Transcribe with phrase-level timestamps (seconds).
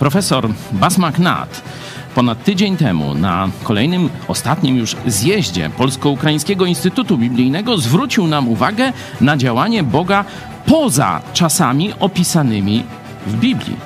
[0.00, 1.62] Profesor Bas McNatt
[2.14, 9.36] ponad tydzień temu na kolejnym, ostatnim już zjeździe Polsko-Ukraińskiego Instytutu Biblijnego zwrócił nam uwagę na
[9.36, 10.24] działanie Boga
[10.66, 12.84] poza czasami opisanymi
[13.26, 13.76] w Biblii.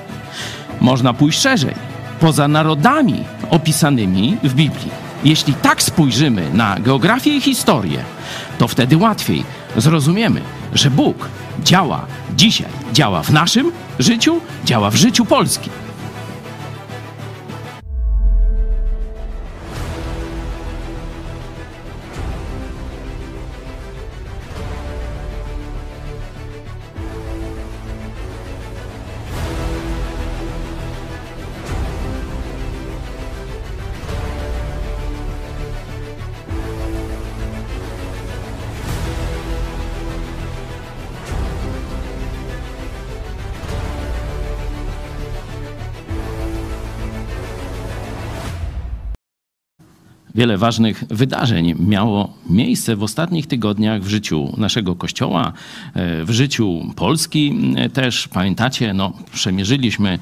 [0.80, 1.74] Można pójść szerzej,
[2.20, 4.90] poza narodami opisanymi w Biblii.
[5.25, 8.04] Jeśli tak spojrzymy na geografię i historię,
[8.58, 9.44] to wtedy łatwiej
[9.76, 10.40] zrozumiemy,
[10.75, 11.28] że Bóg
[11.64, 12.06] działa
[12.36, 15.70] dzisiaj, działa w naszym życiu, działa w życiu Polski.
[50.37, 55.53] Wiele ważnych wydarzeń miało miejsce w ostatnich tygodniach w życiu naszego kościoła,
[55.95, 58.29] e, w życiu Polski też.
[58.29, 60.19] Pamiętacie, no, przemierzyliśmy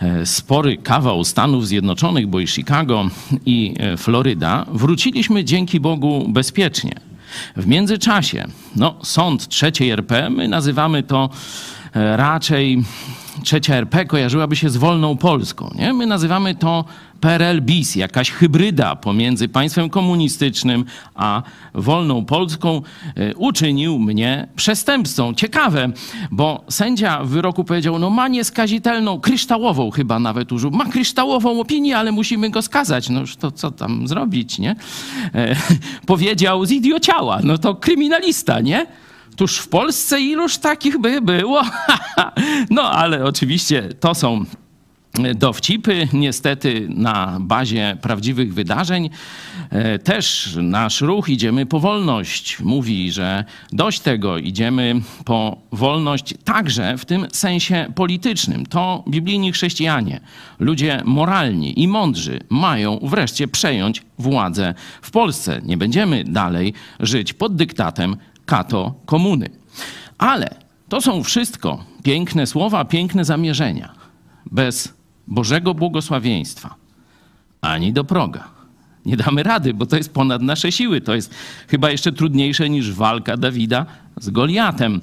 [0.00, 3.10] e, spory kawał Stanów Zjednoczonych, bo i Chicago
[3.46, 4.66] i e, Floryda.
[4.72, 6.94] Wróciliśmy dzięki Bogu bezpiecznie.
[7.56, 8.44] W międzyczasie,
[8.76, 11.30] no, sąd trzeciej RP, my nazywamy to
[11.94, 12.84] raczej
[13.42, 15.70] trzecia RP kojarzyłaby się z wolną Polską.
[15.74, 15.92] Nie?
[15.92, 16.84] My nazywamy to
[17.20, 21.42] PRL bis, jakaś hybryda pomiędzy państwem komunistycznym a
[21.74, 22.82] wolną Polską,
[23.16, 25.34] e, uczynił mnie przestępcą.
[25.34, 25.90] Ciekawe,
[26.30, 31.98] bo sędzia w wyroku powiedział, no ma nieskazitelną, kryształową chyba nawet użył, ma kryształową opinię,
[31.98, 33.08] ale musimy go skazać.
[33.08, 34.76] No już to co tam zrobić, nie?
[35.34, 35.56] E,
[36.06, 38.86] powiedział z idiociała, no to kryminalista, nie?
[39.38, 41.62] Tuż w Polsce iluż takich by było?
[42.70, 44.44] no ale oczywiście to są
[45.34, 49.10] dowcipy, niestety na bazie prawdziwych wydarzeń.
[49.70, 56.98] E, też nasz ruch Idziemy po wolność mówi, że dość tego, idziemy po wolność także
[56.98, 58.66] w tym sensie politycznym.
[58.66, 60.20] To biblijni chrześcijanie,
[60.58, 65.60] ludzie moralni i mądrzy mają wreszcie przejąć władzę w Polsce.
[65.64, 68.16] Nie będziemy dalej żyć pod dyktatem
[68.48, 69.48] kato komuny.
[70.18, 70.54] Ale
[70.88, 73.92] to są wszystko piękne słowa, piękne zamierzenia.
[74.46, 74.94] Bez
[75.26, 76.74] Bożego błogosławieństwa
[77.60, 78.48] ani do proga.
[79.06, 81.00] Nie damy rady, bo to jest ponad nasze siły.
[81.00, 81.34] To jest
[81.68, 83.86] chyba jeszcze trudniejsze niż walka Dawida
[84.20, 85.00] z Goliatem.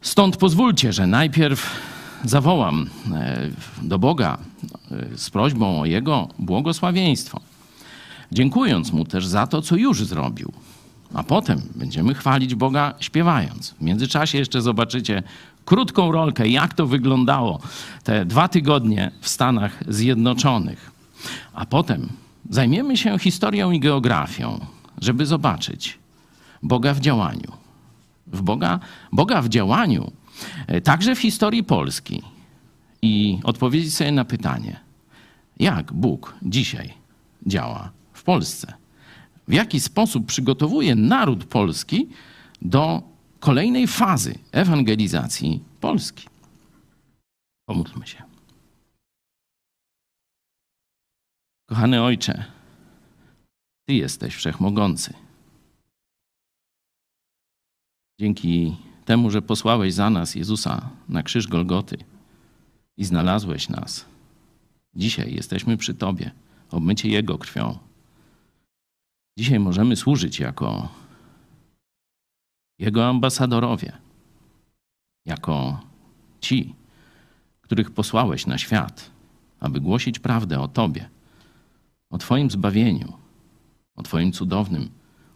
[0.00, 1.80] Stąd pozwólcie, że najpierw
[2.24, 3.50] zawołam e,
[3.82, 4.38] do Boga
[4.90, 7.40] e, z prośbą o Jego błogosławieństwo,
[8.32, 10.52] dziękując Mu też za to, co już zrobił.
[11.14, 13.70] A potem będziemy chwalić Boga śpiewając.
[13.70, 15.22] W międzyczasie jeszcze zobaczycie
[15.64, 17.60] krótką rolkę, jak to wyglądało
[18.04, 20.90] te dwa tygodnie w Stanach Zjednoczonych.
[21.54, 22.08] A potem
[22.50, 24.60] zajmiemy się historią i geografią,
[25.00, 25.98] żeby zobaczyć
[26.62, 27.52] Boga w działaniu.
[28.26, 28.80] W Boga,
[29.12, 30.12] Boga w działaniu,
[30.66, 32.22] e, także w historii Polski.
[33.02, 34.80] I odpowiedzieć sobie na pytanie,
[35.58, 36.94] jak Bóg dzisiaj
[37.46, 38.72] działa w Polsce.
[39.48, 42.08] W jaki sposób przygotowuje naród polski
[42.62, 43.02] do
[43.40, 46.28] kolejnej fazy ewangelizacji Polski.
[47.68, 48.22] Pomódlmy się.
[51.68, 52.44] Kochany Ojcze,
[53.88, 55.14] Ty jesteś wszechmogący.
[58.20, 61.98] Dzięki temu, że posłałeś za nas Jezusa na krzyż Golgoty
[62.96, 64.06] i znalazłeś nas,
[64.94, 66.30] dzisiaj jesteśmy przy Tobie,
[66.70, 67.85] obmycie Jego krwią.
[69.38, 70.88] Dzisiaj możemy służyć jako
[72.78, 73.92] jego ambasadorowie,
[75.26, 75.80] jako
[76.40, 76.74] ci,
[77.60, 79.10] których posłałeś na świat,
[79.60, 81.08] aby głosić prawdę o Tobie,
[82.10, 83.12] o Twoim zbawieniu,
[83.96, 84.90] o Twoim cudownym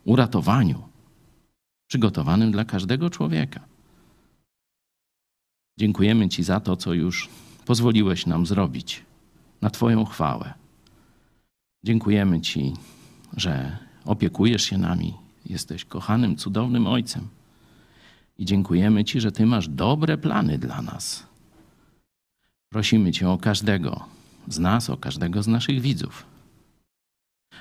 [0.04, 0.88] uratowaniu,
[1.86, 3.60] przygotowanym dla każdego człowieka.
[5.78, 7.28] Dziękujemy Ci za to, co już
[7.66, 9.04] pozwoliłeś nam zrobić
[9.60, 10.54] na Twoją chwałę.
[11.84, 12.72] Dziękujemy Ci,
[13.36, 15.14] że opiekujesz się nami
[15.46, 17.28] Jesteś kochanym, cudownym Ojcem.
[18.38, 21.26] I dziękujemy Ci, że Ty masz dobre plany dla nas.
[22.68, 24.04] Prosimy Cię o każdego
[24.48, 26.26] z nas, o każdego z naszych widzów,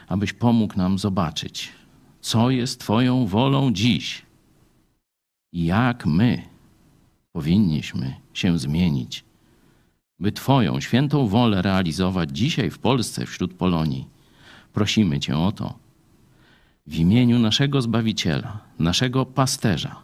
[0.08, 1.72] abyś pomógł nam zobaczyć,
[2.22, 4.26] co jest Twoją wolą dziś
[5.54, 6.42] i jak my
[7.32, 9.24] powinniśmy się zmienić,
[10.20, 14.08] by Twoją świętą wolę realizować dzisiaj w Polsce wśród Polonii.
[14.74, 15.89] Prosimy Cię o to
[16.90, 19.96] w imieniu naszego Zbawiciela, naszego pasterza,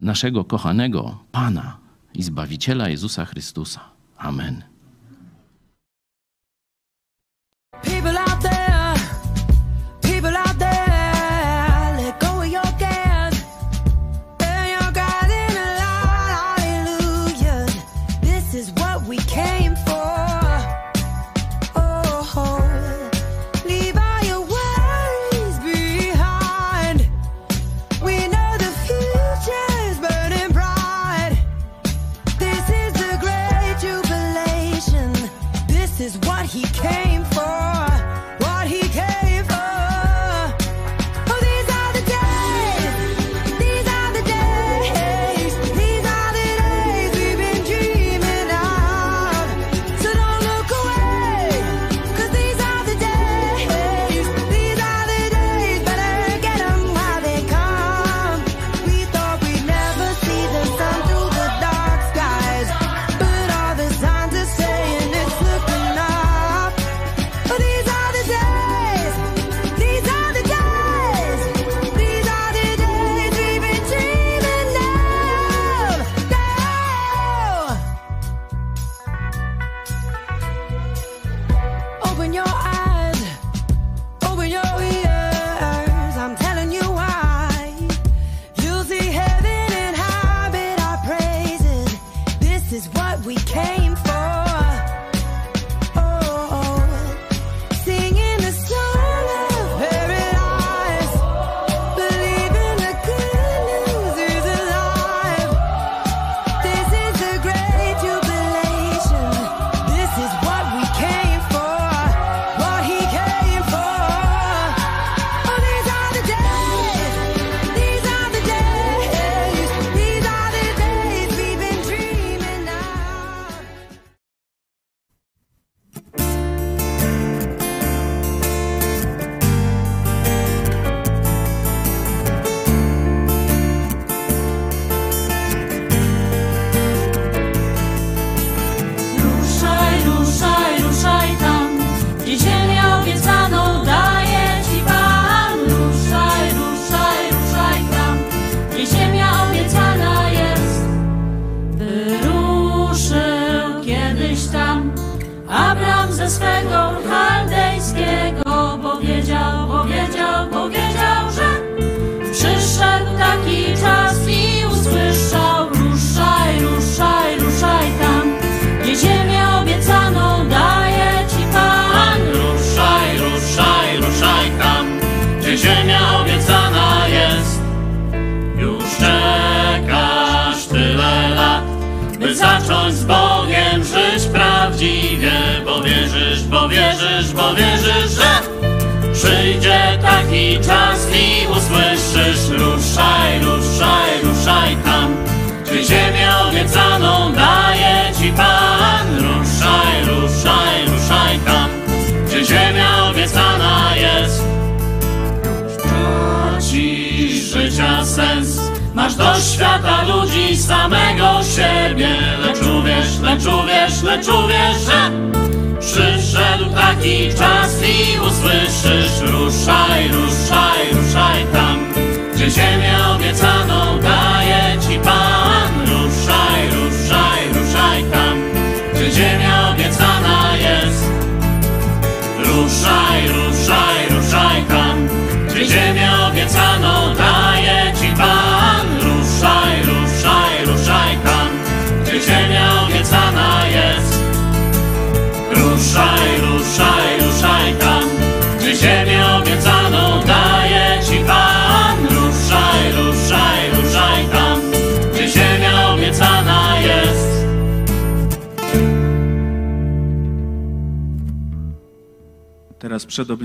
[0.00, 1.78] naszego kochanego Pana
[2.14, 3.80] i Zbawiciela Jezusa Chrystusa.
[4.18, 4.62] Amen.
[7.82, 8.19] People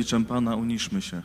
[0.06, 1.22] obliczem Pana uniszmy się.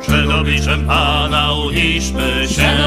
[0.00, 2.79] Przed obliczem Pana uniszmy się.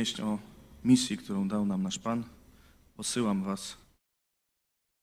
[0.00, 0.38] Pieśń o
[0.84, 2.24] misji, którą dał nam nasz Pan.
[2.96, 3.76] Posyłam Was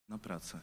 [0.10, 0.60] na pracę.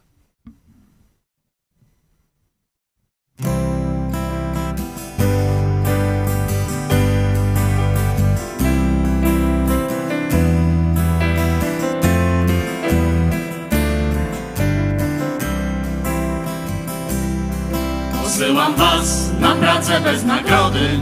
[18.22, 21.00] Posyłam was na pracę bez nagrody,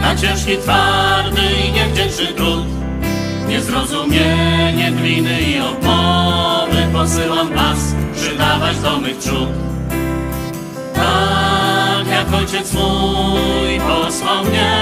[0.00, 2.64] na ciężki, twardy i niewdzięczny trud.
[3.48, 7.78] Niezrozumienie, gliny i opory posyłam was
[8.14, 9.48] przydawać do mych trzód.
[10.94, 14.72] Tak jak ojciec mój posłał mnie,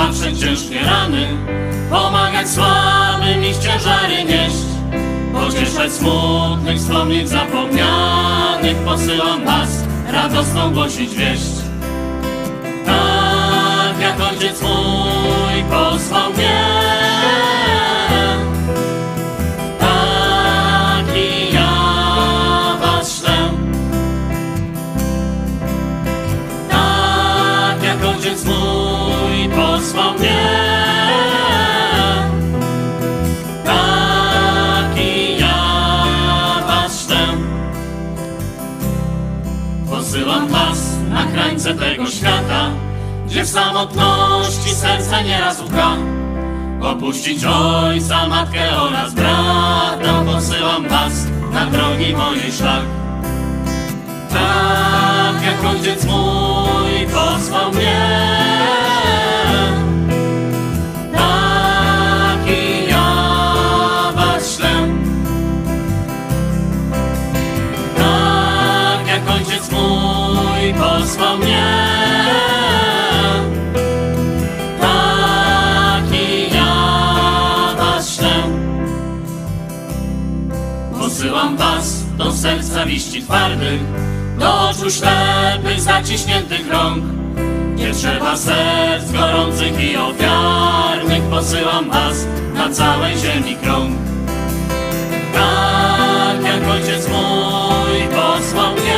[0.00, 1.26] was opatrzeć ciężkie rany,
[1.90, 4.64] pomagać słabym ich ciężary nieść,
[5.32, 8.76] pocieszać smutnych, wspomnieć zapomnianych.
[8.76, 9.68] Posyłam was
[10.12, 11.52] radosną głosić wieść.
[12.86, 16.60] Tak jak ojciec mój posłał mnie,
[41.74, 42.70] krańce tego świata,
[43.26, 45.96] gdzie w samotności serce nieraz łka.
[46.80, 51.12] Opuścić ojca, matkę oraz brata, posyłam was
[51.52, 52.82] na drogi mojej szlak.
[54.30, 58.49] Tak jak ojciec mój posłał mnie,
[71.10, 71.66] posłał mnie,
[74.80, 78.34] tak i ja was ślę.
[80.98, 83.80] Posyłam was do serc zawiści twardych,
[84.38, 87.04] do oczu ślepych, zaciśniętych rąk.
[87.76, 93.96] Nie trzeba serc gorących i ofiarnych, posyłam was na całej ziemi krąg.
[95.34, 98.89] Tak jak ojciec mój posłał mnie,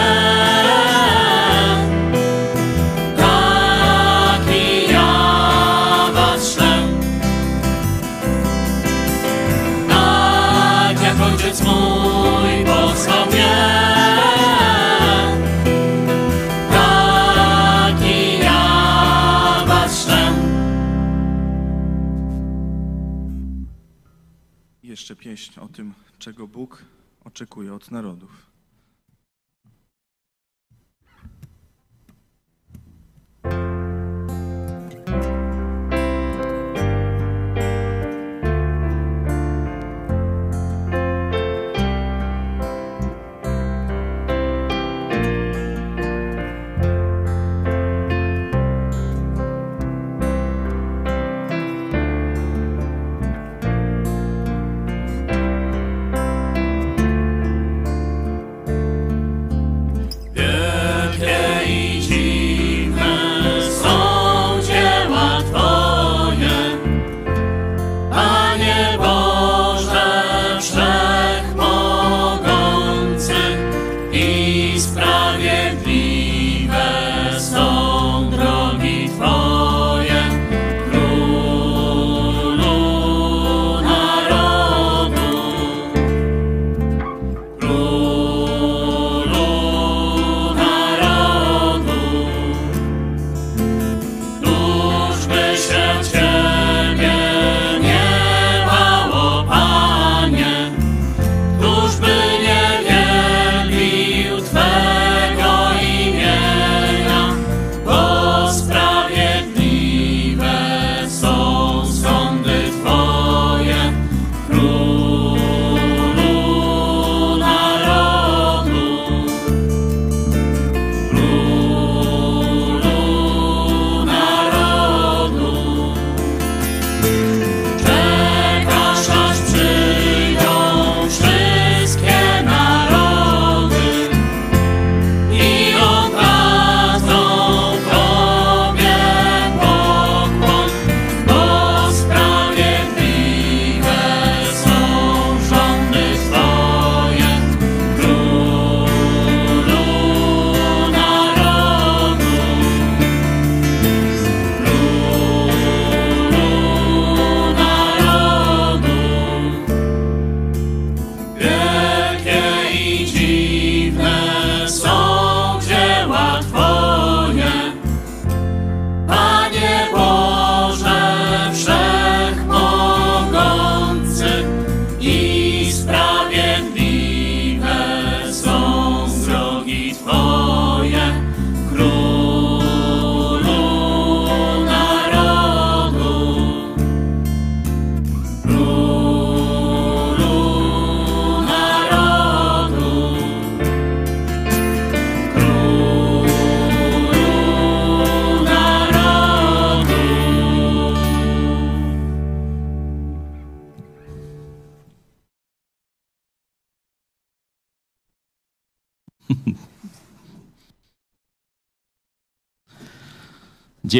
[25.12, 26.85] jeszcze pieśń o tym, czego Bóg
[27.25, 28.52] oczekuje od narodów.
[33.42, 33.82] thank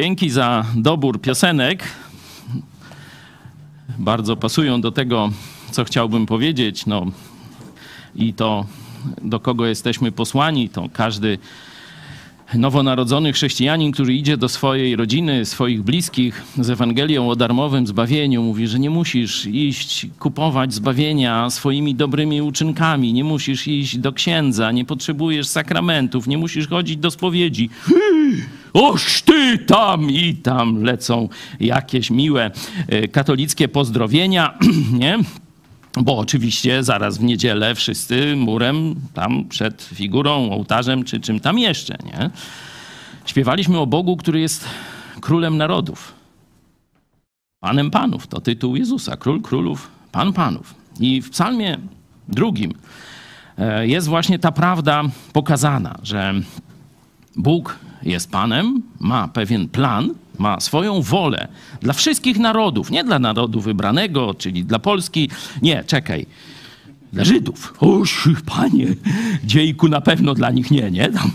[0.03, 1.85] Dzięki za dobór piosenek.
[3.99, 5.31] Bardzo pasują do tego,
[5.71, 6.87] co chciałbym powiedzieć.
[6.87, 7.07] No,
[8.15, 8.67] I to,
[9.23, 11.39] do kogo jesteśmy posłani, to każdy
[12.55, 18.69] nowonarodzony chrześcijanin, który idzie do swojej rodziny, swoich bliskich z Ewangelią o darmowym zbawieniu, mówi,
[18.69, 24.85] że nie musisz iść kupować zbawienia swoimi dobrymi uczynkami, nie musisz iść do księdza, nie
[24.85, 27.71] potrzebujesz sakramentów, nie musisz chodzić do spowiedzi.
[28.73, 31.29] Oż ty tam i tam lecą
[31.61, 32.51] jakieś miłe
[32.89, 34.59] e, katolickie pozdrowienia,
[34.93, 35.19] nie?
[35.97, 41.97] Bo oczywiście zaraz w niedzielę wszyscy murem tam przed figurą, ołtarzem czy czym tam jeszcze,
[42.05, 42.31] nie?
[43.27, 44.69] Śpiewaliśmy o Bogu, który jest
[45.21, 46.13] królem narodów.
[47.61, 49.17] Panem panów to tytuł Jezusa.
[49.17, 50.75] Król królów, pan panów.
[51.01, 51.79] I w psalmie
[52.29, 52.73] drugim
[53.59, 56.35] e, jest właśnie ta prawda pokazana, że
[57.37, 61.49] Bóg jest Panem, ma pewien plan, ma swoją wolę
[61.81, 65.31] dla wszystkich narodów, nie dla narodu wybranego, czyli dla Polski.
[65.63, 66.27] Nie, czekaj.
[67.13, 67.75] Dla Żydów.
[67.81, 68.87] Oż, panie,
[69.45, 71.09] dziejku na pewno dla nich nie, nie?
[71.11, 71.31] Tam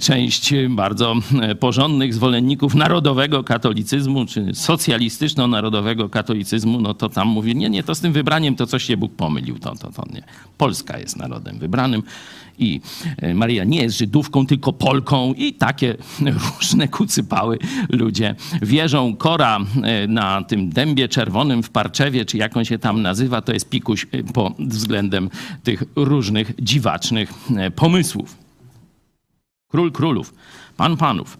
[0.00, 1.14] część bardzo
[1.60, 8.00] porządnych zwolenników narodowego katolicyzmu, czy socjalistyczno-narodowego katolicyzmu, no to tam mówi, nie, nie, to z
[8.00, 10.22] tym wybraniem to coś się Bóg pomylił, to, to, to nie.
[10.58, 12.02] Polska jest narodem wybranym
[12.58, 12.80] i
[13.18, 15.96] e, Maria nie jest Żydówką, tylko Polką i takie
[16.54, 19.16] różne kucypały ludzie wierzą.
[19.16, 23.52] Kora e, na tym dębie czerwonym w Parczewie, czy jak on się tam nazywa, to
[23.52, 24.54] jest pikuś e, pod
[24.86, 25.30] względem
[25.62, 27.32] tych różnych dziwacznych
[27.76, 28.36] pomysłów.
[29.68, 30.34] Król królów,
[30.76, 31.38] pan panów.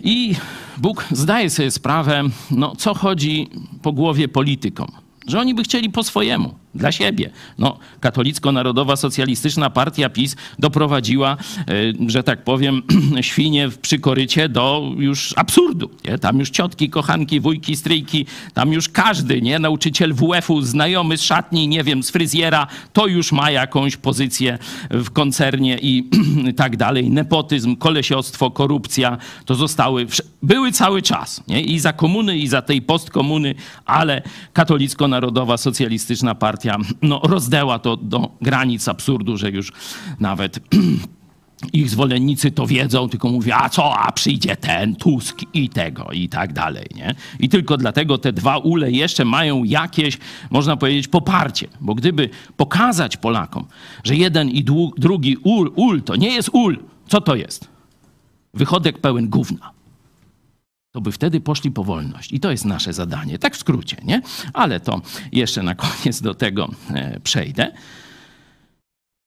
[0.00, 0.34] I
[0.78, 3.50] Bóg zdaje sobie sprawę, no, co chodzi
[3.82, 4.88] po głowie politykom.
[5.26, 7.30] Że oni by chcieli po swojemu dla siebie.
[7.58, 11.64] No, katolicko-narodowa socjalistyczna partia PiS doprowadziła, e,
[12.06, 12.82] że tak powiem,
[13.20, 15.90] świnie przy korycie do już absurdu.
[16.04, 16.18] Nie?
[16.18, 19.58] Tam już ciotki, kochanki, wujki, stryjki, tam już każdy, nie?
[19.58, 24.58] nauczyciel WF-u, znajomy z szatni, nie wiem, z fryzjera, to już ma jakąś pozycję
[24.90, 26.10] w koncernie i
[26.56, 27.10] tak dalej.
[27.10, 30.06] Nepotyzm, kolesiostwo, korupcja, to zostały,
[30.42, 31.42] były cały czas.
[31.48, 31.60] Nie?
[31.60, 36.67] I za komuny, i za tej postkomuny, ale katolicko-narodowa socjalistyczna partia
[37.02, 39.72] no, rozdęła to do granic absurdu, że już
[40.20, 40.58] nawet
[41.72, 46.28] ich zwolennicy to wiedzą, tylko mówią, a co, a przyjdzie ten Tusk i tego i
[46.28, 47.14] tak dalej, nie?
[47.40, 50.18] I tylko dlatego te dwa ule jeszcze mają jakieś,
[50.50, 53.66] można powiedzieć, poparcie, bo gdyby pokazać Polakom,
[54.04, 54.64] że jeden i
[54.98, 56.78] drugi ul, ul to nie jest ul,
[57.08, 57.68] co to jest?
[58.54, 59.77] Wychodek pełen gówna
[60.98, 62.32] to by wtedy poszli po wolność.
[62.32, 64.22] I to jest nasze zadanie, tak w skrócie, nie?
[64.52, 65.00] Ale to
[65.32, 67.72] jeszcze na koniec do tego e, przejdę.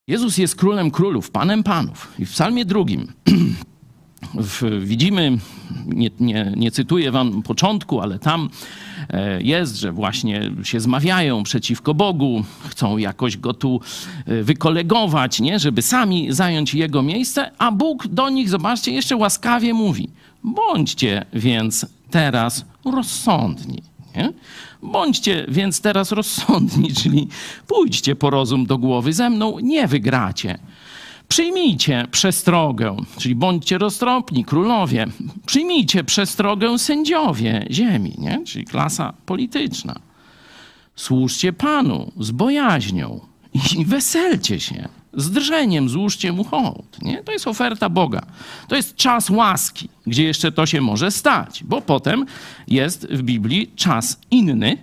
[0.08, 2.14] Jezus jest królem królów, panem panów.
[2.20, 3.08] I w psalmie drugim
[4.80, 5.38] widzimy,
[5.86, 8.50] nie, nie, nie cytuję wam początku, ale tam
[9.10, 13.82] e, jest, że właśnie się zmawiają przeciwko Bogu, chcą jakoś go tu
[14.26, 15.60] e, wykolegować, nie?
[15.60, 20.10] żeby sami zająć jego miejsce, a Bóg do nich, zobaczcie, jeszcze łaskawie mówi–
[20.44, 23.84] Bądźcie więc teraz rozsądni.
[24.16, 24.34] Nie?
[24.84, 27.28] Bądźcie więc teraz rozsądni, czyli
[27.68, 30.60] pójdźcie po rozum do głowy ze mną, nie wygracie.
[31.28, 35.08] Przyjmijcie przestrogę, czyli bądźcie roztropni, królowie.
[35.46, 38.44] Przyjmijcie przestrogę sędziowie ziemi, nie?
[38.46, 40.00] czyli klasa polityczna.
[40.96, 43.31] Służcie Panu z bojaźnią
[43.78, 47.02] i weselcie się z drżeniem złóżcie mu hołd.
[47.02, 47.24] Nie?
[47.24, 48.22] To jest oferta Boga.
[48.68, 52.26] To jest czas łaski, gdzie jeszcze to się może stać, bo potem
[52.68, 54.78] jest w Biblii czas inny,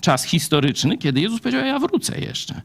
[0.00, 2.62] czas historyczny, kiedy Jezus powiedział, ja wrócę jeszcze.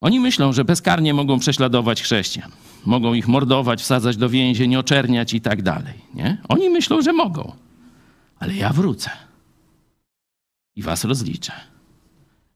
[0.00, 2.50] Oni myślą, że bezkarnie mogą prześladować chrześcijan.
[2.86, 5.94] Mogą ich mordować, wsadzać do więzień, oczerniać i tak dalej.
[6.14, 6.38] Nie?
[6.48, 7.52] Oni myślą, że mogą.
[8.38, 9.10] Ale ja wrócę
[10.76, 11.52] i was rozliczę.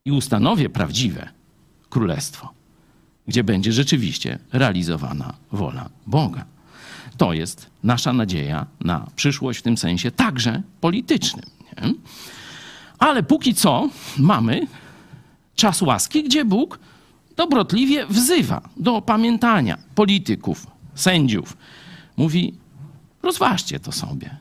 [0.05, 1.29] I ustanowię prawdziwe
[1.91, 2.61] królestwo
[3.27, 6.45] gdzie będzie rzeczywiście realizowana wola Boga.
[7.17, 11.45] To jest nasza nadzieja na przyszłość w tym sensie także politycznym.
[11.81, 11.93] Nie?
[12.99, 14.67] Ale póki co mamy
[15.55, 16.79] czas łaski, gdzie Bóg
[17.35, 21.57] dobrotliwie wzywa do opamiętania polityków, sędziów.
[22.17, 22.53] Mówi:
[23.23, 24.37] rozważcie to sobie,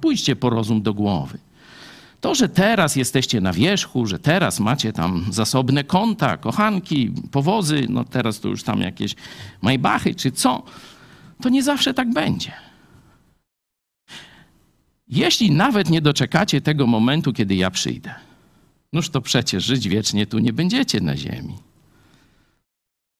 [0.00, 1.38] pójdźcie po rozum do głowy.
[2.24, 8.04] To, że teraz jesteście na wierzchu, że teraz macie tam zasobne konta, kochanki, powozy, no
[8.04, 9.14] teraz to już tam jakieś
[9.62, 10.62] majbachy czy co,
[11.42, 12.52] to nie zawsze tak będzie.
[15.08, 18.14] Jeśli nawet nie doczekacie tego momentu, kiedy ja przyjdę,
[18.92, 21.54] noż to przecież żyć wiecznie tu nie będziecie na ziemi.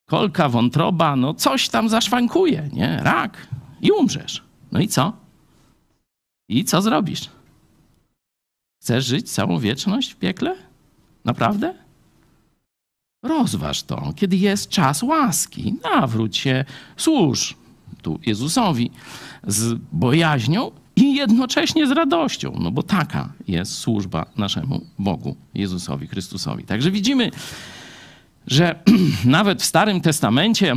[0.06, 3.00] kolka, wątroba, no coś tam zaszwankuje, nie?
[3.02, 3.46] Rak
[3.80, 4.42] i umrzesz.
[4.72, 5.12] No i co?
[6.48, 7.30] I co zrobisz?
[8.84, 10.56] Chcesz żyć całą wieczność w piekle?
[11.24, 11.74] Naprawdę?
[13.22, 15.74] Rozważ to, kiedy jest czas łaski.
[15.82, 16.64] Nawróć się,
[16.96, 17.54] służ
[18.02, 18.90] tu Jezusowi
[19.46, 26.64] z bojaźnią i jednocześnie z radością, no bo taka jest służba naszemu Bogu, Jezusowi Chrystusowi.
[26.64, 27.30] Także widzimy,
[28.46, 28.82] że
[29.24, 30.74] nawet w Starym Testamencie,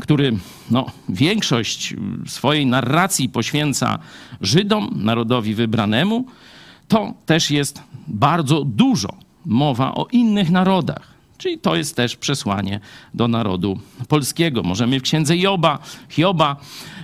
[0.00, 0.36] który
[0.70, 1.94] no, większość
[2.26, 3.98] swojej narracji poświęca
[4.40, 6.26] Żydom, narodowi wybranemu,
[6.88, 9.08] to też jest bardzo dużo
[9.46, 11.14] mowa o innych narodach.
[11.38, 12.80] Czyli to jest też przesłanie
[13.14, 14.62] do narodu polskiego.
[14.62, 16.56] Możemy w księdze Joba, Hioba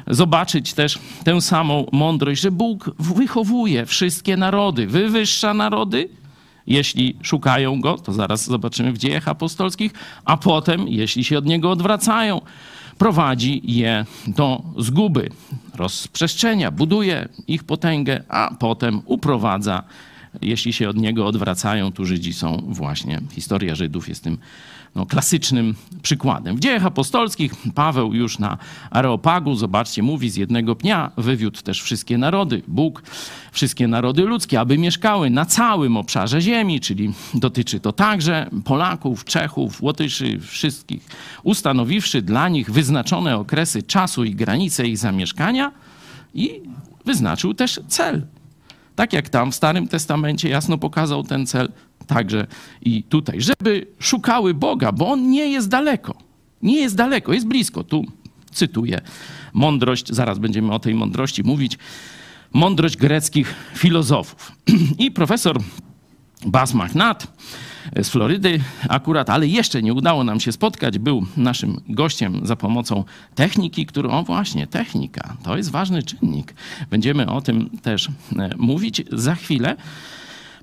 [0.07, 6.09] zobaczyć też tę samą mądrość, że Bóg wychowuje wszystkie narody, wywyższa narody,
[6.67, 9.93] jeśli szukają go, to zaraz zobaczymy w dziejach apostolskich,
[10.25, 12.41] a potem, jeśli się od niego odwracają,
[13.01, 15.31] prowadzi je do zguby,
[15.75, 19.83] rozprzestrzenia, buduje ich potęgę, a potem uprowadza.
[20.43, 24.39] Jeśli się od niego odwracają, tu Żydzi są właśnie, historia Żydów jest tym
[24.95, 26.57] no, klasycznym przykładem.
[26.57, 28.59] W dziejach apostolskich Paweł już na
[28.91, 33.03] Areopagu, zobaczcie, mówi z jednego pnia, wywiódł też wszystkie narody, Bóg,
[33.53, 39.83] wszystkie narody ludzkie, aby mieszkały na całym obszarze ziemi, czyli dotyczy to także Polaków, Czechów,
[39.83, 41.09] Łotyszy, wszystkich,
[41.43, 45.73] ustanowiwszy dla nich wyznaczone okresy czasu i granice ich zamieszkania
[46.35, 46.61] i
[47.05, 48.23] wyznaczył też cel–
[49.01, 51.69] tak jak tam w Starym Testamencie jasno pokazał ten cel,
[52.11, 52.47] także
[52.83, 56.15] i tutaj, żeby szukały Boga, bo On nie jest daleko.
[56.63, 57.85] Nie jest daleko, jest blisko.
[57.85, 58.05] Tu
[58.53, 59.01] cytuję
[59.53, 61.79] mądrość, zaraz będziemy o tej mądrości mówić,
[62.53, 64.53] mądrość greckich filozofów.
[65.05, 65.59] I profesor
[66.47, 67.27] Bas Magnat
[68.03, 70.99] z Florydy akurat, ale jeszcze nie udało nam się spotkać.
[70.99, 76.55] Był naszym gościem za pomocą techniki, którą, o właśnie, technika, to jest ważny czynnik.
[76.91, 79.77] Będziemy o tym też e, mówić za chwilę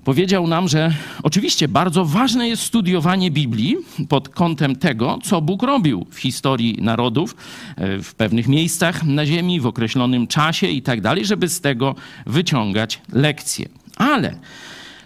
[0.08, 3.76] powiedział nam, że oczywiście bardzo ważne jest studiowanie Biblii
[4.08, 7.36] pod kątem tego, co Bóg robił w historii narodów,
[7.76, 11.94] e, w pewnych miejscach na Ziemi, w określonym czasie i tak dalej, żeby z tego
[12.26, 13.68] wyciągać lekcje.
[13.96, 14.34] Ale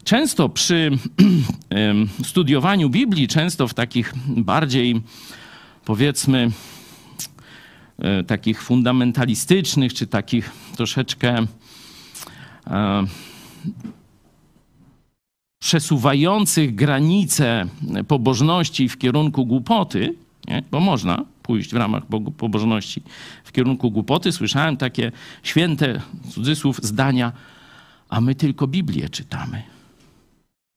[0.04, 0.90] Często przy
[2.30, 5.02] studiowaniu Biblii, często w takich bardziej,
[5.84, 6.50] powiedzmy,
[7.98, 11.46] e, takich fundamentalistycznych, czy takich troszeczkę
[12.66, 13.06] e,
[15.62, 17.66] przesuwających granice
[18.08, 20.14] pobożności w kierunku głupoty,
[20.48, 20.62] nie?
[20.70, 22.02] bo można pójść w ramach
[22.36, 23.02] pobożności
[23.44, 24.32] w kierunku głupoty.
[24.32, 27.32] Słyszałem takie święte, cudzysłów, zdania,
[28.08, 29.62] a my tylko Biblię czytamy.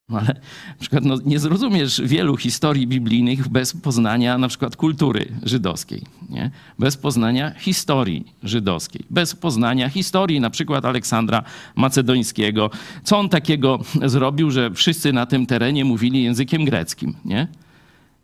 [0.09, 0.27] No ale
[0.69, 6.51] na przykład no, nie zrozumiesz wielu historii biblijnych bez poznania na przykład kultury żydowskiej, nie?
[6.79, 11.43] bez poznania historii żydowskiej, bez poznania historii na przykład Aleksandra
[11.75, 12.69] Macedońskiego.
[13.03, 17.47] Co on takiego zrobił, że wszyscy na tym terenie mówili językiem greckim, nie?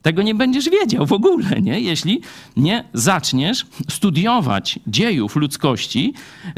[0.01, 1.79] Tego nie będziesz wiedział w ogóle, nie?
[1.79, 2.21] jeśli
[2.57, 6.13] nie zaczniesz studiować dziejów ludzkości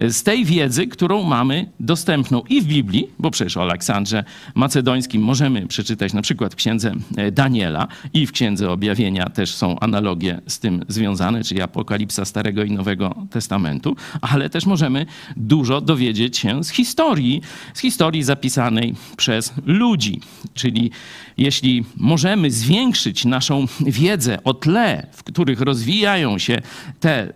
[0.10, 4.24] z tej wiedzy, którą mamy dostępną i w Biblii, bo przecież o Aleksandrze
[4.56, 9.80] Macedońskim możemy przeczytać na przykład w księdze e, Daniela i w księdze Objawienia też są
[9.80, 15.06] analogie z tym związane, czyli Apokalipsa Starego i Nowego Testamentu, ale też możemy
[15.38, 17.42] dużo dowiedzieć się z historii,
[17.74, 20.22] z historii zapisanej przez ludzi,
[20.54, 20.92] czyli
[21.38, 23.66] jeśli możemy zwiększyć naszą
[24.02, 26.62] wiedzę o tle, w których rozwijają się
[27.00, 27.32] te y,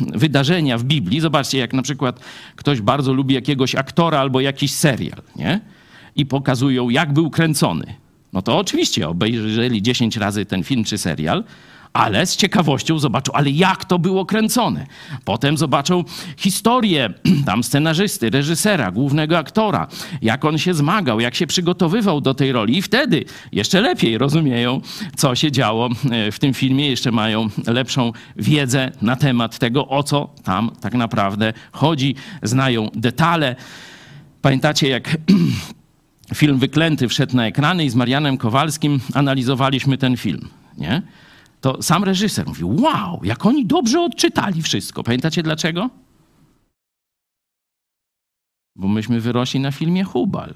[0.00, 2.20] wydarzenia w Biblii, zobaczcie, jak na przykład
[2.56, 5.60] ktoś bardzo lubi jakiegoś aktora albo jakiś serial, nie?
[6.16, 7.94] I pokazują, jak był kręcony.
[8.32, 11.44] No to oczywiście obejrzeli 10 razy ten film czy serial,
[11.96, 14.86] ale z ciekawością zobaczą, ale jak to było kręcone.
[15.24, 16.04] Potem zobaczą
[16.36, 17.14] historię
[17.46, 19.88] tam scenarzysty, reżysera, głównego aktora,
[20.22, 24.80] jak on się zmagał, jak się przygotowywał do tej roli i wtedy jeszcze lepiej rozumieją,
[25.16, 30.02] co się działo e, w tym filmie, jeszcze mają lepszą wiedzę na temat tego, o
[30.02, 33.56] co tam tak naprawdę chodzi, znają detale.
[34.42, 35.16] Pamiętacie, jak
[36.34, 41.02] film Wyklęty wszedł na ekrany i z Marianem Kowalskim analizowaliśmy ten film, nie?
[41.66, 45.02] To sam reżyser mówił: Wow, jak oni dobrze odczytali wszystko.
[45.02, 45.90] Pamiętacie dlaczego?
[48.76, 50.54] Bo myśmy wyrośli na filmie Hubal.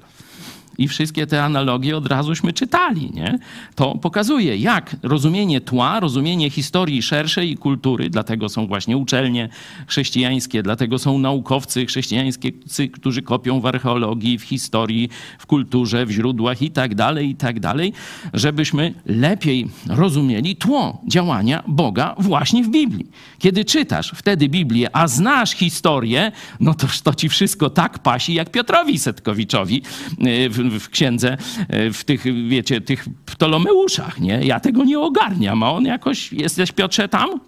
[0.81, 3.11] I wszystkie te analogie od razuśmy czytali.
[3.15, 3.39] Nie?
[3.75, 9.49] To pokazuje, jak rozumienie tła, rozumienie historii szerszej i kultury, dlatego są właśnie uczelnie
[9.87, 16.63] chrześcijańskie, dlatego są naukowcy chrześcijańscy, którzy kopią w archeologii, w historii, w kulturze, w źródłach
[16.63, 17.93] i tak dalej, i tak dalej,
[18.35, 23.07] żebyśmy lepiej rozumieli tło działania Boga właśnie w Biblii.
[23.39, 28.51] Kiedy czytasz wtedy Biblię, a znasz historię, no to to ci wszystko tak pasi, jak
[28.51, 29.83] Piotrowi Setkowiczowi
[30.21, 31.37] e, w, w księdze,
[31.69, 34.41] e, w tych, wiecie, tych Ptolomeuszach, nie?
[34.45, 37.41] Ja tego nie ogarniam, a on jakoś, jesteś Piotrze tam?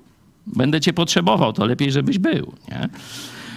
[0.47, 2.89] Będę cię potrzebował, to lepiej, żebyś był, nie?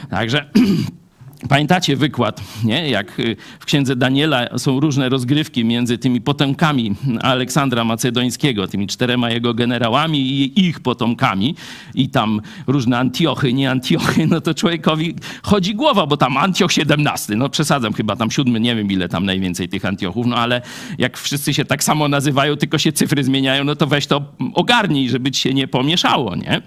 [0.09, 0.45] Także...
[1.49, 2.89] Pamiętacie wykład, nie?
[2.89, 9.29] jak y, w księdze Daniela są różne rozgrywki między tymi potomkami Aleksandra Macedońskiego, tymi czterema
[9.29, 11.55] jego generałami i ich potomkami
[11.95, 17.37] i tam różne Antiochy, nie Antiochy, no to człowiekowi chodzi głowa, bo tam Antioch XVII,
[17.37, 20.61] no przesadzam chyba tam siódmy, nie wiem ile tam najwięcej tych Antiochów, no ale
[20.97, 24.21] jak wszyscy się tak samo nazywają, tylko się cyfry zmieniają, no to weź to
[24.53, 26.61] ogarnij, żeby ci się nie pomieszało, nie?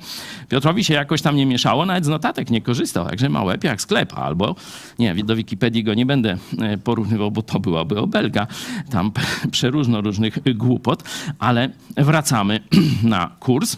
[0.48, 3.80] Piotrowi się jakoś tam nie mieszało, nawet z notatek nie korzystał, także ma łeb jak
[3.80, 4.54] sklep albo
[4.98, 8.46] nie, do Wikipedii go nie będę e, porównywał, bo to byłaby obelga.
[8.90, 9.12] Tam
[9.50, 11.02] przeróżno różnych głupot,
[11.38, 12.60] ale wracamy
[13.02, 13.76] na kurs.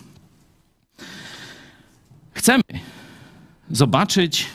[2.33, 2.63] Chcemy
[3.71, 4.47] zobaczyć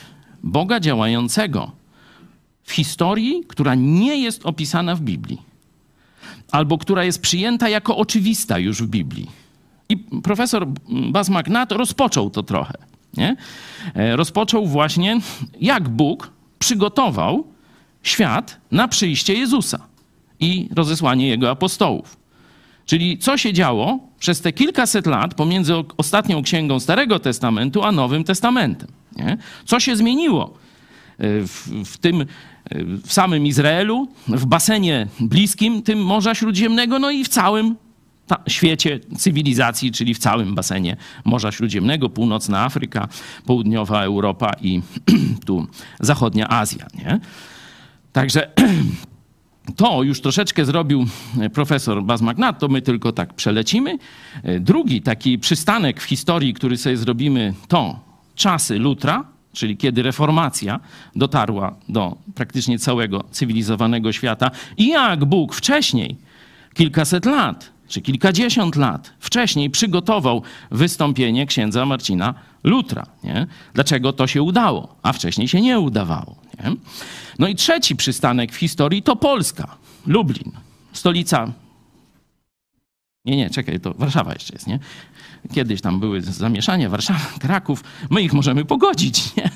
[0.42, 1.72] Boga działającego
[2.62, 5.42] w historii, która nie jest opisana w Biblii,
[6.52, 9.45] albo która jest przyjęta jako oczywista już w Biblii.
[9.88, 12.74] I profesor Bas McNatt rozpoczął to trochę.
[13.16, 13.36] Nie?
[13.94, 15.18] E, rozpoczął właśnie,
[15.60, 17.46] jak Bóg przygotował
[18.02, 19.78] świat na przyjście Jezusa
[20.40, 22.16] i rozesłanie jego apostołów.
[22.86, 28.24] Czyli co się działo przez te kilkaset lat pomiędzy ostatnią księgą Starego Testamentu a Nowym
[28.24, 28.88] Testamentem.
[29.16, 29.38] Nie?
[29.64, 30.52] Co się zmieniło e,
[31.18, 32.26] w, w, tym e,
[32.84, 37.76] w samym Izraelu, w basenie bliskim tym Morza Śródziemnego, no i w całym
[38.48, 43.08] świecie cywilizacji, czyli w całym basenie Morza Śródziemnego, północna Afryka,
[43.46, 44.82] południowa Europa i
[45.46, 45.66] tu
[46.00, 46.86] zachodnia Azja.
[46.94, 47.20] Nie?
[48.12, 48.50] Także
[49.76, 51.06] to już troszeczkę zrobił
[51.52, 53.98] profesor Baz Magnat, to my tylko tak przelecimy.
[54.60, 58.00] Drugi taki przystanek w historii, który sobie zrobimy, to
[58.34, 60.80] czasy Lutra, czyli kiedy reformacja
[61.16, 66.16] dotarła do praktycznie całego cywilizowanego świata i jak Bóg wcześniej,
[66.74, 73.06] kilkaset lat, czy kilkadziesiąt lat wcześniej przygotował wystąpienie księdza Marcina Lutra.
[73.24, 73.46] Nie?
[73.74, 76.36] Dlaczego to się udało, a wcześniej się nie udawało.
[76.64, 76.72] Nie?
[77.38, 80.52] No i trzeci przystanek w historii to Polska, Lublin,
[80.92, 81.52] stolica.
[83.24, 84.78] Nie, nie, czekaj, to Warszawa jeszcze jest, nie?
[85.54, 89.36] Kiedyś tam były zamieszania, Warszawa, Kraków, my ich możemy pogodzić.
[89.36, 89.50] Nie?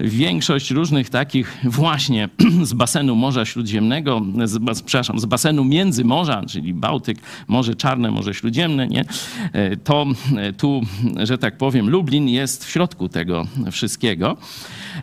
[0.00, 2.28] Większość różnych takich właśnie
[2.62, 8.88] z basenu Morza Śródziemnego, z, przepraszam, z basenu Międzymorza, czyli Bałtyk, Morze Czarne, Morze Śródziemne,
[8.88, 9.04] nie?
[9.52, 10.80] E, to e, tu,
[11.22, 14.36] że tak powiem, Lublin jest w środku tego wszystkiego.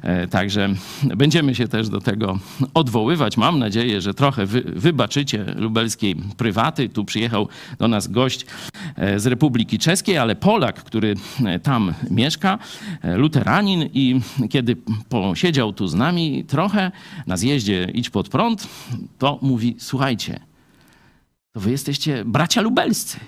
[0.01, 0.69] E, także
[1.03, 2.39] będziemy się też do tego
[2.73, 3.37] odwoływać.
[3.37, 6.89] Mam nadzieję, że trochę wy, wybaczycie lubelskiej prywaty.
[6.89, 7.47] Tu przyjechał
[7.79, 8.45] do nas gość
[9.17, 11.15] z Republiki Czeskiej, ale Polak, który
[11.63, 12.59] tam mieszka,
[13.03, 14.75] luteranin i kiedy
[15.09, 16.91] posiedział tu z nami trochę
[17.27, 18.67] na zjeździe Idź pod prąd,
[19.19, 20.39] to mówi, słuchajcie,
[21.51, 23.19] to wy jesteście bracia lubelscy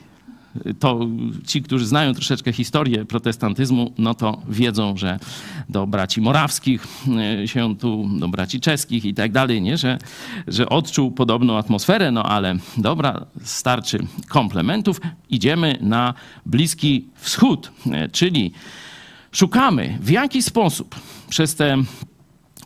[0.79, 0.99] to
[1.47, 5.19] ci, którzy znają troszeczkę historię protestantyzmu, no to wiedzą, że
[5.69, 6.87] do braci morawskich
[7.41, 9.77] e, się tu, do braci czeskich i tak dalej, nie?
[9.77, 9.97] Że,
[10.47, 15.01] że odczuł podobną atmosferę, no ale dobra, starczy komplementów.
[15.29, 16.13] Idziemy na
[16.45, 18.51] Bliski Wschód, e, czyli
[19.31, 20.95] szukamy w jaki sposób
[21.29, 21.77] przez te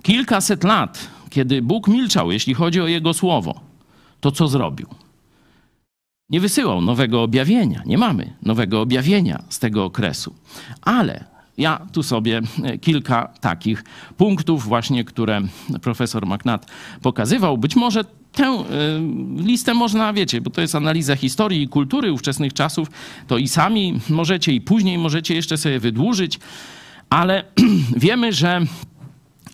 [0.02, 3.62] kilkaset lat, kiedy Bóg milczał, jeśli chodzi o Jego słowo,
[4.22, 4.88] to co zrobił?
[6.30, 7.84] Nie wysyłał nowego objawienia.
[7.86, 10.36] Nie mamy nowego objawienia z tego okresu.
[10.82, 11.24] Ale
[11.58, 13.84] ja tu sobie e, kilka takich
[14.18, 15.42] punktów, właśnie które
[15.82, 16.66] profesor McNatt
[17.02, 17.58] pokazywał.
[17.58, 18.66] Być może tę e,
[19.36, 22.88] listę można, wiecie, bo to jest analiza historii i kultury ówczesnych czasów,
[23.28, 26.40] to i sami możecie, i później możecie jeszcze sobie wydłużyć,
[27.10, 27.44] ale
[28.06, 28.62] wiemy, że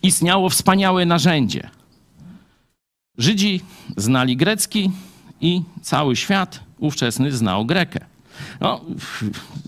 [0.02, 1.70] istniało wspaniałe narzędzie.
[3.18, 3.60] Żydzi
[3.96, 4.90] znali grecki
[5.40, 8.00] i cały świat ówczesny znał Grekę.
[8.60, 8.80] No,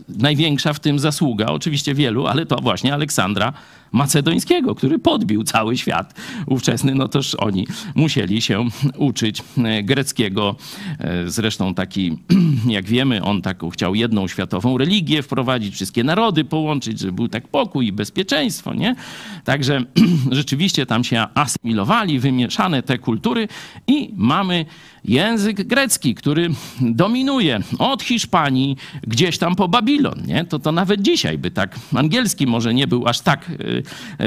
[0.08, 3.52] największa w tym zasługa, oczywiście wielu, ale to właśnie Aleksandra
[3.92, 6.14] macedońskiego, który podbił cały świat
[6.46, 8.64] ówczesny, no toż oni musieli się
[8.96, 10.56] uczyć e, greckiego.
[10.98, 12.18] E, zresztą taki,
[12.68, 17.48] jak wiemy, on taką chciał jedną światową religię wprowadzić, wszystkie narody połączyć, żeby był tak
[17.48, 18.96] pokój i bezpieczeństwo, nie?
[19.44, 19.84] Także
[20.30, 23.48] rzeczywiście tam się asymilowali, wymieszane te kultury
[23.86, 24.66] i mamy
[25.08, 30.44] język grecki, który dominuje od Hiszpanii gdzieś tam po Babilon, nie?
[30.44, 33.82] To, to nawet dzisiaj by tak, angielski może nie był aż tak y,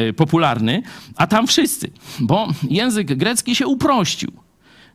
[0.09, 0.81] y, popularny,
[1.15, 4.31] a tam wszyscy, bo język grecki się uprościł,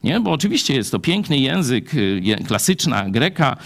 [0.05, 0.21] nie?
[0.21, 3.57] Bo oczywiście jest to piękny język, y, klasyczna greka,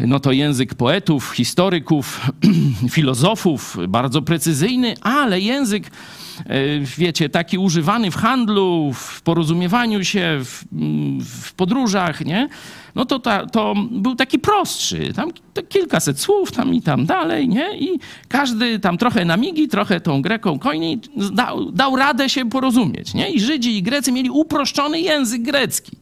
[0.00, 2.30] no to język poetów, historyków,
[2.94, 6.21] filozofów, bardzo precyzyjny, ale język E,
[6.98, 10.64] wiecie, taki używany w handlu, w porozumiewaniu się, w,
[11.24, 12.48] w podróżach, nie?
[12.94, 15.12] No to, ta, to był taki prostszy.
[15.12, 15.30] Tam
[15.68, 17.78] kilkaset słów, tam i tam dalej, nie?
[17.78, 21.00] I każdy tam trochę na migi, trochę tą Greką kojni
[21.32, 23.30] dał, dał radę się porozumieć, nie?
[23.30, 25.96] I Żydzi i Grecy mieli uproszczony język grecki.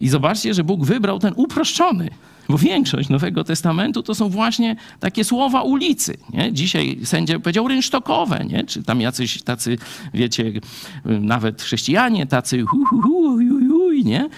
[0.00, 2.10] I zobaczcie, że Bóg wybrał ten uproszczony.
[2.48, 6.16] Bo większość Nowego Testamentu to są właśnie takie słowa ulicy.
[6.32, 6.52] Nie?
[6.52, 8.64] Dzisiaj sędzia powiedział rynsztokowe, nie?
[8.64, 9.78] czy tam jacyś tacy,
[10.14, 10.52] wiecie,
[11.04, 14.28] nawet chrześcijanie, tacy hu, hu, hu, hu, hu, nie?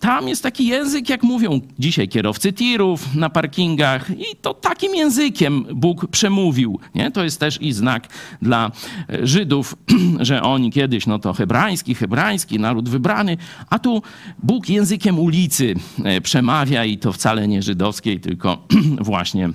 [0.00, 5.64] Tam jest taki język, jak mówią dzisiaj kierowcy tirów na parkingach i to takim językiem
[5.74, 6.80] Bóg przemówił.
[6.94, 7.10] Nie?
[7.10, 8.08] To jest też i znak
[8.42, 8.70] dla
[9.10, 9.76] e, Żydów,
[10.20, 13.36] że oni kiedyś, no to hebrajski, hebrajski, naród wybrany,
[13.70, 14.02] a tu
[14.42, 18.66] Bóg językiem ulicy e, przemawia i to wcale nie żydowskiej, tylko
[19.00, 19.50] właśnie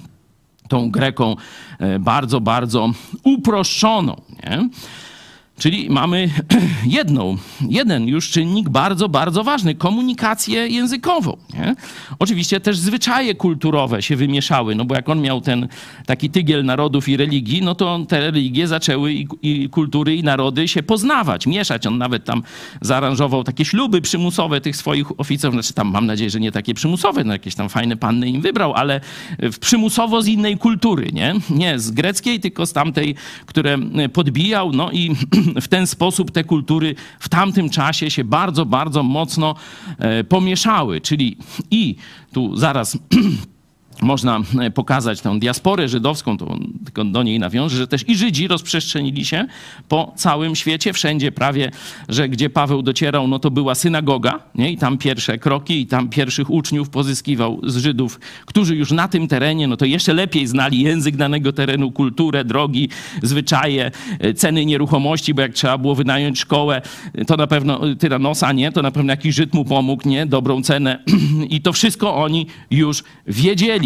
[0.68, 1.36] tą Greką
[1.80, 2.92] e, bardzo, bardzo
[3.24, 4.22] uproszczoną.
[4.44, 4.70] Nie?
[5.60, 6.30] Czyli mamy
[6.86, 7.38] jedną,
[7.70, 11.38] jeden już czynnik bardzo, bardzo ważny komunikację językową.
[11.54, 11.76] Nie?
[12.20, 15.68] Oczywiście też zwyczaje kulturowe się wymieszały, no bo jak on miał ten
[16.06, 20.68] taki tygiel narodów i religii, no to te religie zaczęły i, i kultury i narody
[20.68, 21.88] się poznawać, mieszać.
[21.88, 22.44] On nawet tam
[22.82, 27.24] zaaranżował takie śluby przymusowe tych swoich oficerów, znaczy tam mam nadzieję, że nie takie przymusowe,
[27.24, 29.02] no jakieś tam fajne panny im wybrał, ale
[29.60, 31.34] przymusowo z innej kultury, nie?
[31.50, 33.78] Nie z greckiej, tylko z tamtej, które
[34.14, 35.16] podbijał, no i
[35.62, 39.56] w ten sposób te kultury w tamtym czasie się bardzo, bardzo mocno
[39.98, 41.02] e, pomieszały.
[41.02, 41.38] Czyli
[41.72, 41.96] i
[42.34, 42.98] tu zaraz
[44.02, 48.48] można e, pokazać tę diasporę żydowską, to tylko do niej nawiążę, że też i Żydzi
[48.48, 49.46] rozprzestrzenili się
[49.90, 51.72] po całym świecie, wszędzie prawie,
[52.10, 54.72] że gdzie Paweł docierał, no to była synagoga, nie?
[54.72, 59.28] i tam pierwsze kroki, i tam pierwszych uczniów pozyskiwał z Żydów, którzy już na tym
[59.28, 62.90] terenie, no to jeszcze lepiej znali język danego terenu, kulturę, drogi,
[63.22, 66.82] zwyczaje, e, ceny nieruchomości, bo jak trzeba było wynająć szkołę,
[67.28, 68.72] to na pewno e, tyranosa, nie?
[68.72, 70.26] To na pewno jakiś Żyd mu pomógł, nie?
[70.26, 71.04] Dobrą cenę.
[71.50, 73.83] I to wszystko oni już wiedzieli.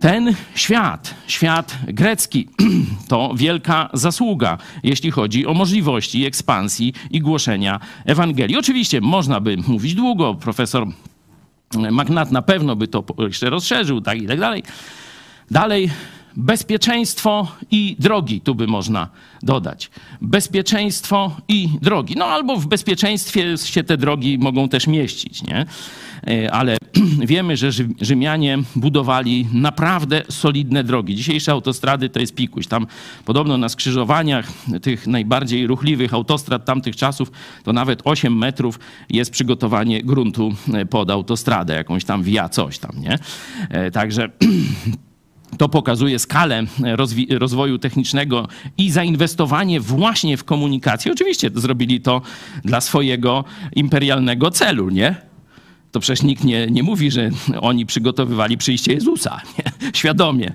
[0.00, 2.48] Ten świat, świat grecki,
[3.08, 8.56] to wielka zasługa, jeśli chodzi o możliwości ekspansji i głoszenia Ewangelii.
[8.56, 10.86] Oczywiście można by mówić długo, profesor
[11.90, 14.62] Magnat na pewno by to jeszcze rozszerzył, tak i tak dalej.
[15.50, 15.90] Dalej,
[16.36, 19.08] bezpieczeństwo i drogi, tu by można
[19.42, 19.90] dodać.
[20.20, 22.14] Bezpieczeństwo i drogi.
[22.16, 25.66] No albo w bezpieczeństwie się te drogi mogą też mieścić, nie?
[26.26, 26.76] E, ale
[27.26, 27.70] wiemy, że
[28.00, 31.16] Rzymianie budowali naprawdę solidne drogi.
[31.16, 32.66] Dzisiejsze autostrady to jest pikuś.
[32.66, 32.86] Tam
[33.24, 34.52] podobno na skrzyżowaniach
[34.82, 37.30] tych najbardziej ruchliwych autostrad tamtych czasów
[37.64, 38.80] to nawet 8 metrów
[39.10, 43.18] jest przygotowanie gruntu e, pod autostradę, jakąś tam via coś tam, nie?
[43.70, 44.28] E, także
[45.58, 46.64] to pokazuje skalę
[47.30, 48.48] rozwoju technicznego
[48.78, 51.12] i zainwestowanie właśnie w komunikację.
[51.12, 52.22] Oczywiście zrobili to
[52.64, 55.32] dla swojego imperialnego celu, nie?
[55.92, 57.30] to przecież nikt nie, nie mówi, że
[57.60, 59.40] oni przygotowywali przyjście Jezusa.
[59.58, 59.90] Nie?
[59.92, 60.52] Świadomie.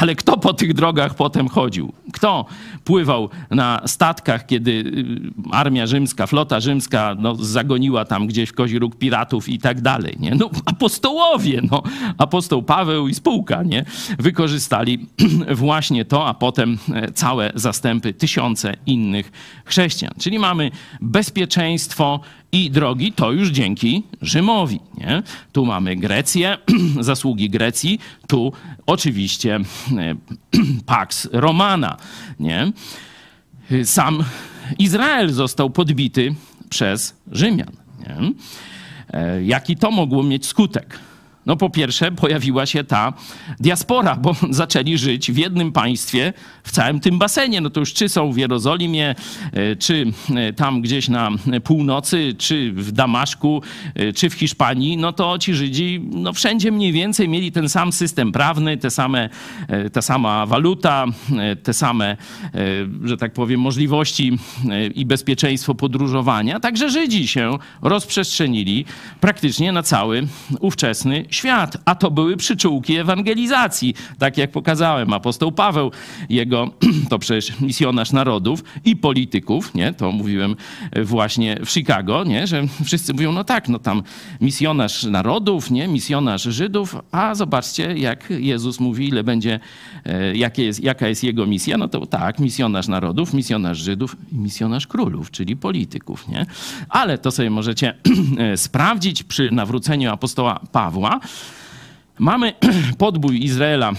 [0.00, 1.92] Ale kto po tych drogach potem chodził?
[2.12, 2.46] Kto
[2.84, 8.78] pływał na statkach, kiedy y, armia rzymska, flota rzymska no, zagoniła tam gdzieś w kozi
[8.78, 10.16] róg piratów i tak dalej?
[10.20, 10.34] Nie?
[10.34, 11.82] No, apostołowie, no.
[12.18, 13.84] apostoł Paweł i spółka nie?
[14.18, 15.06] wykorzystali
[15.54, 19.32] właśnie to, a potem e, całe zastępy, tysiące innych
[19.64, 20.14] chrześcijan.
[20.18, 20.70] Czyli mamy
[21.00, 22.20] bezpieczeństwo
[22.52, 24.80] i drogi, to już dzięki Rzymowi.
[24.96, 25.22] Nie?
[25.52, 26.58] Tu mamy Grecję,
[27.00, 28.52] zasługi Grecji, tu
[28.86, 30.14] oczywiście e,
[30.86, 31.96] Pax Romana.
[32.40, 32.72] Nie?
[33.84, 34.24] Sam
[34.78, 36.34] Izrael został podbity
[36.68, 37.72] przez Rzymian.
[38.00, 38.32] Nie?
[39.10, 40.98] E, jaki to mogło mieć skutek?
[41.48, 43.12] No po pierwsze pojawiła się ta
[43.60, 46.32] diaspora, bo zaczęli żyć w jednym państwie,
[46.64, 47.60] w całym tym basenie.
[47.60, 49.14] No to już czy są w Jerozolimie,
[49.52, 51.30] e, czy e, tam gdzieś na
[51.64, 53.62] północy, czy w Damaszku,
[53.94, 57.92] e, czy w Hiszpanii, no to ci Żydzi no wszędzie mniej więcej mieli ten sam
[57.92, 59.28] system prawny, te same,
[59.92, 61.04] ta sama waluta,
[61.62, 62.16] te same,
[63.04, 64.38] że tak powiem, możliwości
[64.94, 66.60] i bezpieczeństwo podróżowania.
[66.60, 68.84] Także Żydzi się rozprzestrzenili
[69.20, 70.26] praktycznie na cały
[70.60, 73.94] ówczesny świat, a to były przyczółki ewangelizacji.
[74.18, 75.90] Tak jak pokazałem, apostoł Paweł,
[76.28, 76.70] jego
[77.10, 79.92] to przecież misjonarz narodów i polityków, nie?
[79.92, 80.56] To mówiłem
[81.02, 82.46] właśnie w Chicago, nie?
[82.46, 84.02] Że wszyscy mówią, no tak, no tam
[84.40, 85.88] misjonarz narodów, nie?
[85.88, 89.60] Misjonarz Żydów, a zobaczcie, jak Jezus mówi, ile będzie,
[90.04, 94.36] e, jakie jest, jaka jest jego misja, no to tak, misjonarz narodów, misjonarz Żydów i
[94.38, 96.46] misjonarz królów, czyli polityków, nie?
[96.88, 97.94] Ale to sobie możecie
[98.38, 101.17] e, sprawdzić przy nawróceniu apostoła Pawła,
[102.18, 102.54] Mamy
[102.98, 103.92] podbój Izraela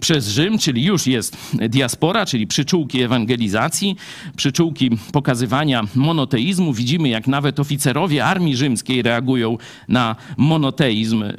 [0.00, 1.36] przez Rzym, czyli już jest
[1.68, 3.96] diaspora, czyli przyczółki ewangelizacji,
[4.36, 6.72] przyczółki pokazywania monoteizmu.
[6.72, 11.34] Widzimy, jak nawet oficerowie armii rzymskiej reagują na monoteizm y,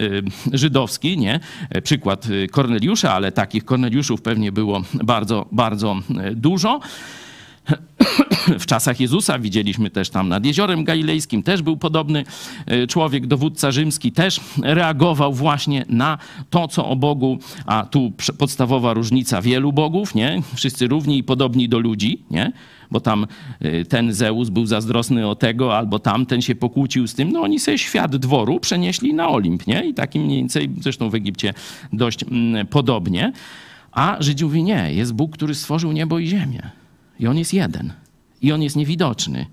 [0.54, 1.18] żydowski.
[1.18, 1.40] Nie?
[1.84, 5.96] Przykład Korneliusza, ale takich Korneliuszów pewnie było bardzo, bardzo
[6.32, 6.80] y, dużo.
[8.60, 12.24] W czasach Jezusa widzieliśmy też tam nad Jeziorem Galilejskim, też był podobny
[12.66, 16.18] e, człowiek, dowódca rzymski, też reagował właśnie na
[16.50, 20.42] to, co o Bogu, a tu podstawowa różnica wielu bogów, nie?
[20.56, 22.52] Wszyscy równi i podobni do ludzi, nie?
[22.92, 23.28] Bo tam
[23.60, 27.32] e, ten Zeus był zazdrosny o tego, albo tamten się pokłócił z tym.
[27.32, 29.86] No oni sobie świat dworu przenieśli na Olimp, nie?
[29.86, 31.54] I takim mniej więcej, zresztą w Egipcie
[31.94, 33.34] dość mm, podobnie.
[33.92, 36.83] A Żydzi mówi, nie, jest Bóg, który stworzył niebo i ziemię.
[37.24, 37.94] I on jest jeden.
[38.42, 39.46] I on jest niewidoczny.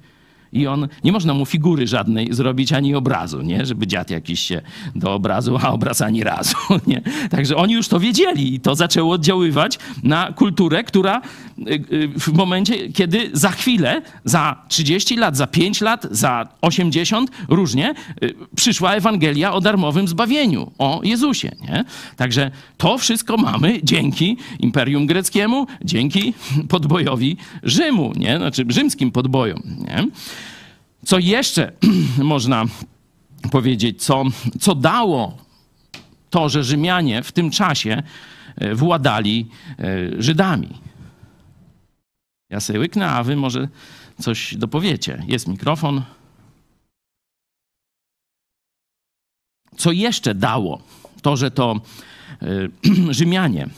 [0.52, 3.66] I on, nie można mu figury żadnej zrobić ani obrazu, nie?
[3.66, 4.62] Żeby dziad jakiś się
[4.94, 7.02] do obrazu, a obraz ani razu, nie?
[7.30, 11.22] Także oni już to wiedzieli i to zaczęło oddziaływać na kulturę, która
[11.58, 17.30] y, y, w momencie, kiedy za chwilę, za 30 lat, za 5 lat, za 80,
[17.48, 21.84] różnie, y, przyszła Ewangelia o darmowym zbawieniu, o Jezusie, nie?
[22.16, 26.34] Także to wszystko mamy dzięki Imperium Greckiemu, dzięki
[26.68, 28.36] podbojowi Rzymu, nie?
[28.36, 30.06] Znaczy rzymskim podbojom, nie?
[31.04, 31.72] Co jeszcze
[32.18, 32.64] można
[33.50, 34.24] powiedzieć, co,
[34.60, 35.38] co dało
[36.30, 38.02] to, że Rzymianie w tym czasie
[38.56, 39.48] e, władali
[39.78, 40.68] e, Żydami?
[42.50, 43.68] Ja sobie łyknę, a wy może
[44.20, 45.24] coś dopowiecie.
[45.26, 46.02] Jest mikrofon.
[49.76, 50.82] Co jeszcze dało
[51.22, 51.80] to, że to
[52.42, 52.46] e,
[53.20, 53.68] Rzymianie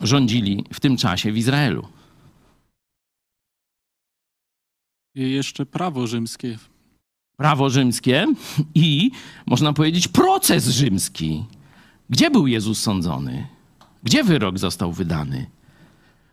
[0.00, 1.88] rządzili w tym czasie w Izraelu?
[5.14, 6.58] Jeszcze prawo rzymskie.
[7.36, 8.26] Prawo rzymskie
[8.74, 9.10] i
[9.46, 11.44] można powiedzieć proces rzymski.
[12.10, 13.46] Gdzie był Jezus sądzony?
[14.02, 15.46] Gdzie wyrok został wydany?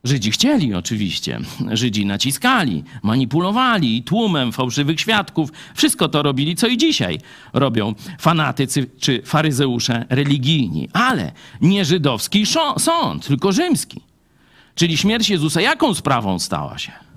[0.04, 1.40] Żydzi chcieli oczywiście.
[1.72, 5.50] Żydzi naciskali, manipulowali tłumem fałszywych świadków.
[5.76, 7.20] Wszystko to robili, co i dzisiaj
[7.54, 10.90] robią fanatycy czy faryzeusze religijni.
[10.94, 12.46] Ale nie żydowski
[12.78, 14.02] sąd, tylko rzymski.
[14.76, 17.09] Czyli śmierć Jezusa jaką sprawą stała się?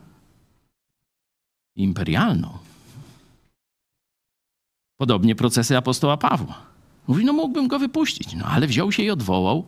[1.76, 2.58] Imperialną.
[4.96, 6.62] Podobnie procesy apostoła Pawła.
[7.08, 9.64] Mówi, no mógłbym go wypuścić, no ale wziął się i odwołał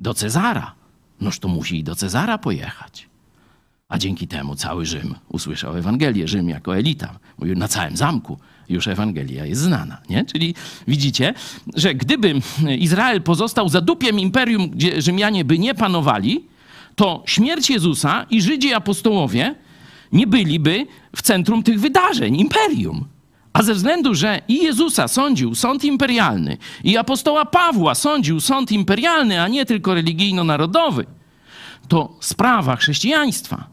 [0.00, 0.74] do Cezara.
[1.20, 3.08] Noż to musi i do Cezara pojechać.
[3.88, 6.28] A dzięki temu cały Rzym usłyszał Ewangelię.
[6.28, 7.18] Rzym jako elita.
[7.38, 8.38] Mówił, na całym zamku
[8.68, 9.98] już Ewangelia jest znana.
[10.10, 10.24] Nie?
[10.24, 10.54] Czyli
[10.88, 11.34] widzicie,
[11.74, 12.34] że gdyby
[12.78, 16.44] Izrael pozostał zadupiem imperium, gdzie Rzymianie by nie panowali,
[16.96, 19.54] to śmierć Jezusa i Żydzi apostołowie
[20.12, 20.86] nie byliby
[21.16, 23.04] w centrum tych wydarzeń, imperium.
[23.52, 29.42] A ze względu, że i Jezusa sądził sąd imperialny, i apostoła Pawła sądził sąd imperialny,
[29.42, 31.06] a nie tylko religijno-narodowy,
[31.88, 33.66] to sprawa chrześcijaństwa,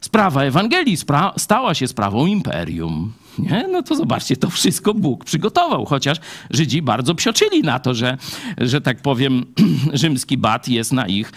[0.00, 3.12] sprawa Ewangelii spra stała się sprawą imperium.
[3.38, 3.68] Nie?
[3.72, 6.18] No to zobaczcie, to wszystko Bóg przygotował, chociaż
[6.50, 8.18] Żydzi bardzo psioczyli na to, że,
[8.58, 9.46] że tak powiem,
[9.92, 11.32] rzymski bat jest na ich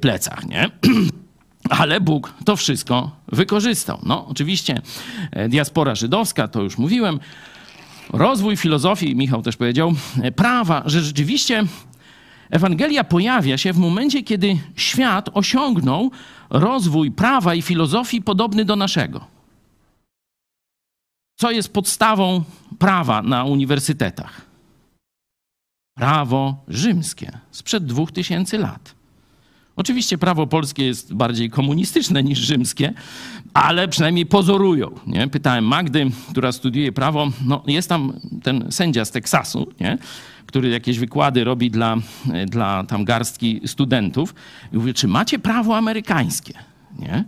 [0.00, 0.46] plecach.
[0.46, 0.70] Nie?
[1.70, 3.98] Ale Bóg to wszystko wykorzystał.
[4.02, 4.82] No, oczywiście
[5.30, 7.20] e, diaspora żydowska, to już mówiłem.
[8.10, 11.64] Rozwój filozofii, Michał też powiedział, e, prawa, że rzeczywiście
[12.50, 16.10] Ewangelia pojawia się w momencie, kiedy świat osiągnął
[16.50, 19.24] rozwój prawa i filozofii podobny do naszego.
[21.38, 22.44] Co jest podstawą
[22.78, 24.40] prawa na uniwersytetach?
[25.96, 28.95] Prawo rzymskie sprzed dwóch tysięcy lat
[29.76, 32.92] Oczywiście prawo polskie jest bardziej komunistyczne niż rzymskie,
[33.54, 34.90] ale przynajmniej pozorują.
[35.06, 35.28] Nie?
[35.28, 39.98] Pytałem Magdy, która studiuje prawo, no jest tam ten sędzia z Teksasu, nie?
[40.46, 41.96] który jakieś wykłady robi dla,
[42.46, 44.34] dla tam garstki studentów.
[44.72, 46.54] I mówię, czy macie prawo amerykańskie?
[46.98, 47.24] Nie?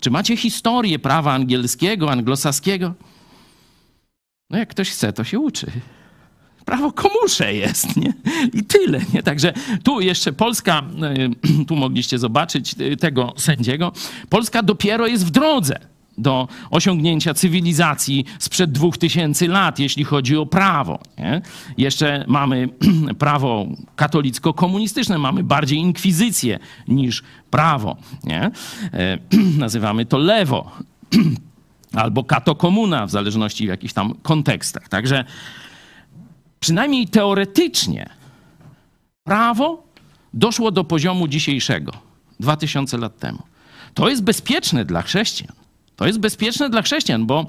[0.00, 2.94] Czy macie historię prawa angielskiego, anglosaskiego?
[4.50, 5.72] No jak ktoś chce, to się uczy
[6.64, 8.12] prawo komusze jest, nie?
[8.54, 9.22] I tyle, nie?
[9.22, 9.52] Także
[9.82, 13.92] tu jeszcze Polska, e, tu mogliście zobaczyć e, tego sędziego,
[14.28, 15.78] Polska dopiero jest w drodze
[16.18, 20.98] do osiągnięcia cywilizacji sprzed dwóch tysięcy lat, jeśli chodzi o prawo.
[21.18, 21.42] Nie?
[21.78, 22.68] Jeszcze mamy
[23.18, 26.58] prawo katolicko-komunistyczne, mamy bardziej inkwizycję
[26.88, 27.96] niż prawo.
[28.24, 28.50] Nie?
[28.92, 29.18] E,
[29.58, 30.70] nazywamy to lewo
[31.92, 34.88] albo katokomuna, w zależności w jakichś tam kontekstach.
[34.88, 35.24] Także
[36.60, 38.10] przynajmniej teoretycznie,
[39.24, 39.82] prawo
[40.34, 41.92] doszło do poziomu dzisiejszego,
[42.40, 43.42] 2000 lat temu.
[43.94, 45.56] To jest bezpieczne dla chrześcijan.
[45.96, 47.46] To jest bezpieczne dla chrześcijan, bo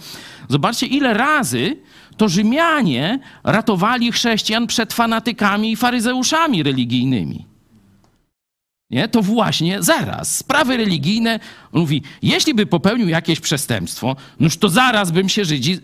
[0.49, 1.77] zobaczcie, ile razy
[2.17, 7.50] to Rzymianie ratowali chrześcijan przed fanatykami i faryzeuszami religijnymi.
[8.91, 9.07] Nie?
[9.07, 10.37] To właśnie zaraz.
[10.37, 11.39] Sprawy religijne,
[11.73, 15.79] mówi, jeśli by popełnił jakieś przestępstwo, noż to zaraz bym się Żydzi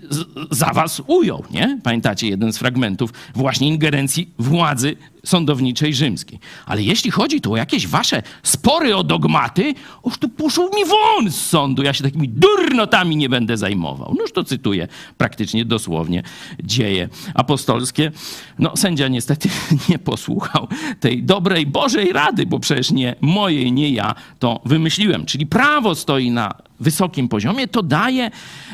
[0.52, 1.44] za was ujął.
[1.52, 1.80] Nie?
[1.84, 4.96] Pamiętacie jeden z fragmentów właśnie ingerencji władzy
[5.28, 6.40] sądowniczej rzymskiej.
[6.66, 9.74] Ale jeśli chodzi tu o jakieś wasze spory o dogmaty,
[10.04, 14.16] oż tu poszło mi won z sądu, ja się takimi durnotami nie będę zajmował.
[14.20, 16.24] Noż to cytuję praktycznie dosłownie
[16.64, 18.12] dzieje apostolskie.
[18.60, 19.50] No sędzia niestety
[19.90, 20.68] nie posłuchał
[21.00, 25.26] tej dobrej Bożej rady, bo przecież nie mojej, nie ja to wymyśliłem.
[25.26, 28.32] Czyli prawo stoi na wysokim poziomie, to daje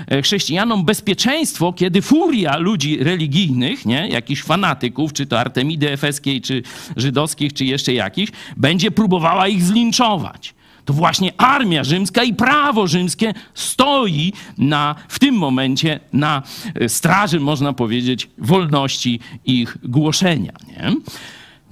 [0.08, 6.64] e, chrześcijanom bezpieczeństwo, kiedy furia ludzi religijnych, nie, jakichś fanatyków, czy to Artemidy Efeskiej, czy
[6.96, 10.54] żydowskich, czy jeszcze jakichś, będzie próbowała ich zlinczować.
[10.86, 16.44] To właśnie armia rzymska i prawo rzymskie stoi na, w tym momencie na
[16.76, 20.54] e, straży, można powiedzieć, wolności ich głoszenia.
[20.68, 20.96] Nie?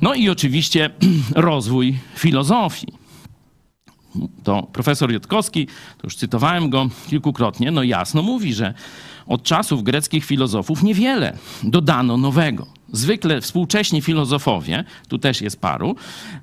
[0.02, 0.90] No i oczywiście
[1.36, 3.01] rozwój filozofii
[4.44, 8.74] to profesor Jotkowski, to już cytowałem go kilkukrotnie, no jasno mówi, że
[9.28, 12.68] od czasów greckich filozofów niewiele dodano nowego.
[12.92, 15.96] Zwykle współcześni filozofowie, tu też jest paru,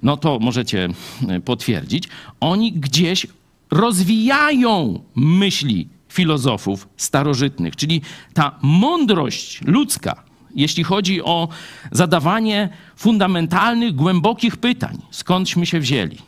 [0.03, 0.89] no to możecie
[1.29, 2.09] e, potwierdzić,
[2.41, 3.27] oni gdzieś
[3.71, 8.03] rozwijają myśli filozofów starożytnych, czyli
[8.35, 10.23] ta mądrość ludzka,
[10.55, 11.49] jeśli chodzi o
[11.93, 16.19] zadawanie fundamentalnych, głębokich pytań, skądśmy się wzięli,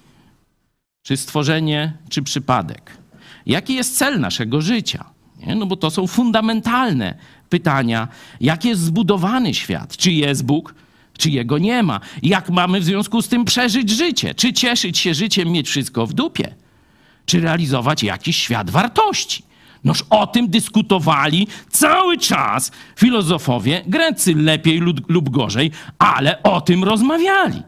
[1.02, 2.96] czy stworzenie, czy przypadek?
[3.46, 5.04] Jaki jest cel naszego życia?
[5.46, 5.54] Nie?
[5.54, 7.14] No bo to są fundamentalne
[7.48, 8.08] pytania.
[8.40, 9.96] Jak jest zbudowany świat?
[9.96, 10.74] Czy jest Bóg?
[11.18, 12.00] Czy jego nie ma?
[12.22, 14.34] Jak mamy w związku z tym przeżyć życie?
[14.34, 16.54] Czy cieszyć się życiem, mieć wszystko w dupie?
[17.26, 19.42] Czy realizować jakiś świat wartości?
[19.84, 24.78] Noż o tym dyskutowali cały czas filozofowie grecy, lepiej
[25.08, 27.62] lub, gorzej, ale o tym rozmawiali.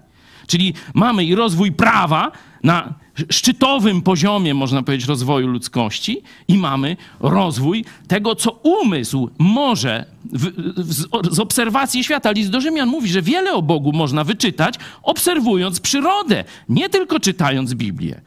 [0.47, 2.95] Czyli mamy i rozwój prawa na
[3.31, 10.47] szczytowym poziomie, można powiedzieć, rozwoju ludzkości i mamy rozwój tego, co umysł może w,
[10.77, 12.31] w, z obserwacji świata.
[12.31, 17.75] List do Rzymian mówi, że wiele o Bogu można wyczytać, obserwując przyrodę, nie tylko czytając
[17.75, 18.21] Biblię.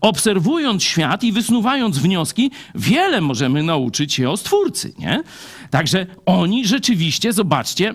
[0.00, 4.94] Obserwując świat i wysnuwając wnioski, wiele możemy nauczyć się o Stwórcy.
[4.98, 5.22] Nie?
[5.70, 7.94] Także oni rzeczywiście, zobaczcie,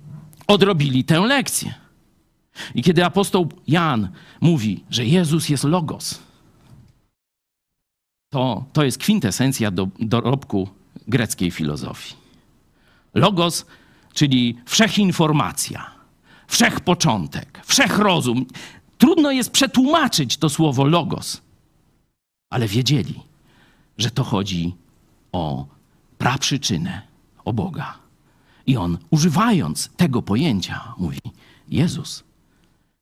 [0.46, 1.87] odrobili tę lekcję.
[2.74, 4.08] I kiedy apostoł Jan
[4.40, 6.28] mówi, że Jezus jest logos,
[8.30, 10.68] to, to jest kwintesencja do, dorobku
[11.08, 12.14] greckiej filozofii.
[13.14, 13.66] Logos,
[14.14, 15.90] czyli wszechinformacja,
[16.46, 18.46] wszechpoczątek, wszechrozum.
[18.98, 21.40] Trudno jest przetłumaczyć to słowo logos,
[22.50, 23.20] ale wiedzieli,
[23.98, 24.74] że to chodzi
[25.32, 25.66] o
[26.18, 27.02] praprzyczynę,
[27.44, 27.98] o Boga.
[28.66, 31.20] I on, używając tego pojęcia, mówi:
[31.68, 32.24] Jezus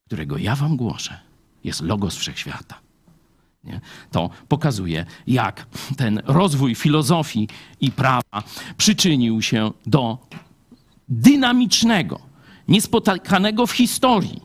[0.06, 1.20] którego ja wam głoszę,
[1.64, 2.78] jest logos wszechświata.
[3.64, 3.80] Nie?
[4.10, 7.48] To pokazuje, jak ten rozwój filozofii
[7.80, 8.42] i prawa
[8.76, 10.18] przyczynił się do
[11.08, 12.20] dynamicznego,
[12.68, 14.42] niespotykanego w historii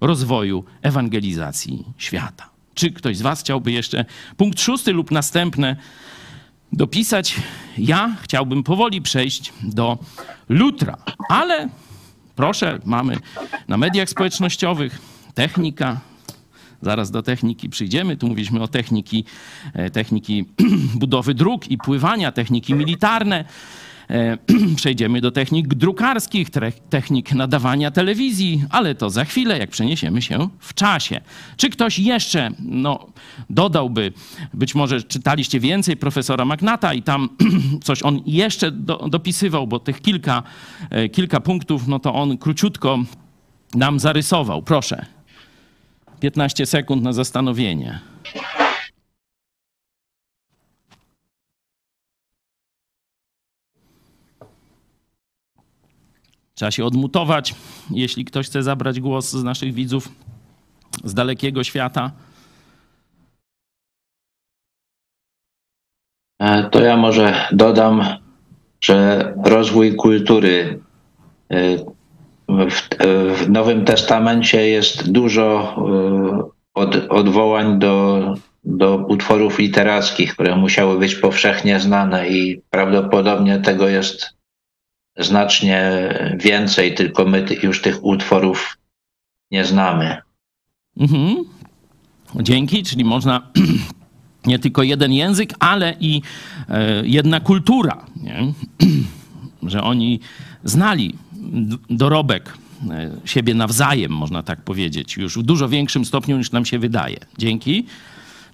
[0.00, 2.50] rozwoju ewangelizacji świata.
[2.74, 4.04] Czy ktoś z Was chciałby jeszcze
[4.36, 5.76] punkt szósty lub następne
[6.72, 7.36] dopisać?
[7.78, 9.98] Ja chciałbym powoli przejść do
[10.48, 10.96] Lutra,
[11.28, 11.68] ale
[12.36, 13.16] Proszę, mamy
[13.68, 14.98] na mediach społecznościowych
[15.34, 16.00] technika.
[16.82, 18.16] Zaraz do techniki przyjdziemy.
[18.16, 19.24] Tu mówiliśmy o techniki,
[19.74, 20.44] e, techniki
[21.00, 23.44] budowy dróg i pływania, techniki militarne.
[24.10, 24.38] E,
[24.76, 26.48] przejdziemy do technik drukarskich,
[26.90, 31.20] technik nadawania telewizji, ale to za chwilę, jak przeniesiemy się w czasie.
[31.56, 33.06] Czy ktoś jeszcze no,
[33.50, 34.12] dodałby,
[34.54, 37.28] być może czytaliście więcej profesora Magnata i tam
[37.84, 40.42] coś on jeszcze do, dopisywał, bo tych kilka,
[40.90, 42.98] e, kilka punktów, no to on króciutko
[43.74, 44.62] nam zarysował.
[44.62, 45.06] Proszę.
[46.20, 48.13] 15 sekund na zastanowienie.
[56.54, 57.54] Trzeba się odmutować,
[57.90, 60.08] jeśli ktoś chce zabrać głos z naszych widzów
[61.04, 62.10] z dalekiego świata.
[66.40, 68.04] E, To ja może dodam,
[68.80, 70.80] że rozwój kultury
[71.50, 71.78] e,
[72.48, 75.76] w, e, w Nowym Testamencie jest dużo
[76.74, 78.34] od, odwołań do,
[78.64, 84.34] do utworów literackich, które musiały być powszechnie znane i prawdopodobnie tego jest
[85.16, 88.78] znacznie więcej, tylko my już tych utworów
[89.50, 90.16] nie znamy.
[90.96, 91.36] Mhm.
[92.42, 93.42] Dzięki, czyli można
[94.46, 96.22] nie tylko jeden język, ale i
[96.68, 98.52] e, jedna kultura, nie?
[99.72, 100.20] że oni
[100.64, 101.14] znali
[101.90, 102.54] dorobek
[102.90, 107.16] e, siebie nawzajem, można tak powiedzieć, już w dużo większym stopniu niż nam się wydaje.
[107.38, 107.86] Dzięki.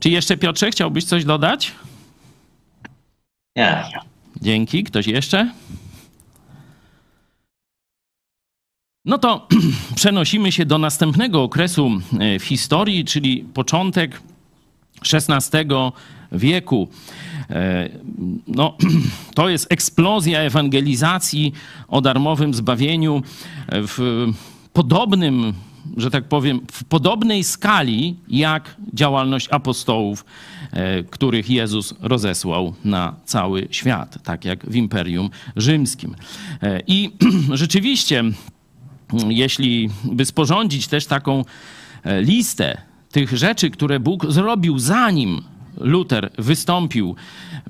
[0.00, 1.72] Czy jeszcze Piotrze chciałbyś coś dodać?
[3.56, 3.84] Nie.
[4.42, 4.84] Dzięki.
[4.84, 5.50] Ktoś jeszcze?
[9.10, 9.46] No to
[9.96, 14.22] przenosimy się do następnego okresu e, w historii, czyli początek
[15.12, 15.68] XVI
[16.32, 16.88] wieku.
[17.50, 17.88] E,
[18.46, 18.76] No,
[19.34, 21.52] to jest eksplozja ewangelizacji
[21.88, 23.22] o darmowym zbawieniu
[23.68, 24.26] w
[24.72, 25.52] podobnym,
[25.96, 30.24] że tak powiem, w podobnej skali jak działalność apostołów,
[30.72, 36.16] e, których Jezus rozesłał na cały świat, tak jak w Imperium Rzymskim.
[36.86, 37.10] I
[37.62, 38.24] rzeczywiście
[39.28, 41.44] jeśli by sporządzić też taką
[42.04, 42.82] e, listę
[43.12, 45.42] tych rzeczy, które Bóg zrobił zanim
[45.76, 47.16] Luter wystąpił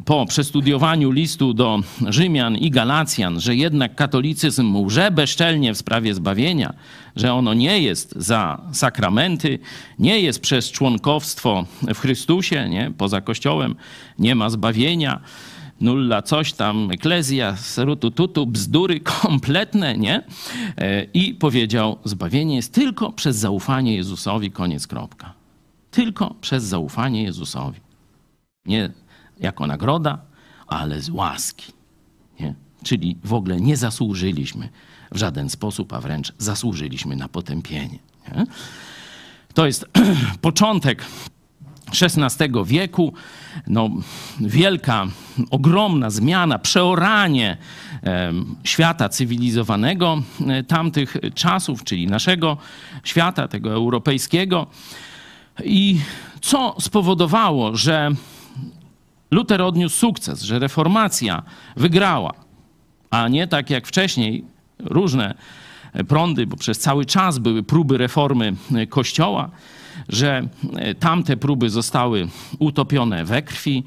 [0.05, 6.75] po przestudiowaniu listu do Rzymian i Galacjan, że jednak katolicyzm łże bezczelnie w sprawie zbawienia,
[7.17, 9.59] że ono nie jest za sakramenty,
[9.99, 12.93] nie jest przez członkowstwo w Chrystusie, nie?
[12.99, 13.75] poza Kościołem
[14.19, 15.21] nie ma zbawienia,
[15.81, 20.23] nulla coś tam, eklezja, serutu tutu, bzdury kompletne, nie?
[20.77, 25.35] E, I powiedział, zbawienie jest tylko przez zaufanie Jezusowi, koniec, kropka.
[25.91, 27.81] Tylko przez zaufanie Jezusowi.
[28.67, 28.91] Nie
[29.41, 30.19] jako nagroda,
[30.67, 31.73] ale z łaski.
[32.41, 32.55] Nie?
[32.83, 34.69] Czyli w ogóle nie zasłużyliśmy
[35.13, 37.99] w żaden sposób, a wręcz zasłużyliśmy na potępienie.
[38.29, 38.47] Nie?
[39.55, 39.87] To jest
[40.41, 41.05] początek
[42.03, 43.13] XVI wieku,
[43.67, 43.91] no,
[44.41, 45.07] wielka,
[45.51, 47.57] ogromna zmiana, przeoranie
[48.65, 52.57] świata cywilizowanego e, tamtych czasów, czyli naszego
[53.05, 54.67] świata, tego europejskiego.
[55.65, 56.01] I
[56.41, 58.11] co spowodowało, że
[59.31, 61.43] Luter odniósł sukces, że reformacja
[61.77, 62.35] wygrała,
[63.11, 64.45] a nie tak jak wcześniej
[64.79, 65.35] różne
[66.09, 68.57] prądy, bo przez cały czas były próby reformy
[68.89, 69.51] Kościoła,
[70.09, 72.29] że e, tamte próby zostały
[72.59, 73.85] utopione we krwi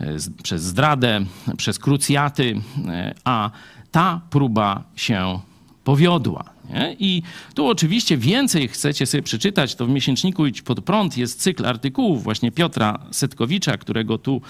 [0.00, 0.06] e,
[0.42, 1.20] przez zdradę,
[1.56, 3.50] przez krucjaty, e, a
[3.90, 5.40] ta próba się
[5.84, 6.44] powiodła.
[6.70, 6.96] Nie?
[6.98, 7.22] I
[7.54, 12.24] tu oczywiście więcej chcecie sobie przeczytać, to w miesięczniku Idź pod prąd jest cykl artykułów
[12.24, 14.40] właśnie Piotra Setkowicza, którego tu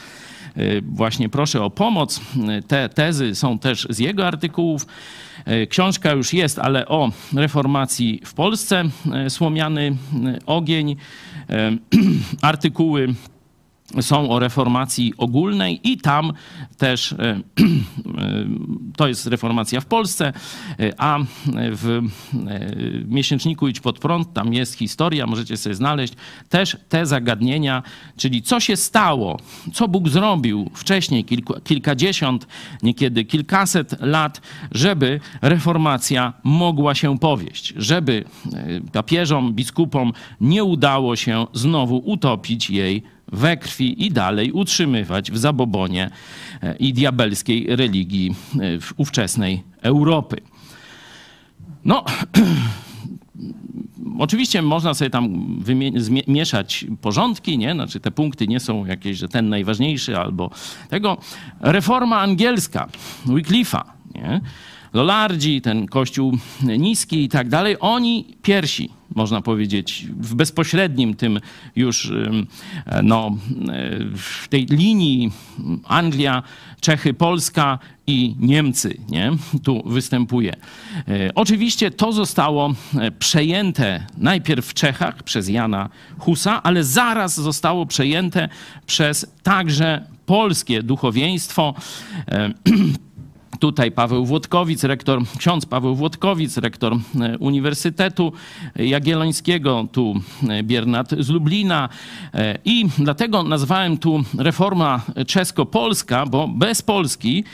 [0.82, 2.20] właśnie proszę o pomoc.
[2.58, 4.86] Y, Te tezy są też z jego artykułów.
[5.48, 8.84] Y, Książka już jest, ale o reformacji w Polsce,
[9.26, 9.96] y, Słomiany
[10.36, 10.96] y, ogień, y,
[12.42, 13.14] artykuły
[14.00, 16.32] są o reformacji ogólnej i tam
[16.78, 17.40] też e, e,
[18.96, 20.32] to jest reformacja w Polsce,
[20.78, 21.18] e, a
[21.54, 22.00] w
[23.08, 26.14] miesięczniku Idź pod prąd, tam jest historia, możecie sobie znaleźć
[26.48, 27.82] też te zagadnienia,
[28.16, 29.40] czyli co się stało,
[29.72, 32.46] co Bóg zrobił wcześniej, kilku, kilkadziesiąt,
[32.82, 34.40] niekiedy kilkaset lat,
[34.72, 38.24] żeby reformacja mogła się powieść, żeby
[38.92, 46.10] papieżom, biskupom nie udało się znowu utopić jej we krwi i dalej utrzymywać w zabobonie
[46.62, 50.36] e, i diabelskiej religii e, w ówczesnej Europy.
[51.84, 52.04] No,
[54.18, 55.56] oczywiście można sobie tam
[56.26, 57.72] mieszać porządki, nie?
[57.72, 60.50] Znaczy te punkty nie są jakieś, że ten najważniejszy albo
[60.88, 61.18] tego.
[61.60, 62.88] Reforma angielska
[63.26, 63.82] Wycliffe'a,
[64.14, 64.40] nie?
[64.96, 66.38] Lolardzi, ten kościół
[66.78, 71.40] niski i tak dalej, oni pierwsi, można powiedzieć, w bezpośrednim tym
[71.76, 72.12] już
[73.02, 73.36] no,
[74.16, 75.32] w tej linii
[75.84, 76.42] Anglia,
[76.80, 79.32] Czechy, Polska i Niemcy, nie?
[79.62, 80.52] Tu występuje.
[81.08, 85.88] E, oczywiście to zostało e, przejęte najpierw w Czechach przez Jana
[86.18, 88.48] Husa, ale zaraz zostało przejęte
[88.86, 91.74] przez także polskie duchowieństwo.
[93.56, 96.96] E, tutaj Paweł Włodkowic, rektor, ksiądz Paweł Włodkowic, rektor
[97.40, 98.32] Uniwersytetu
[98.76, 100.14] Jagiellońskiego, tu
[100.62, 101.88] Biernat z Lublina.
[102.64, 107.44] I dlatego nazwałem tu reforma czesko-polska, bo bez Polski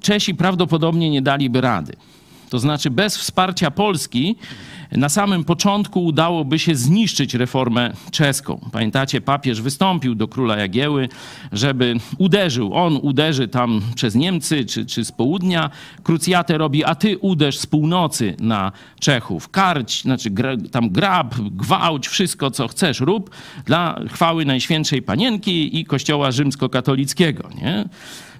[0.00, 1.92] Czesi prawdopodobnie nie daliby rady.
[2.48, 4.36] To znaczy, bez wsparcia Polski
[4.92, 8.60] na samym początku udałoby się zniszczyć reformę czeską.
[8.72, 11.08] Pamiętacie, papież wystąpił do króla Jagieły,
[11.52, 12.74] żeby uderzył.
[12.74, 15.70] On uderzy tam przez Niemcy czy, czy z południa,
[16.02, 19.48] krucjatę robi, a ty uderz z północy na Czechów.
[19.48, 23.30] Karć, znaczy gra, tam grab, gwałć, wszystko co chcesz rób
[23.64, 27.48] dla chwały Najświętszej Panienki i Kościoła rzymskokatolickiego.
[27.62, 27.84] Nie?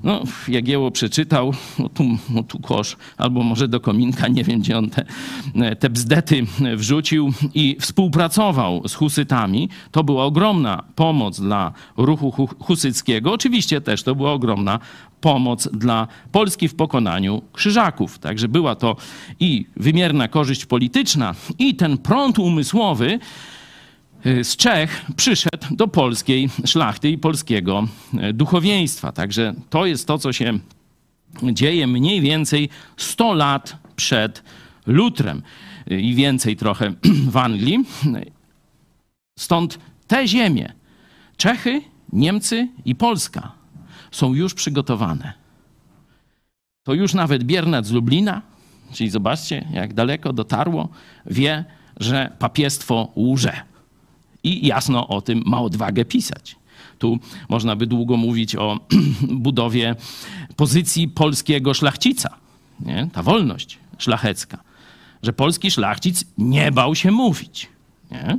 [0.03, 4.79] No, Jagieło przeczytał, no tu, no tu kosz, albo może do kominka, nie wiem gdzie
[4.79, 5.05] on te,
[5.79, 6.47] te bzdety
[6.77, 9.69] wrzucił i współpracował z husytami.
[9.91, 13.33] To była ogromna pomoc dla ruchu husyckiego.
[13.33, 14.79] Oczywiście też to była ogromna
[15.21, 18.19] pomoc dla Polski w pokonaniu krzyżaków.
[18.19, 18.97] Także była to
[19.41, 23.19] i wymierna korzyść polityczna, i ten prąd umysłowy,
[24.25, 29.13] z Czech przyszedł do polskiej szlachty i polskiego y, duchowieństwa.
[29.13, 30.59] Także to jest to, co się
[31.43, 34.43] dzieje mniej więcej 100 lat przed
[34.87, 35.43] Lutrem
[35.91, 36.95] y, i więcej trochę
[37.33, 37.85] w Anglii.
[39.39, 40.73] Stąd te ziemie,
[41.37, 41.81] Czechy,
[42.13, 43.53] Niemcy i Polska,
[44.11, 45.33] są już przygotowane.
[46.83, 48.43] To już nawet Biernat z Lublina,
[48.93, 50.89] czyli zobaczcie, jak daleko dotarło,
[51.27, 51.65] wie,
[51.97, 53.69] że papiestwo łże
[54.45, 56.57] i jasno o tym ma odwagę pisać.
[56.99, 57.19] Tu
[57.49, 58.81] można by długo mówić o
[59.47, 59.97] budowie
[60.57, 62.35] pozycji polskiego szlachcica,
[62.81, 63.09] nie?
[63.13, 64.59] ta wolność szlachecka,
[65.23, 67.69] że polski szlachcic nie bał się mówić.
[68.11, 68.39] Nie?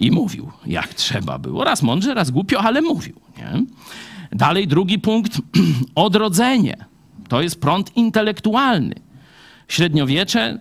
[0.00, 1.64] I mówił, jak trzeba było.
[1.64, 3.20] Raz mądrze, raz głupio, ale mówił.
[3.38, 3.64] Nie?
[4.32, 5.40] Dalej drugi punkt,
[5.94, 6.76] odrodzenie.
[7.28, 8.94] To jest prąd intelektualny.
[9.70, 10.58] Średniowiecze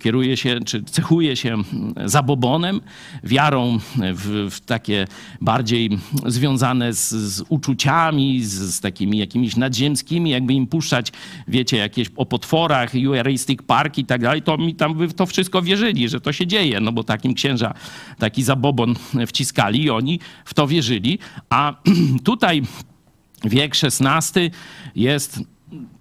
[0.00, 1.56] kieruje się, czy cechuje się
[2.04, 2.80] zabobonem,
[3.24, 3.78] wiarą
[4.14, 5.06] w, w takie
[5.40, 5.90] bardziej
[6.26, 11.12] związane z, z uczuciami, z, z, takimi jakimiś nadziemskimi, jakby im puszczać,
[11.48, 15.26] wiecie, jakieś o potworach, Eucharistic Park i tak dalej, to mi tam by w to
[15.26, 17.74] wszystko wierzyli, że to się dzieje, no bo takim księża
[18.18, 18.94] taki zabobon
[19.26, 21.18] wciskali i oni w to wierzyli.
[21.50, 21.74] A
[22.24, 22.62] tutaj
[23.44, 24.50] wiek XVI
[24.94, 25.40] jest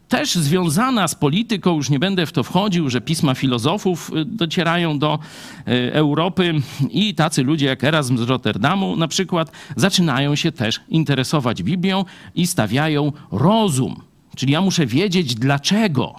[0.09, 4.99] też związana z polityką, już nie będę w to wchodził, że pisma filozofów y, docierają
[4.99, 5.19] do
[5.67, 6.53] y, Europy
[6.89, 12.05] i tacy ludzie jak Erasm z Rotterdamu na przykład zaczynają się też interesować Biblią
[12.35, 14.01] i stawiają rozum.
[14.35, 16.15] Czyli ja muszę wiedzieć dlaczego.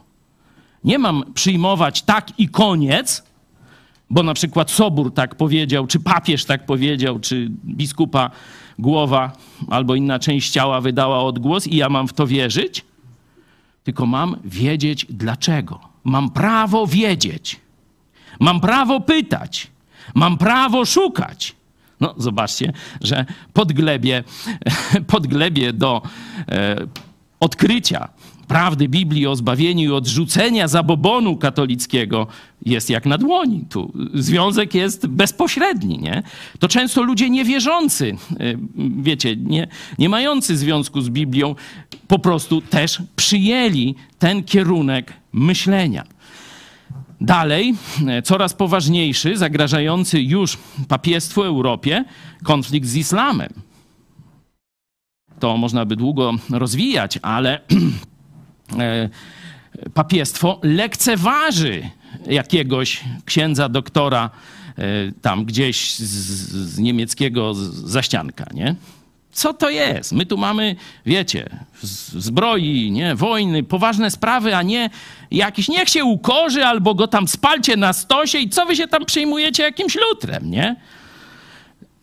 [0.84, 3.22] Nie mam przyjmować tak i koniec,
[4.10, 8.30] bo na przykład Sobór tak powiedział, czy papież tak powiedział, czy biskupa
[8.78, 9.32] głowa
[9.70, 12.89] albo inna część ciała wydała odgłos i ja mam w to wierzyć
[13.84, 15.80] tylko mam wiedzieć dlaczego.
[16.04, 17.60] Mam prawo wiedzieć.
[18.40, 19.70] Mam prawo pytać.
[20.14, 21.56] Mam prawo szukać.
[22.00, 24.24] No, zobaczcie, że podglebie,
[25.06, 26.02] podglebie do
[26.48, 26.76] e,
[27.40, 28.08] odkrycia
[28.50, 32.26] prawdy Biblii o zbawieniu i odrzucenia zabobonu katolickiego
[32.66, 33.64] jest jak na dłoni.
[33.68, 36.22] Tu związek jest bezpośredni, nie?
[36.58, 38.58] To często ludzie niewierzący, y,
[39.02, 41.54] wiecie, nie, nie mający związku z Biblią,
[42.08, 46.04] po prostu też przyjęli ten kierunek myślenia.
[47.20, 47.74] Dalej,
[48.18, 52.04] y, coraz poważniejszy, zagrażający już papiestwu Europie,
[52.44, 53.52] konflikt z islamem.
[55.40, 57.60] To można by długo rozwijać, ale
[59.94, 61.90] papiestwo lekceważy
[62.26, 64.30] jakiegoś księdza doktora
[64.78, 64.82] e,
[65.22, 66.02] tam gdzieś z,
[66.74, 68.74] z niemieckiego zaścianka, nie?
[69.32, 70.12] Co to jest?
[70.12, 71.48] My tu mamy, wiecie,
[72.12, 74.90] zbroi, nie, wojny, poważne sprawy, a nie
[75.30, 79.04] jakiś, niech się ukorzy albo go tam spalcie na stosie i co wy się tam
[79.04, 80.76] przyjmujecie jakimś lutrem, nie?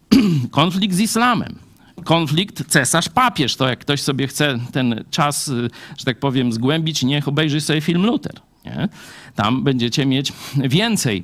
[0.51, 1.66] Konflikt z islamem
[2.07, 3.55] konflikt cesarz-papież.
[3.55, 7.81] To jak ktoś sobie chce ten czas, y, że tak powiem, zgłębić, niech obejrzy sobie
[7.81, 8.39] film Luther.
[8.65, 8.89] Nie?
[9.35, 11.23] Tam będziecie mieć więcej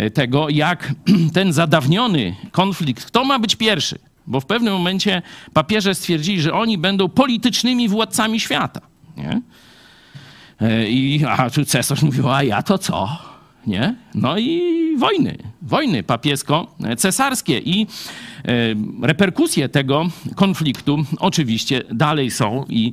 [0.00, 0.94] y, tego, jak
[1.34, 3.98] ten zadawniony konflikt, kto ma być pierwszy?
[4.26, 5.22] Bo w pewnym momencie
[5.52, 8.80] papieże stwierdzili, że oni będą politycznymi władcami świata.
[9.16, 9.40] Nie?
[10.60, 13.18] E, I, a tu cesarz mówił, a ja to co?
[13.66, 13.94] Nie?
[14.14, 17.62] No i wojny, wojny papiesko-cesarskie.
[17.64, 17.86] I
[18.44, 18.48] e,
[19.02, 22.92] reperkusje tego konfliktu oczywiście dalej są i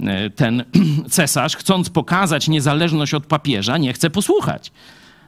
[0.00, 0.64] e, ten
[1.10, 4.72] cesarz, chcąc pokazać niezależność od papieża, nie chce posłuchać.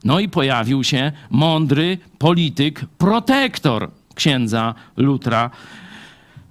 [0.05, 5.51] No i pojawił się mądry polityk, protektor księdza Lutra,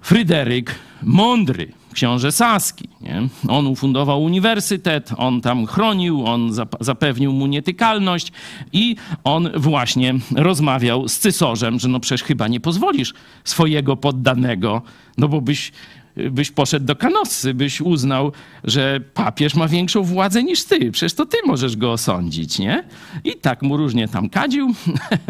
[0.00, 2.88] Fryderyk Mądry, książę Saski.
[3.00, 3.28] Nie?
[3.48, 8.32] On ufundował uniwersytet, on tam chronił, on zapewnił mu nietykalność
[8.72, 14.82] i on właśnie rozmawiał z cysorzem, że no przecież chyba nie pozwolisz swojego poddanego,
[15.18, 15.72] no bo byś
[16.16, 18.32] byś poszedł do Kanossy, byś uznał,
[18.64, 20.90] że papież ma większą władzę niż ty.
[20.92, 22.84] Przecież to ty możesz go osądzić, nie?
[23.24, 24.74] I tak mu różnie tam kadził.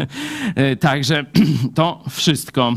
[0.79, 1.25] Także
[1.75, 2.73] to wszystko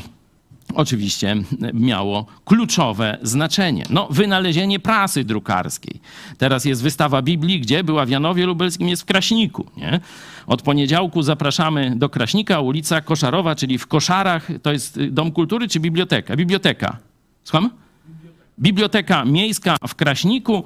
[0.75, 1.37] oczywiście
[1.75, 3.85] miało kluczowe znaczenie.
[3.91, 6.01] No, wynalezienie prasy drukarskiej.
[6.39, 9.67] Teraz jest wystawa Biblii, gdzie była w Janowie Lubelskim, jest w Kraśniku.
[9.77, 10.01] Nie?
[10.47, 14.49] Od poniedziałku zapraszamy do Kraśnika, ulica Koszarowa, czyli w Koszarach.
[14.63, 16.37] To jest Dom Kultury czy biblioteka?
[16.37, 16.97] Biblioteka.
[17.45, 17.71] Słucham?
[18.59, 20.65] Biblioteka Miejska w Kraśniku.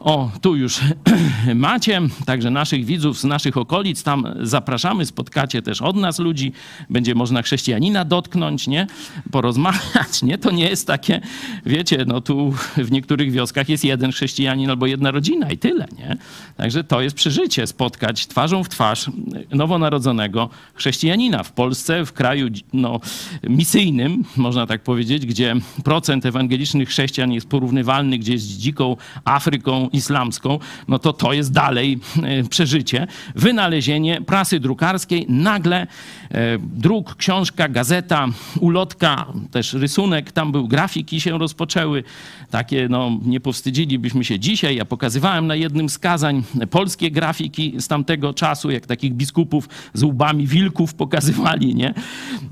[0.00, 0.80] O, tu już
[1.54, 6.52] macie, także naszych widzów z naszych okolic, tam zapraszamy, spotkacie też od nas ludzi,
[6.90, 8.86] będzie można chrześcijanina dotknąć, nie?
[9.30, 10.38] Porozmawiać, nie?
[10.38, 11.20] To nie jest takie,
[11.66, 16.16] wiecie, no tu w niektórych wioskach jest jeden chrześcijanin albo jedna rodzina i tyle, nie?
[16.56, 19.10] Także to jest przeżycie, spotkać twarzą w twarz
[19.50, 23.00] nowonarodzonego chrześcijanina w Polsce, w kraju no,
[23.42, 30.58] misyjnym, można tak powiedzieć, gdzie procent ewangelicznych chrześcijan jest porównywalny gdzieś z dziką Afryką, islamską,
[30.88, 33.06] no to to jest dalej e, przeżycie.
[33.34, 35.86] Wynalezienie prasy drukarskiej, nagle
[36.30, 38.26] e, druk, książka, gazeta,
[38.60, 42.04] ulotka, też rysunek, tam był, grafiki się rozpoczęły.
[42.50, 44.76] Takie, no nie powstydzilibyśmy się dzisiaj.
[44.76, 50.02] Ja pokazywałem na jednym z kazań polskie grafiki z tamtego czasu, jak takich biskupów z
[50.02, 51.94] łbami wilków pokazywali, nie?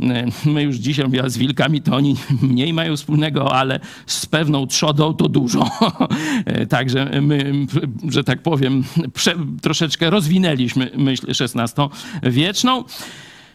[0.00, 5.14] E, my już dzisiaj z wilkami to oni mniej mają wspólnego, ale z pewną trzodą
[5.14, 5.70] to dużo.
[6.68, 7.66] Także my,
[8.08, 12.84] że tak powiem, prze, troszeczkę rozwinęliśmy myśl XVI-wieczną.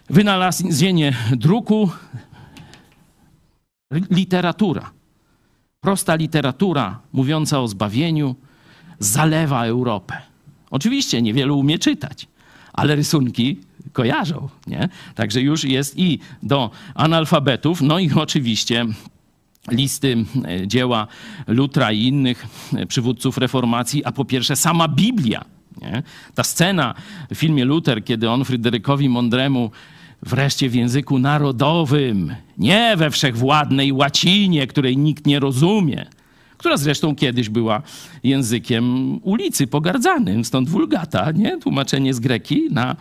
[0.10, 1.90] Wynalezienie druku,
[4.10, 4.92] literatura.
[5.82, 8.36] Prosta literatura mówiąca o zbawieniu
[9.00, 10.18] zalewa Europę.
[10.72, 12.28] Oczywiście niewielu umie czytać,
[12.74, 13.60] ale rysunki
[13.94, 14.50] kojarzą.
[14.68, 14.90] Nie?
[15.16, 18.86] Także już jest i do analfabetów, no i oczywiście
[19.72, 21.08] listy, e, dzieła
[21.48, 22.46] Lutra i innych
[22.76, 25.46] e, przywódców reformacji, a po pierwsze sama Biblia.
[25.82, 26.04] Nie?
[26.36, 26.94] Ta scena
[27.32, 29.72] w filmie Luther, kiedy on Fryderykowi Mądremu
[30.22, 36.06] wreszcie w języku narodowym, nie we wszechwładnej łacinie, której nikt nie rozumie,
[36.64, 37.82] która zresztą kiedyś była
[38.24, 41.58] językiem ulicy, pogardzanym, stąd wulgata, nie?
[41.58, 42.96] Tłumaczenie z greki na,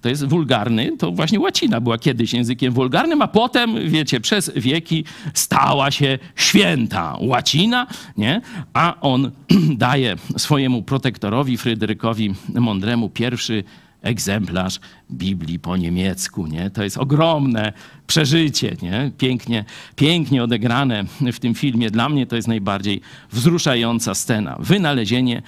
[0.00, 5.04] to jest wulgarny, to właśnie łacina była kiedyś językiem wulgarnym, a potem, wiecie, przez wieki
[5.34, 7.86] stała się święta łacina,
[8.16, 8.40] nie?
[8.72, 9.30] A on
[9.86, 13.64] daje swojemu protektorowi, Fryderykowi Mądremu, pierwszy
[14.04, 14.80] egzemplarz
[15.10, 16.70] Biblii po niemiecku, nie?
[16.70, 17.72] To jest ogromne
[18.06, 19.10] przeżycie, nie?
[19.18, 19.64] Pięknie,
[19.96, 21.90] pięknie odegrane w tym filmie.
[21.90, 23.00] Dla mnie to jest najbardziej
[23.32, 24.56] wzruszająca scena.
[24.60, 25.42] Wynalezienie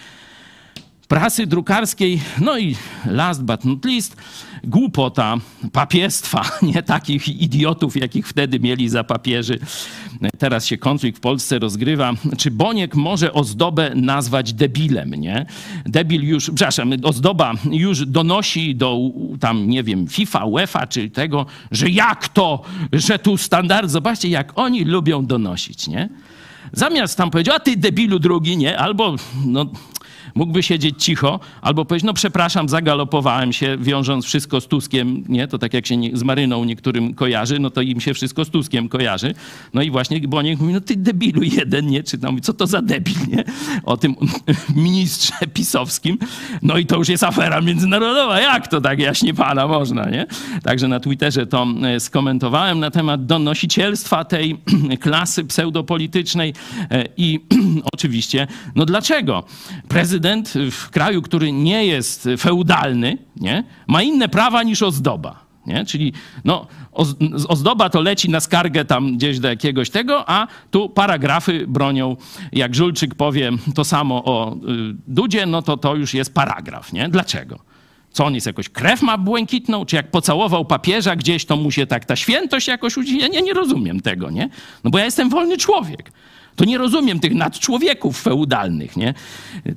[1.08, 2.76] prasy drukarskiej, no i
[3.06, 4.16] last but not least,
[4.64, 5.36] głupota
[5.72, 9.58] papiestwa, nie takich idiotów, jakich wtedy mieli za papieży.
[10.38, 12.12] Teraz się konflikt w Polsce rozgrywa.
[12.38, 15.46] Czy Boniek może ozdobę nazwać debilem, nie?
[15.84, 18.98] Debil już, przepraszam, ozdoba już donosi do
[19.40, 24.52] tam, nie wiem, FIFA, UEFA czy tego, że jak to, że tu standard, zobaczcie, jak
[24.58, 26.08] oni lubią donosić, nie?
[26.72, 28.78] Zamiast tam powiedzieć, a ty debilu drugi, nie?
[28.78, 29.66] Albo, no,
[30.36, 35.48] mógłby siedzieć cicho albo powiedzieć, no przepraszam, zagalopowałem się, wiążąc wszystko z Tuskiem, nie?
[35.48, 38.88] To tak jak się z Maryną niektórym kojarzy, no to im się wszystko z Tuskiem
[38.88, 39.34] kojarzy.
[39.74, 42.02] No i właśnie Boniek mówi, no ty debilu jeden, nie?
[42.02, 43.44] Czy tam, co to za debil, nie?
[43.84, 44.14] O tym
[44.86, 46.18] ministrze pisowskim.
[46.62, 48.40] No i to już jest afera międzynarodowa.
[48.40, 50.26] Jak to tak jaśnie pana można, nie?
[50.62, 54.56] Także na Twitterze to e, skomentowałem na temat donosicielstwa tej
[55.00, 56.54] klasy pseudopolitycznej
[56.90, 57.40] e, i
[57.94, 59.44] oczywiście, no dlaczego?
[59.88, 65.46] Prezydent prezydent w kraju, który nie jest feudalny, nie, ma inne prawa niż ozdoba.
[65.66, 65.84] Nie?
[65.84, 66.12] Czyli
[66.44, 66.66] no,
[67.48, 72.16] ozdoba to leci na skargę tam gdzieś do jakiegoś tego, a tu paragrafy bronią.
[72.52, 74.58] Jak Żulczyk powie to samo o y,
[75.08, 76.92] Dudzie, no to to już jest paragraf.
[76.92, 77.08] Nie?
[77.08, 77.58] Dlaczego?
[78.10, 79.84] Co on jest jakoś krew ma błękitną?
[79.84, 83.18] Czy jak pocałował papieża gdzieś, to mu się tak ta świętość jakoś udzi?
[83.18, 84.48] Ja nie, nie rozumiem tego, nie?
[84.84, 86.12] No bo ja jestem wolny człowiek.
[86.56, 89.14] To nie rozumiem tych nadczłowieków feudalnych, nie?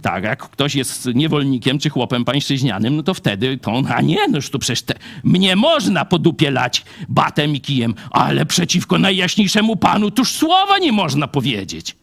[0.01, 4.35] Tak, jak ktoś jest niewolnikiem czy chłopem pańszczyźnianym, no to wtedy to, a nie, no
[4.35, 9.75] już to przecież te, mnie można po dupie lać batem i kijem, ale przeciwko najjaśniejszemu
[9.75, 11.95] Panu tuż słowa nie można powiedzieć.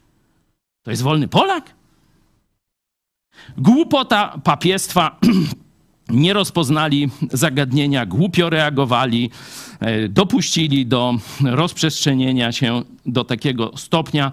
[0.83, 1.73] To jest wolny Polak?
[3.57, 5.19] Głupota papiestwa
[6.09, 9.31] nie rozpoznali zagadnienia, głupio reagowali,
[9.79, 11.13] e, dopuścili do
[11.45, 14.31] rozprzestrzenienia się do takiego stopnia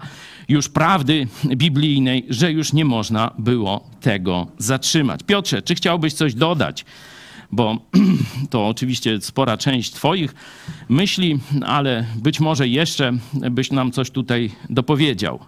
[0.49, 5.19] już prawdy biblijnej, że już nie można było tego zatrzymać.
[5.23, 6.85] Piotrze, czy chciałbyś coś dodać?
[7.51, 7.77] Bo
[8.51, 10.35] to oczywiście spora część Twoich
[10.89, 15.39] myśli, ale być może jeszcze byś nam coś tutaj dopowiedział.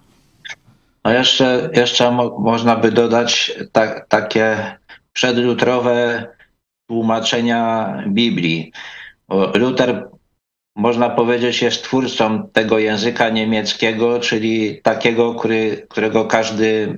[1.06, 4.58] No jeszcze, jeszcze mo można by dodać tak, takie
[5.18, 6.26] przedlutrowe
[6.88, 8.72] tłumaczenia Biblii.
[9.53, 10.09] Luther,
[10.76, 16.97] można powiedzieć, jest twórcą tego języka niemieckiego, czyli takiego, który, którego każdy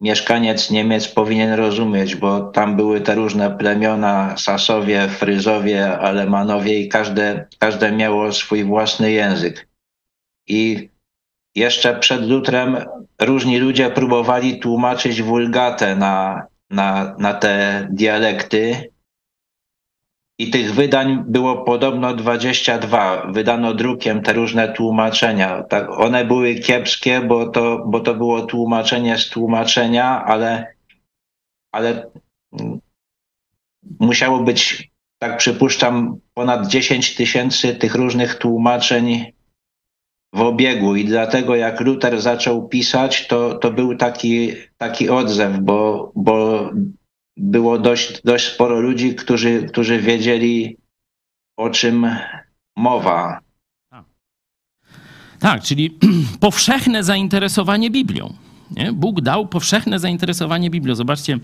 [0.00, 7.46] mieszkaniec Niemiec powinien rozumieć, bo tam były te różne plemiona, Sasowie, Fryzowie, Alemanowie i każde,
[7.58, 9.68] każde miało swój własny język.
[10.46, 10.88] I
[11.54, 12.76] jeszcze przed Lutrem
[13.20, 18.90] różni ludzie próbowali tłumaczyć wulgatę na, na, na te dialekty.
[20.38, 23.26] I tych wydań było podobno 22.
[23.32, 25.62] Wydano drukiem te różne tłumaczenia.
[25.62, 30.74] Tak, one były kiepskie, bo to, bo to było tłumaczenie z tłumaczenia, ale,
[31.72, 32.10] ale
[34.00, 39.32] musiało być, tak przypuszczam, ponad 10 tysięcy tych różnych tłumaczeń
[40.34, 46.12] w obiegu i dlatego jak Luther zaczął pisać, to, to był taki, taki odzew, bo,
[46.16, 46.70] bo
[47.36, 50.76] było dość, dość sporo ludzi, którzy, którzy wiedzieli
[51.56, 52.06] o czym
[52.76, 53.40] mowa.
[55.38, 55.98] Tak, czyli
[56.40, 58.34] powszechne zainteresowanie Biblią.
[58.76, 58.92] Nie?
[58.92, 60.94] Bóg dał powszechne zainteresowanie Biblią.
[60.94, 61.38] Zobaczcie,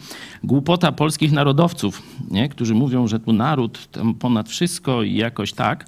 [0.45, 2.49] głupota polskich narodowców, nie?
[2.49, 3.89] którzy mówią, że tu naród
[4.21, 5.85] ponad wszystko i jakoś tak,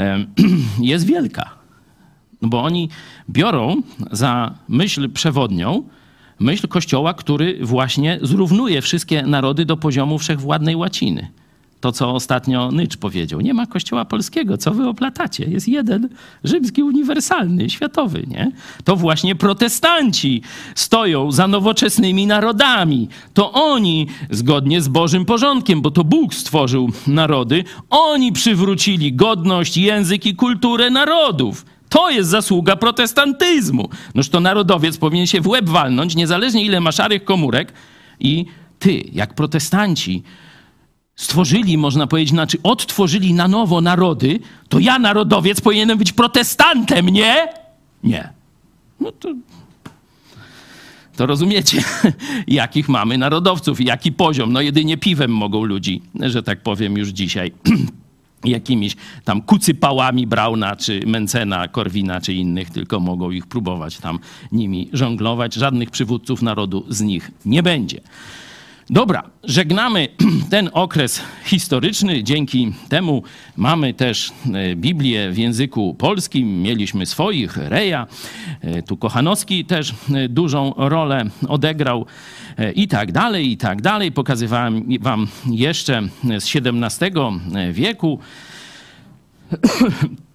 [0.80, 1.65] jest wielka.
[2.46, 2.88] No bo oni
[3.30, 5.82] biorą za myśl przewodnią
[6.38, 11.28] myśl Kościoła, który właśnie zrównuje wszystkie narody do poziomu wszechwładnej łaciny.
[11.80, 13.40] To, co ostatnio Nycz powiedział.
[13.40, 15.44] Nie ma Kościoła polskiego, co wy oplatacie?
[15.44, 16.08] Jest jeden
[16.44, 18.52] rzymski, uniwersalny, światowy, nie?
[18.84, 20.42] To właśnie protestanci
[20.74, 23.08] stoją za nowoczesnymi narodami.
[23.34, 30.26] To oni, zgodnie z Bożym porządkiem, bo to Bóg stworzył narody, oni przywrócili godność, język
[30.26, 31.64] i kulturę narodów.
[31.96, 33.88] To jest zasługa protestantyzmu.
[34.14, 37.72] Noż to narodowiec powinien się w łeb walnąć, niezależnie ile ma szarych komórek.
[38.20, 38.46] I
[38.78, 40.22] ty, jak protestanci,
[41.14, 47.48] stworzyli, można powiedzieć, znaczy odtworzyli na nowo narody, to ja, narodowiec, powinienem być protestantem, nie?
[48.04, 48.28] Nie.
[49.00, 49.34] No to,
[51.16, 51.82] to rozumiecie,
[52.46, 54.52] jakich mamy narodowców, jaki poziom.
[54.52, 57.52] No jedynie piwem mogą ludzi, że tak powiem, już dzisiaj
[58.48, 64.18] jakimiś tam kucypałami Brauna, czy Mencena, Korwina, czy innych, tylko mogą ich próbować tam
[64.52, 65.54] nimi żonglować.
[65.54, 68.00] Żadnych przywódców narodu z nich nie będzie.
[68.90, 70.08] Dobra, żegnamy
[70.50, 72.22] ten okres historyczny.
[72.22, 73.22] Dzięki temu
[73.56, 76.62] mamy też e, Biblię w języku polskim.
[76.62, 78.06] Mieliśmy swoich, Reja.
[78.60, 82.06] E, tu Kochanowski też e, dużą rolę odegrał
[82.74, 84.12] i tak dalej, i tak dalej.
[84.12, 86.02] Pokazywałem wam jeszcze
[86.38, 87.10] z XVII
[87.72, 88.18] wieku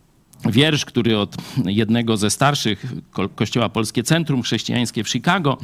[0.49, 1.35] wiersz, który od
[1.65, 2.85] jednego ze starszych
[3.35, 5.57] Kościoła Polskie Centrum Chrześcijańskie w Chicago,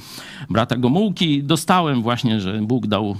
[0.49, 3.17] brata Gomułki, dostałem właśnie, że Bóg dał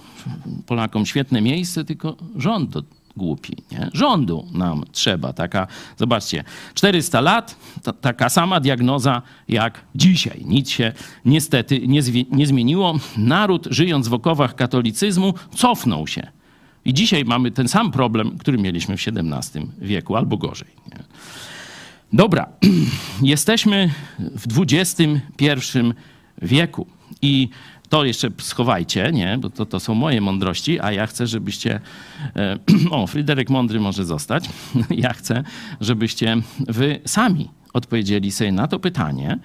[0.65, 2.83] Polakom świetne miejsce, tylko rząd to
[3.17, 3.55] głupi.
[3.71, 3.89] Nie?
[3.93, 5.33] Rządu nam trzeba.
[5.33, 6.43] Taka, zobaczcie,
[6.73, 7.55] 400 lat,
[8.01, 10.43] taka sama diagnoza jak dzisiaj.
[10.45, 10.93] Nic się
[11.25, 12.01] niestety nie,
[12.31, 12.99] nie zmieniło.
[13.17, 16.27] Naród, żyjąc w okowach katolicyzmu, cofnął się.
[16.85, 20.67] I dzisiaj mamy ten sam problem, który mieliśmy w XVII wieku, albo gorzej.
[20.91, 21.03] Nie?
[22.13, 22.47] Dobra,
[23.21, 25.77] jesteśmy w XXI
[26.41, 26.87] wieku
[27.21, 27.49] i
[27.89, 29.37] to jeszcze schowajcie, nie?
[29.37, 31.79] bo to, to są moje mądrości, a ja chcę, żebyście.
[32.35, 32.57] E,
[32.91, 34.49] o, Fryderyk Mądry może zostać.
[34.89, 35.43] Ja chcę,
[35.81, 39.39] żebyście wy sami odpowiedzieli sobie na to pytanie,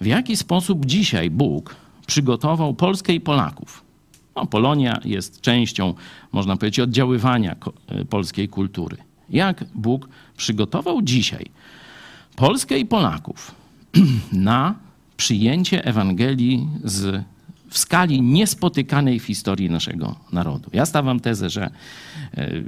[0.00, 3.84] w jaki sposób dzisiaj Bóg przygotował Polskę i Polaków.
[4.36, 5.94] No, Polonia jest częścią,
[6.32, 7.56] można powiedzieć, oddziaływania
[7.88, 8.96] e, polskiej kultury.
[9.30, 11.50] Jak Bóg przygotował dzisiaj
[12.36, 13.54] Polskę i Polaków
[14.32, 14.74] na
[15.16, 17.24] przyjęcie Ewangelii z,
[17.70, 20.70] w skali niespotykanej w historii naszego narodu.
[20.72, 21.70] Ja stawiam tezę, że
[22.34, 22.62] e,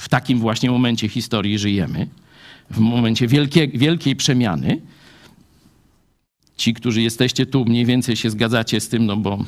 [0.00, 2.08] w takim właśnie momencie historii żyjemy,
[2.70, 4.80] w momencie wielkie, wielkiej przemiany.
[6.56, 9.38] ci, którzy jesteście tu, mniej więcej się zgadzacie z tym, no bo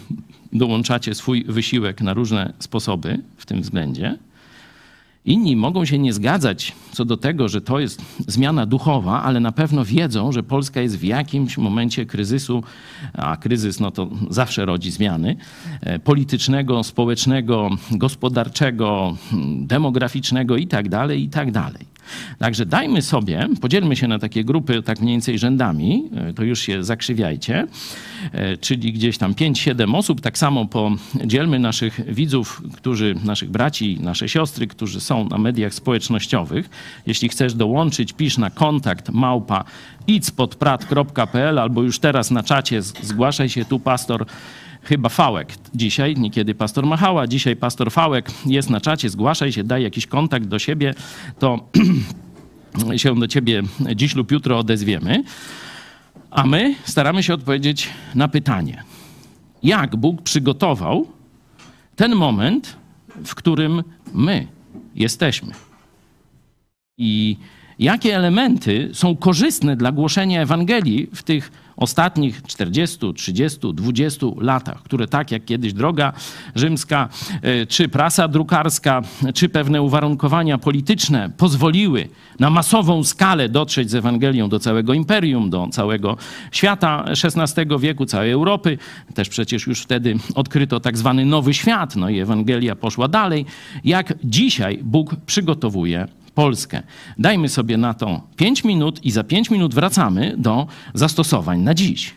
[0.53, 4.19] dołączacie swój wysiłek na różne sposoby w tym względzie.
[5.27, 9.53] Inni mogą się nie zgadzać co do tego, że to jest zmiana duchowa, ale na
[9.53, 12.63] pewno wiedzą, że Polska jest w jakimś momencie kryzysu,
[13.13, 15.37] a kryzys no to zawsze rodzi zmiany
[15.81, 19.17] e, politycznego, społecznego, gospodarczego,
[19.57, 21.71] demograficznego itd., tak itd.
[22.39, 26.43] Tak Także dajmy sobie, podzielmy się na takie grupy tak mniej więcej rzędami, e, to
[26.45, 27.67] już się zakrzywiajcie,
[28.33, 34.29] e, czyli gdzieś tam 5-7 osób, tak samo podzielmy naszych widzów, którzy, naszych braci, nasze
[34.29, 36.71] siostry, którzy są na mediach społecznościowych.
[37.07, 39.65] Jeśli chcesz dołączyć, pisz na kontakt małpa
[40.07, 44.27] idspodprat.pl albo już teraz na czacie zgłaszaj się tu pastor
[44.87, 49.83] chyba Fałek dzisiaj, niekiedy pastor Machała, dzisiaj pastor Fałek jest na czacie, zgłaszaj się, daj
[49.83, 50.95] jakiś kontakt do siebie,
[51.39, 51.69] to
[52.97, 53.63] się do ciebie
[53.95, 55.25] dziś lub jutro odezwiemy.
[56.31, 58.85] A my staramy się odpowiedzieć na pytanie,
[59.63, 61.07] jak Bóg przygotował
[61.97, 62.77] ten moment,
[63.25, 63.83] w którym
[64.15, 64.47] my
[64.95, 65.53] jesteśmy.
[66.99, 67.37] I
[67.79, 75.09] jakie elementy są korzystne dla głoszenia Ewangelii w tych ostatnich 40, 30, 20 latach, które
[75.09, 76.13] tak jak kiedyś droga
[76.55, 77.09] rzymska,
[77.43, 79.03] e, czy prasa drukarska,
[79.35, 82.09] czy pewne uwarunkowania polityczne pozwoliły
[82.41, 86.17] na masową skalę dotrzeć z Ewangelią do całego imperium, do całego
[86.53, 88.79] świata XVI wieku, całej Europy.
[89.15, 93.47] Też przecież już wtedy odkryto tak zwany Nowy Świat, no i Ewangelia poszła dalej.
[93.85, 96.83] Jak dzisiaj Bóg przygotowuje Polskę.
[97.19, 102.15] Dajmy sobie na to 5 minut i za 5 minut wracamy do zastosowań na dziś.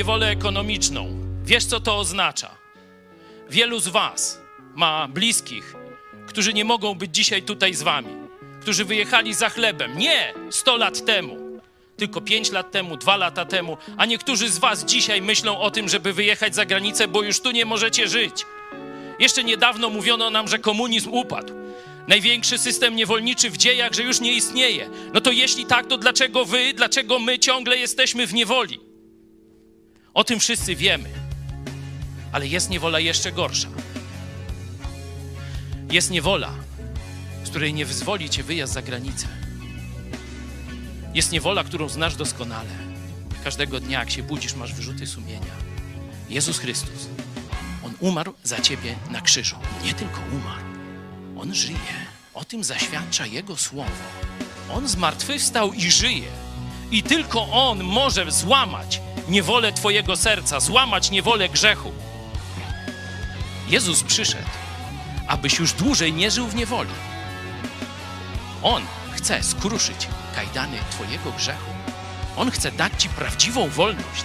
[0.00, 1.08] Niewolę ekonomiczną.
[1.44, 2.50] Wiesz, co to oznacza.
[3.50, 4.40] Wielu z Was
[4.74, 5.74] ma bliskich,
[6.26, 8.08] którzy nie mogą być dzisiaj tutaj z Wami,
[8.60, 9.98] którzy wyjechali za chlebem.
[9.98, 11.60] Nie 100 lat temu,
[11.96, 15.88] tylko 5 lat temu, 2 lata temu, a niektórzy z Was dzisiaj myślą o tym,
[15.88, 18.46] żeby wyjechać za granicę, bo już tu nie możecie żyć.
[19.18, 21.52] Jeszcze niedawno mówiono nam, że komunizm upadł.
[22.08, 24.90] Największy system niewolniczy w dziejach, że już nie istnieje.
[25.14, 28.89] No to jeśli tak, to dlaczego wy, dlaczego my ciągle jesteśmy w niewoli?
[30.14, 31.08] O tym wszyscy wiemy.
[32.32, 33.68] Ale jest niewola jeszcze gorsza.
[35.90, 36.50] Jest niewola,
[37.44, 39.26] z której nie wyzwoli cię wyjazd za granicę.
[41.14, 42.70] Jest niewola, którą znasz doskonale.
[43.44, 45.54] Każdego dnia, jak się budzisz, masz wyrzuty sumienia.
[46.28, 47.08] Jezus Chrystus,
[47.84, 49.56] On umarł za ciebie na krzyżu.
[49.84, 50.64] Nie tylko umarł,
[51.38, 51.78] On żyje.
[52.34, 53.90] O tym zaświadcza Jego słowo.
[54.72, 56.28] On zmartwychwstał i żyje.
[56.90, 61.92] I tylko On może złamać niewolę Twojego serca, złamać niewolę grzechu.
[63.68, 64.48] Jezus przyszedł,
[65.26, 66.90] abyś już dłużej nie żył w niewoli.
[68.62, 71.70] On chce skruszyć kajdany Twojego grzechu.
[72.36, 74.24] On chce dać Ci prawdziwą wolność.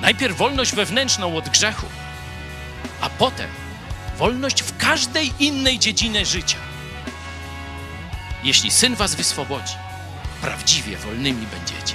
[0.00, 1.86] Najpierw wolność wewnętrzną od grzechu,
[3.00, 3.50] a potem
[4.18, 6.58] wolność w każdej innej dziedzinie życia.
[8.44, 9.74] Jeśli syn Was wyswobodzi,
[10.42, 11.94] prawdziwie wolnymi będziecie.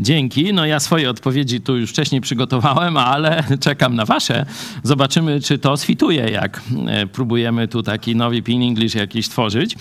[0.00, 0.52] Dzięki.
[0.52, 4.46] No ja swoje odpowiedzi tu już wcześniej przygotowałem, ale czekam na wasze.
[4.82, 9.76] Zobaczymy, czy to sfituje, jak e, próbujemy tu taki nowy Pin English jakiś tworzyć.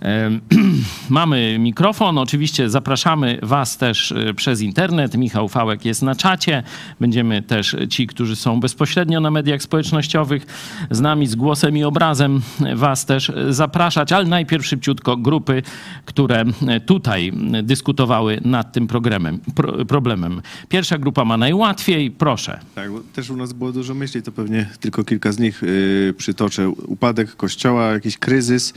[1.08, 5.16] Mamy mikrofon, oczywiście zapraszamy Was też e, przez internet.
[5.16, 6.62] Michał Fałek jest na czacie.
[7.00, 10.46] Będziemy też ci, którzy są bezpośrednio na mediach społecznościowych
[10.90, 12.40] z nami, z głosem i obrazem
[12.74, 15.62] Was też zapraszać, ale najpierw szybciutko grupy,
[16.04, 16.44] które
[16.86, 20.42] tutaj dyskutowały nad tym programem, pro, problemem.
[20.68, 22.60] Pierwsza grupa ma najłatwiej, proszę.
[22.74, 26.68] Tak, też u nas było dużo myśli, to pewnie tylko kilka z nich y, przytoczę.
[26.68, 28.74] Upadek kościoła, jakiś kryzys,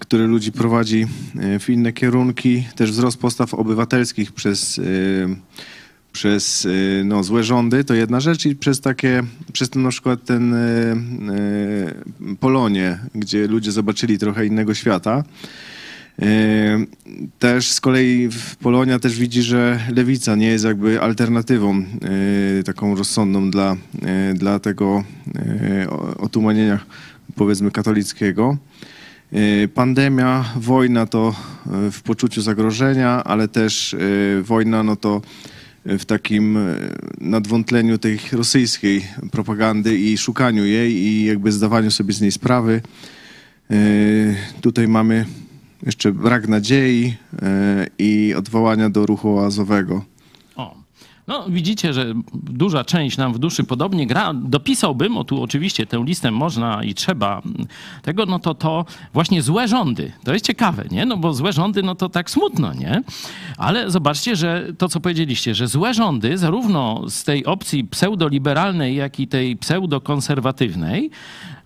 [0.00, 1.06] który ludzi prowadzi
[1.54, 5.28] y, w inne kierunki, też wzrost postaw obywatelskich przez, y,
[6.12, 9.22] przez y, no, złe rządy, to jedna rzecz i przez takie,
[9.52, 10.54] przez ten, na przykład ten
[12.40, 15.24] Polonię, gdzie ludzie zobaczyli trochę innego świata.
[17.38, 18.28] Też z kolei
[18.60, 21.84] Polonia też widzi, że lewica nie jest jakby alternatywą
[22.64, 23.76] taką rozsądną dla,
[24.34, 25.04] dla tego
[26.18, 26.78] otumanienia
[27.36, 28.58] powiedzmy katolickiego.
[29.32, 31.34] Y, Pandemia, wojna to
[31.86, 35.22] y, w poczuciu zagrożenia, ale też y, wojna no to
[35.84, 36.58] w takim
[37.20, 42.82] nadwątleniu tej rosyjskiej propagandy i szukaniu jej i jakby zdawaniu sobie z niej sprawy.
[44.60, 45.26] Tutaj mamy
[45.86, 47.14] jeszcze brak nadziei
[47.98, 50.04] i odwołania do ruchu oazowego.
[51.30, 54.34] No, widzicie, że duża część nam w duszy podobnie gra.
[54.34, 57.42] Dopisałbym, o tu oczywiście tę listę można i trzeba
[58.02, 60.12] tego, no to to właśnie złe rządy.
[60.24, 61.06] To jest ciekawe, nie?
[61.06, 63.02] No bo złe rządy, no to tak smutno, nie?
[63.56, 69.20] Ale zobaczcie, że to, co powiedzieliście, że złe rządy, zarówno z tej opcji pseudoliberalnej, jak
[69.20, 71.10] i tej pseudokonserwatywnej,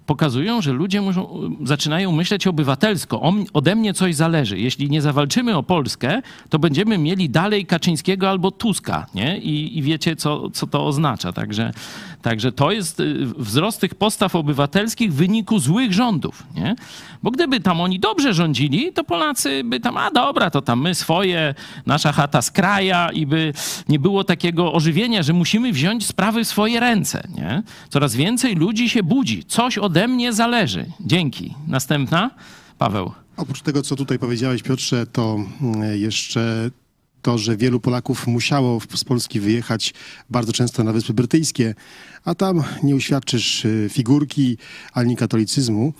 [0.07, 3.23] pokazują, że ludzie muszą, zaczynają myśleć obywatelsko.
[3.23, 4.59] O, ode mnie coś zależy.
[4.59, 9.07] Jeśli nie zawalczymy o Polskę, to będziemy mieli dalej Kaczyńskiego albo Tuska.
[9.15, 9.39] Nie?
[9.39, 11.33] I, I wiecie, co, co to oznacza.
[11.33, 11.73] Także,
[12.23, 16.43] także to jest y, wzrost tych postaw obywatelskich w wyniku złych rządów.
[16.55, 16.77] Nie?
[17.23, 20.95] Bo gdyby tam oni dobrze rządzili, to Polacy by tam, a dobra, to tam my
[20.95, 21.55] swoje,
[21.87, 23.53] nasza chata z kraja i by
[23.89, 27.29] nie było takiego ożywienia, że musimy wziąć sprawy w swoje ręce.
[27.37, 27.63] Nie?
[27.89, 29.45] Coraz więcej ludzi się budzi.
[29.45, 30.87] Coś ode mnie zależy.
[31.01, 31.55] Dzięki.
[31.67, 32.31] Następna?
[32.79, 33.13] Paweł.
[33.37, 36.71] Oprócz tego, co tutaj powiedziałeś, Piotrze, to mm, jeszcze
[37.25, 39.95] to, że wielu Polaków musiało z Polski wyjechać
[40.31, 41.75] bardzo często na Wyspy Brytyjskie,
[42.25, 44.59] a tam nie uświadczysz y, figurki
[44.93, 45.93] ani katolicyzmu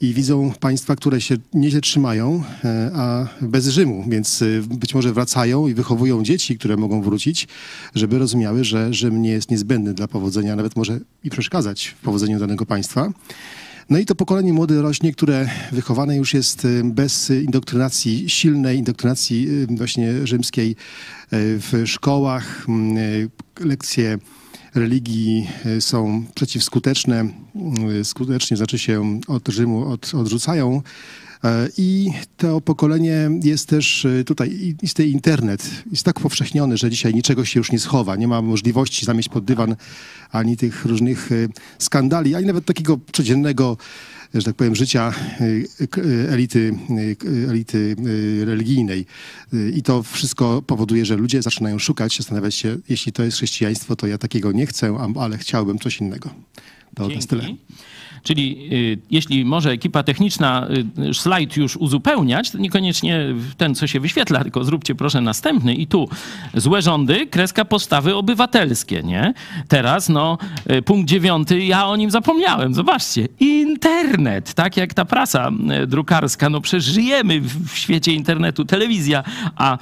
[0.00, 5.12] i widzą państwa, które się nieźle trzymają, e, a bez Rzymu, więc y, być może
[5.12, 7.48] wracają i wychowują dzieci, które mogą wrócić,
[7.94, 12.38] żeby rozumiały, że Rzym nie jest niezbędny dla powodzenia, nawet może i przeszkadzać w powodzeniu
[12.38, 13.12] danego państwa.
[13.92, 19.48] No i to pokolenie młode rośnie, które wychowane już jest y, bez indoktrynacji, silnej indoktrynacji
[19.48, 20.74] y, właśnie rzymskiej y,
[21.32, 22.64] w szkołach.
[22.68, 23.28] mm,
[23.60, 24.18] Lekcje
[24.74, 25.48] religii
[25.80, 27.28] są przeciwskuteczne,
[28.04, 30.82] skutecznie znaczy się od Rzymu od, odrzucają.
[31.44, 36.90] E, I to pokolenie jest też y, tutaj, i- istnieje internet, jest tak powszechniony, że
[36.90, 38.16] dzisiaj niczego się już nie schowa.
[38.16, 39.76] Nie ma możliwości zamieść pod dywan
[40.30, 41.48] ani tych różnych y,
[41.78, 43.76] skandali, ani nawet takiego codziennego,
[44.34, 45.12] że tak powiem, życia
[46.28, 46.74] elity,
[47.48, 47.96] elity
[48.44, 49.06] religijnej.
[49.74, 54.06] I to wszystko powoduje, że ludzie zaczynają szukać, zastanawiać się, jeśli to jest chrześcijaństwo, to
[54.06, 56.30] ja takiego nie chcę, ale chciałbym coś innego.
[56.94, 57.42] To jest tyle.
[58.22, 60.68] Czyli y, jeśli może ekipa techniczna
[61.10, 63.26] y, slajd już uzupełniać, to niekoniecznie
[63.56, 65.74] ten, co się wyświetla, tylko zróbcie proszę następny.
[65.74, 66.08] I tu
[66.54, 69.34] złe rządy, kreska postawy obywatelskie, nie?
[69.68, 70.38] Teraz, no,
[70.70, 72.74] y, punkt dziewiąty, ja o nim zapomniałem.
[72.74, 75.50] Zobaczcie, internet, tak jak ta prasa
[75.86, 79.22] drukarska, no przecież żyjemy w, świecie internetu, telewizja,
[79.56, 79.78] a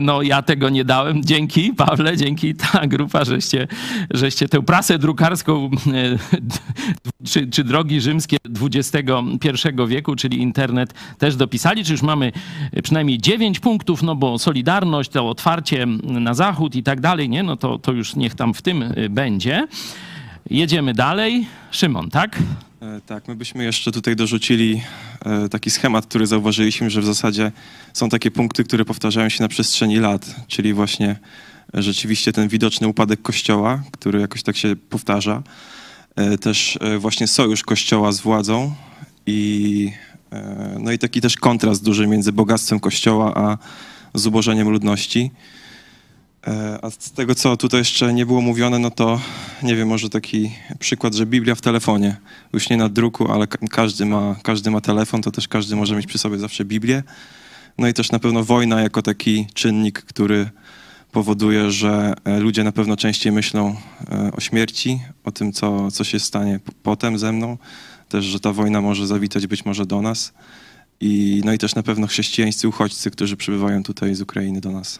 [0.00, 1.24] no ja tego nie dałem.
[1.24, 3.68] Dzięki, Pawle, dzięki ta grupa, żeście,
[4.10, 5.70] żeście tę prasę drukarską
[7.24, 12.32] czy, czy drogi rzymskie XXI wieku, czyli internet też dopisali, czy już mamy
[12.82, 17.42] przynajmniej 9 punktów, no bo Solidarność, to otwarcie na zachód i tak dalej, nie?
[17.42, 19.66] No to, to już niech tam w tym y, będzie.
[20.50, 21.46] Jedziemy dalej.
[21.70, 22.38] Szymon, tak?
[22.82, 24.82] E, Tak, my byśmy jeszcze tutaj dorzucili
[25.24, 27.52] e, taki schemat, który zauważyliśmy, że w zasadzie
[27.92, 31.16] są takie punkty, które powtarzają się na przestrzeni lat, czyli właśnie
[31.76, 35.42] e, rzeczywiście ten widoczny upadek kościoła, który jakoś tak się powtarza.
[36.18, 38.74] E, Też e, właśnie sojusz kościoła z władzą
[39.26, 39.92] i
[40.32, 43.58] e, no i taki też kontrast duży między bogactwem kościoła a
[44.14, 45.30] zubożeniem ludności.
[46.82, 49.20] A z tego, co tutaj jeszcze nie było mówione, no to
[49.62, 52.16] nie wiem, może taki przykład, że Biblia w telefonie.
[52.52, 55.96] Już nie na druku, ale ka- każdy ma, każdy ma telefon, to też każdy może
[55.96, 57.02] mieć przy sobie zawsze Biblię.
[57.78, 60.50] No i też na pewno wojna jako taki czynnik, który
[61.12, 63.76] powoduje, że e, ludzie na pewno częściej myślą
[64.10, 67.58] e, o śmierci, o tym, co, co się stanie potem ze mną.
[68.08, 70.32] Też, że ta wojna może zawitać być może do nas.
[71.00, 74.98] I, no i też na pewno chrześcijańscy uchodźcy, którzy przybywają tutaj z Ukrainy do nas.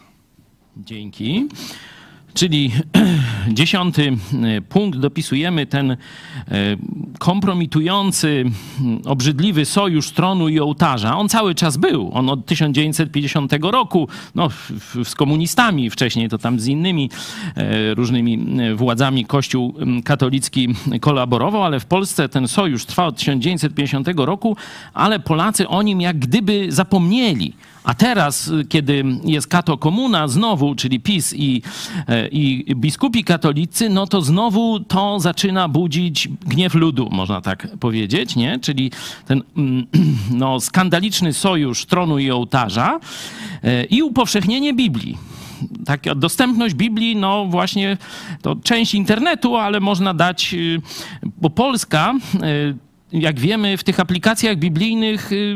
[0.77, 1.47] Dzięki.
[2.33, 2.71] Czyli
[3.57, 4.17] dziesiąty
[4.57, 5.97] e, punkt, dopisujemy ten e,
[7.19, 8.45] kompromitujący,
[8.79, 11.17] m, obrzydliwy sojusz tronu i ołtarza.
[11.17, 12.11] On cały czas był.
[12.13, 14.49] On od 1950 roku, no,
[15.03, 17.09] z komunistami, wcześniej to tam z innymi
[17.55, 18.39] e, różnymi
[18.75, 24.57] władzami Kościół m, katolicki kolaborował, ale w Polsce ten sojusz trwa od 1950 roku,
[24.93, 27.53] ale Polacy o nim jak gdyby zapomnieli.
[27.89, 31.61] A teraz, kiedy jest kato komuna znowu, czyli PiS i,
[32.07, 38.35] e, i biskupi katolicy, no to znowu to zaczyna budzić gniew ludu, można tak powiedzieć,
[38.35, 38.59] nie?
[38.59, 38.91] Czyli
[39.27, 39.87] ten mm,
[40.41, 42.99] no, skandaliczny sojusz tronu i ołtarza
[43.63, 45.17] e, i upowszechnienie Biblii
[45.85, 47.97] taka dostępność Biblii, no właśnie
[48.41, 50.81] to część internetu, ale można dać, y,
[51.37, 52.13] bo Polska
[52.43, 55.55] y, jak wiemy, w tych aplikacjach biblijnych y,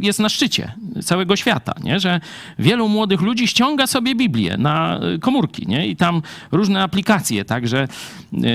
[0.00, 0.72] jest na szczycie
[1.04, 2.00] całego świata, nie?
[2.00, 2.20] że
[2.58, 5.86] wielu młodych ludzi ściąga sobie Biblię na komórki nie?
[5.86, 6.22] i tam
[6.52, 7.88] różne aplikacje, także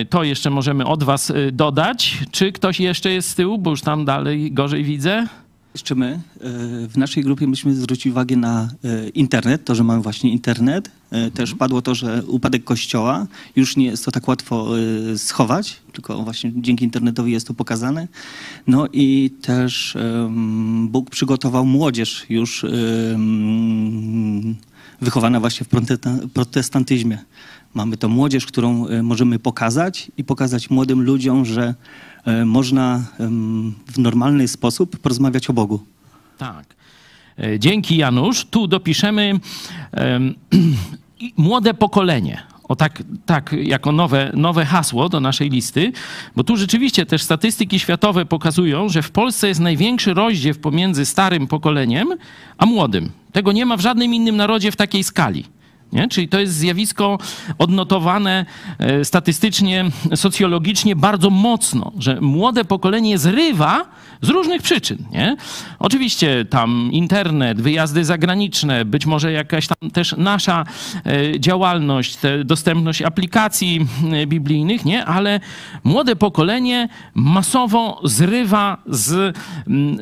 [0.09, 2.17] to jeszcze możemy od was dodać.
[2.31, 5.27] Czy ktoś jeszcze jest z tyłu, bo już tam dalej gorzej widzę?
[5.77, 6.19] Jeszcze my e,
[6.87, 10.91] w naszej grupie myśmy zwrócili uwagę na e, internet, to, że mamy właśnie internet.
[11.11, 14.69] E, też padło to, że upadek kościoła już nie jest to tak łatwo
[15.17, 18.07] schować, tylko właśnie dzięki internetowi jest to pokazane.
[18.67, 19.97] No i też
[20.83, 22.65] Bóg przygotował młodzież już
[25.01, 25.69] wychowana właśnie w
[26.33, 27.17] protestantyzmie.
[27.73, 31.75] Mamy to młodzież, którą możemy pokazać i pokazać młodym ludziom, że
[32.45, 33.03] można
[33.87, 35.79] w normalny sposób porozmawiać o Bogu.
[36.37, 36.75] Tak.
[37.39, 38.45] E, dzięki Janusz.
[38.45, 39.39] Tu dopiszemy
[39.97, 40.35] um,
[41.37, 42.43] młode pokolenie.
[42.63, 45.91] O tak, tak jako nowe, nowe hasło do naszej listy,
[46.35, 51.47] bo tu rzeczywiście też statystyki światowe pokazują, że w Polsce jest największy rozdziew pomiędzy starym
[51.47, 52.07] pokoleniem
[52.57, 53.11] a młodym.
[53.31, 55.45] Tego nie ma w żadnym innym narodzie w takiej skali.
[55.93, 56.07] Nie?
[56.07, 57.17] Czyli to jest zjawisko
[57.57, 58.45] odnotowane
[58.79, 59.85] e, statystycznie,
[60.15, 63.85] socjologicznie bardzo mocno, że młode pokolenie zrywa
[64.21, 64.97] z różnych przyczyn.
[65.11, 65.37] Nie?
[65.79, 70.63] Oczywiście tam internet, wyjazdy zagraniczne, być może jakaś tam też nasza
[71.05, 75.05] e, działalność, dostępność aplikacji e, biblijnych, nie?
[75.05, 75.39] ale
[75.83, 79.37] młode pokolenie masowo zrywa z,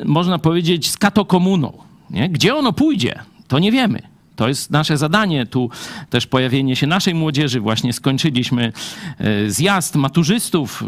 [0.04, 1.72] można powiedzieć, z katokomuną.
[2.10, 2.28] Nie?
[2.28, 3.18] Gdzie ono pójdzie,
[3.48, 4.15] to nie wiemy.
[4.36, 5.46] To jest nasze zadanie.
[5.46, 5.70] Tu
[6.10, 7.60] też pojawienie się naszej młodzieży.
[7.60, 8.72] Właśnie skończyliśmy
[9.18, 10.84] e, zjazd maturzystów.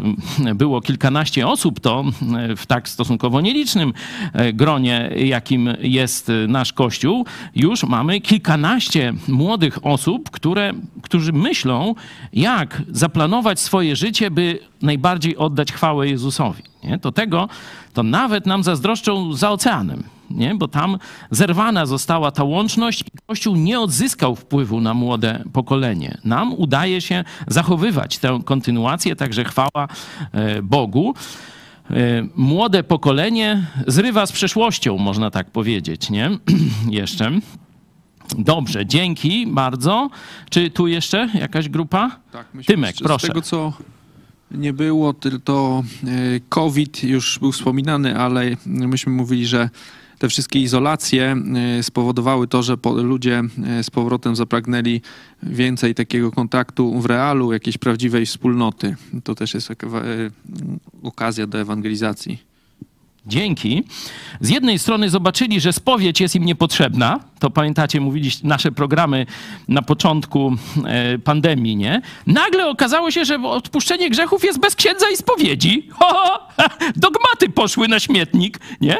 [0.55, 1.79] Było kilkanaście osób.
[1.79, 2.03] To
[2.37, 3.93] e, w tak stosunkowo nielicznym
[4.33, 11.95] e, gronie, jakim jest nasz Kościół, już mamy kilkanaście młodych osób, które, którzy myślą,
[12.33, 16.63] jak zaplanować swoje życie, by najbardziej oddać chwałę Jezusowi.
[16.83, 16.99] Nie?
[16.99, 17.49] To tego,
[17.93, 20.55] to nawet nam zazdroszczą za oceanem nie?
[20.55, 20.97] bo tam
[21.31, 26.17] zerwana została ta łączność i Kościół nie odzyskał wpływu na młode pokolenie.
[26.23, 29.87] Nam udaje się zachowywać tę kontynuację, także chwała
[30.31, 31.13] e, Bogu.
[31.91, 31.93] E,
[32.35, 36.29] młode pokolenie zrywa z przeszłością, można tak powiedzieć, nie?
[37.01, 37.31] jeszcze.
[38.37, 40.09] Dobrze, dzięki bardzo.
[40.49, 42.19] Czy tu jeszcze jakaś grupa?
[42.31, 43.27] Tak, myślę, Tymek, proszę.
[43.27, 43.73] Z tego, co
[44.51, 46.07] nie było, tylko e,
[46.49, 49.69] COVID już był wspominany, ale myśmy mówili, że
[50.19, 51.35] te wszystkie izolacje
[51.79, 55.01] e, spowodowały to, że ludzie e, z powrotem zapragnęli
[55.43, 58.95] więcej takiego kontaktu w realu, jakiejś prawdziwej wspólnoty.
[59.23, 59.87] To też jest taka
[61.03, 62.48] okazja do ewangelizacji.
[63.25, 63.83] Dzięki.
[64.41, 67.19] Z jednej strony zobaczyli, że spowiedź jest im niepotrzebna.
[67.39, 69.25] To pamiętacie, mówiliście nasze programy
[69.67, 70.55] na początku
[70.85, 72.01] e, pandemii, nie?
[72.27, 75.87] Nagle okazało się, że odpuszczenie grzechów jest bez księdza i spowiedzi.
[75.91, 76.47] Ho, ho,
[76.95, 78.97] dogmaty poszły na śmietnik, nie?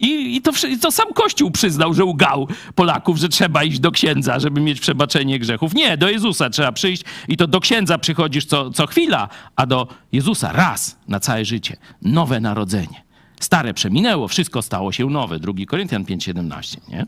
[0.00, 4.38] I, i to, to, sam Kościół przyznał, że ugał Polaków, że trzeba iść do księdza,
[4.38, 5.74] żeby mieć przebaczenie grzechów.
[5.74, 9.88] Nie, do Jezusa trzeba przyjść i to do księdza przychodzisz co, co chwila, a do
[10.12, 11.76] Jezusa raz na całe życie.
[12.02, 13.09] Nowe narodzenie.
[13.40, 15.38] Stare przeminęło, wszystko stało się nowe.
[15.38, 16.76] 2 Koryntian 5,17.
[16.88, 17.06] Nie?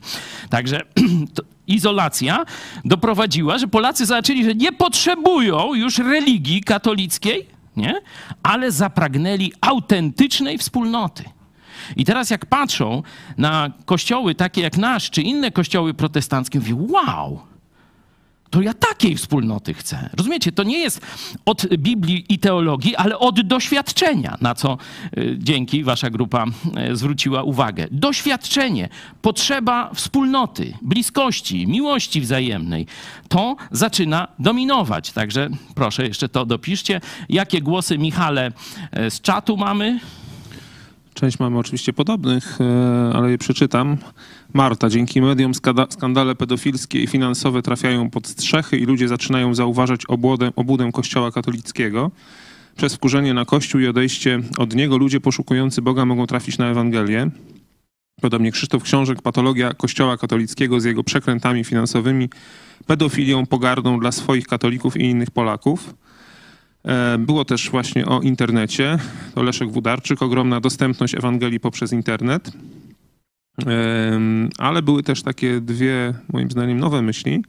[0.51, 0.81] Także
[1.67, 2.45] izolacja
[2.85, 7.47] doprowadziła, że Polacy zaczęli, że nie potrzebują już religii katolickiej,
[7.77, 7.95] nie?
[8.43, 11.25] ale zapragnęli autentycznej wspólnoty.
[11.97, 13.03] I teraz jak patrzą
[13.39, 17.41] na kościoły takie jak nasz, czy inne kościoły protestanckie, mówią, wow,
[18.53, 20.11] to ja takiej wspólnoty chcę.
[20.17, 20.53] Rozumiecie?
[20.53, 21.01] To nie jest
[21.45, 24.79] od Biblii i teologii, ale od doświadczenia, na co
[25.19, 26.47] y, dzięki wasza grupa
[26.91, 27.87] y, zwróciła uwagę.
[27.91, 28.89] Doświadczenie,
[29.23, 32.87] potrzeba wspólnoty, bliskości, miłości wzajemnej.
[33.29, 35.13] To zaczyna dominować.
[35.13, 37.01] Także proszę, jeszcze to dopiszcie.
[37.29, 38.53] Jakie głosy, Michale,
[39.07, 40.01] y, z czatu mamy?
[41.15, 42.59] Część mamy oczywiście podobnych,
[43.15, 43.97] ale je przeczytam.
[44.55, 45.53] Marta, dzięki mediom
[45.91, 52.11] skandale pedofilskie i finansowe trafiają pod strzechy i ludzie zaczynają zauważać obłudę, obłudę kościoła katolickiego.
[52.77, 57.31] Przez wkurzenie na kościół i odejście od niego ludzie poszukujący Boga mogą trafić na Ewangelię.
[58.21, 62.29] Podobnie Krzysztof Książek, patologia kościoła katolickiego z jego przekrętami finansowymi,
[62.87, 65.95] pedofilią, pogardą dla swoich katolików i innych Polaków.
[66.85, 68.99] E, było też właśnie o internecie.
[69.35, 72.53] To Leszek Wudarczyk, ogromna dostępność Ewangelii poprzez internet.
[74.59, 77.45] Ale były też takie dwie, moim zdaniem, nowe myśli.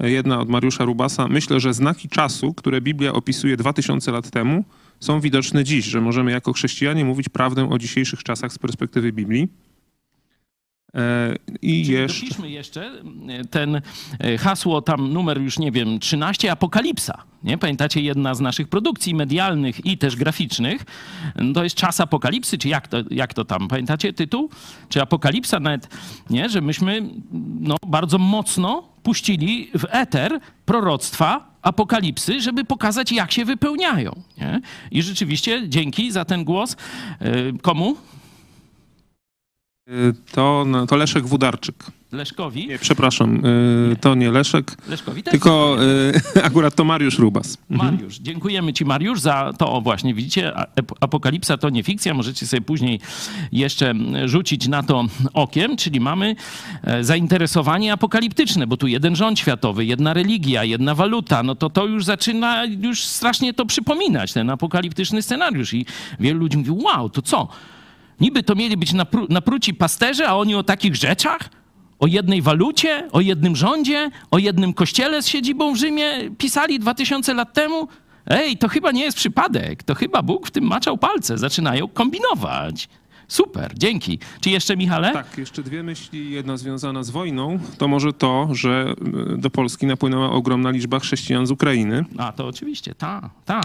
[0.00, 1.28] Jedna od Mariusza Rubasa.
[1.28, 4.64] Myślę, że znaki czasu, które Biblia opisuje 2000 lat temu,
[5.00, 9.48] są widoczne dziś, że możemy jako chrześcijanie mówić prawdę o dzisiejszych czasach z perspektywy Biblii.
[10.94, 12.20] E, I jeszcze.
[12.20, 12.92] Dopiszmy jeszcze
[13.28, 13.80] e, ten
[14.18, 17.22] e, hasło, tam numer już nie wiem, 13, Apokalipsa.
[17.44, 17.58] Nie?
[17.58, 20.84] Pamiętacie, jedna z naszych produkcji medialnych i też graficznych,
[21.54, 23.68] to jest Czas Apokalipsy, czy jak to, jak to tam?
[23.68, 24.50] Pamiętacie tytuł?
[24.88, 25.88] Czy Apokalipsa nawet,
[26.30, 26.48] nie?
[26.48, 27.02] Że myśmy
[27.60, 34.22] no, bardzo mocno puścili w eter proroctwa apokalipsy, żeby pokazać, jak się wypełniają.
[34.38, 34.60] Nie?
[34.90, 36.76] I rzeczywiście dzięki za ten głos.
[37.62, 37.96] Komu?
[39.90, 41.84] Y, To, no, to Leszek Wudarczyk.
[42.12, 42.68] Leszkowi?
[42.68, 45.76] Nie, przepraszam, y, to nie Leszek, Leszkowi też tylko
[46.36, 47.58] y, akurat to Mariusz Rubas.
[47.70, 47.94] Mhm.
[47.94, 50.52] Mariusz, dziękujemy Ci Mariusz za to, właśnie widzicie,
[51.00, 53.00] Apokalipsa to nie fikcja, możecie sobie później
[53.52, 53.94] jeszcze
[54.24, 55.04] rzucić na to
[55.34, 56.36] okiem, czyli mamy
[56.84, 61.86] e, zainteresowanie apokaliptyczne, bo tu jeden rząd światowy, jedna religia, jedna waluta, no to to
[61.86, 65.86] już zaczyna już strasznie to przypominać, ten apokaliptyczny scenariusz i
[66.20, 67.48] wielu ludzi mówi, wow, to co?
[68.20, 71.50] Niby to mieli być napru- napruci pasterze, a oni o takich rzeczach?
[71.98, 77.34] O jednej walucie, o jednym rządzie, o jednym kościele z siedzibą w Rzymie pisali 2000
[77.34, 77.88] lat temu?
[78.26, 79.82] Ej, to chyba nie jest przypadek.
[79.82, 81.38] To chyba Bóg w tym maczał palce.
[81.38, 82.88] Zaczynają kombinować.
[83.28, 84.18] Super, dzięki.
[84.40, 85.12] Czy jeszcze, Michale?
[85.12, 86.30] Tak, jeszcze dwie myśli.
[86.30, 88.94] Jedna związana z wojną, to może to, że
[89.34, 92.04] y, do Polski napłynęła ogromna liczba chrześcijan z Ukrainy.
[92.18, 93.60] A, to oczywiście, ta, ta.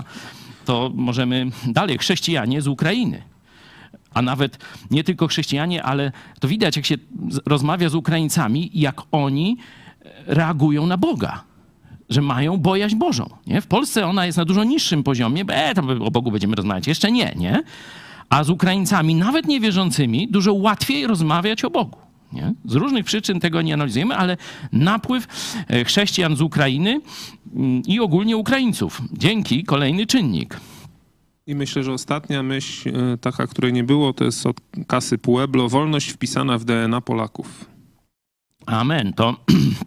[0.65, 3.22] To możemy dalej, chrześcijanie z Ukrainy.
[4.16, 4.58] A nawet
[4.92, 6.96] nie tylko chrześcijanie, ale to widać, jak się
[7.46, 9.58] rozmawia z Ukraińcami, jak oni
[10.06, 11.44] e, reagują na Boga.
[12.10, 13.30] Że mają bojaźń Bożą.
[13.48, 13.62] Nie?
[13.62, 15.46] W Polsce ona jest na dużo niższym poziomie.
[15.48, 16.88] E, tam o Bogu będziemy rozmawiać.
[16.88, 17.64] Jeszcze nie, nie?
[18.30, 21.98] A z Ukraińcami, nawet niewierzącymi, dużo łatwiej rozmawiać o Bogu.
[22.34, 22.54] Nie?
[22.66, 24.38] Z różnych przyczyn tego nie analizujemy, ale
[24.72, 25.28] napływ
[25.68, 27.02] e, chrześcijan z Ukrainy
[27.56, 29.02] mm, i ogólnie Ukraińców.
[29.14, 30.60] Dzięki, kolejny czynnik.
[31.47, 35.69] I myślę, że ostatnia myśl, y, taka, której nie było, to jest od kasy Pueblo.
[35.69, 37.65] Wolność wpisana w DNA Polaków.
[38.65, 39.13] Amen.
[39.13, 39.35] To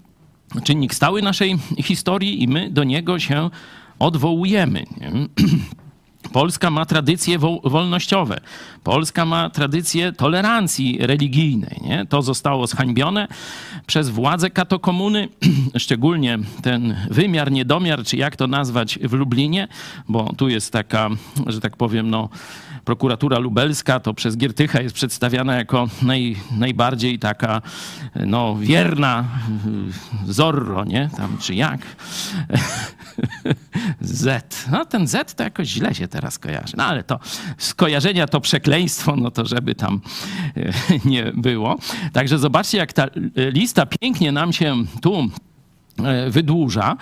[0.64, 3.50] czynnik stały naszej historii i my do niego się
[3.98, 4.84] odwołujemy.
[5.00, 5.12] nie?
[6.32, 8.40] Polska ma tradycje wo- wolnościowe.
[8.84, 11.78] Polska ma tradycje tolerancji religijnej.
[11.82, 12.06] Nie?
[12.06, 13.28] To zostało zhańbione
[13.86, 15.28] przez władze katokomuny,
[15.76, 19.68] szczególnie ten wymiar, niedomiar, czy jak to nazwać w Lublinie,
[20.08, 21.08] bo tu jest taka,
[21.46, 22.28] że tak powiem, no,
[22.88, 27.62] prokuratura lubelska, to przez Giertycha jest przedstawiana jako naj, najbardziej taka
[28.26, 29.24] no, wierna
[30.26, 31.10] Zorro, nie?
[31.16, 31.80] Tam, czy jak?
[34.00, 34.66] Z.
[34.70, 36.74] No ten Z to jakoś źle się teraz kojarzy.
[36.76, 37.20] No ale to
[37.58, 40.00] skojarzenia to przekleństwo, no to żeby tam
[40.56, 40.72] e,
[41.10, 41.78] nie było.
[42.12, 43.06] Także zobaczcie, jak ta
[43.36, 45.28] lista pięknie nam się tu
[46.28, 46.96] wydłuża.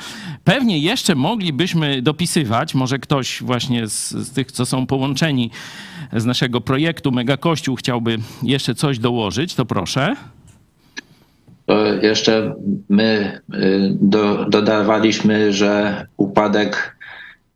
[0.44, 5.50] Pewnie jeszcze moglibyśmy dopisywać, może ktoś właśnie z, z tych, co są połączeni
[6.12, 10.16] z naszego projektu Mega Kościół chciałby jeszcze coś dołożyć, to proszę.
[11.66, 12.54] To jeszcze
[12.88, 16.96] my y, do, dodawaliśmy, że upadek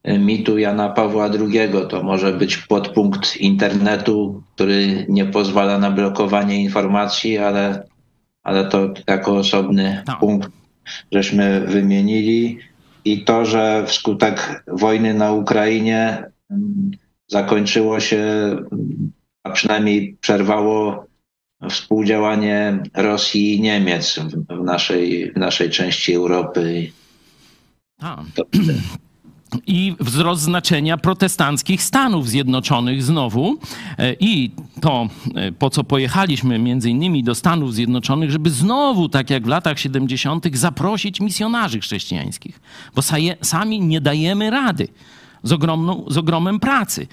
[0.05, 7.39] mitu Jana Pawła II to może być podpunkt internetu, który nie pozwala na blokowanie informacji,
[7.39, 7.87] ale,
[8.43, 10.60] ale to jako osobny punkt
[11.13, 12.59] żeśmy wymienili.
[13.05, 16.91] I to, że wskutek wojny na Ukrainie mm,
[17.29, 18.23] zakończyło się,
[19.45, 21.07] a przynajmniej przerwało
[21.71, 26.93] współdziałanie Rosji i Niemiec w, naszej, w naszej części Europy.
[28.01, 28.25] A.
[29.67, 33.59] I wzrost znaczenia protestanckich Stanów Zjednoczonych znowu.
[33.99, 34.51] E, I
[34.81, 39.49] to, e, po co pojechaliśmy między innymi do Stanów Zjednoczonych, żeby znowu, tak jak w
[39.49, 42.61] latach 70., zaprosić misjonarzy chrześcijańskich.
[42.95, 43.03] Bo
[43.43, 44.89] sami nie dajemy rady
[45.43, 47.07] z, ogromną, z ogromem pracy.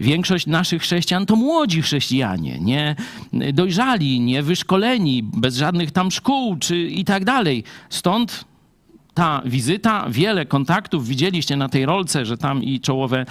[0.00, 2.96] Większość naszych chrześcijan to młodzi chrześcijanie, nie
[3.52, 7.64] dojrzali, nie wyszkoleni, bez żadnych tam szkół czy i tak dalej.
[7.90, 8.44] Stąd
[9.16, 11.08] ta wizyta, wiele kontaktów.
[11.08, 13.26] Widzieliście na tej rolce, że tam i czołowe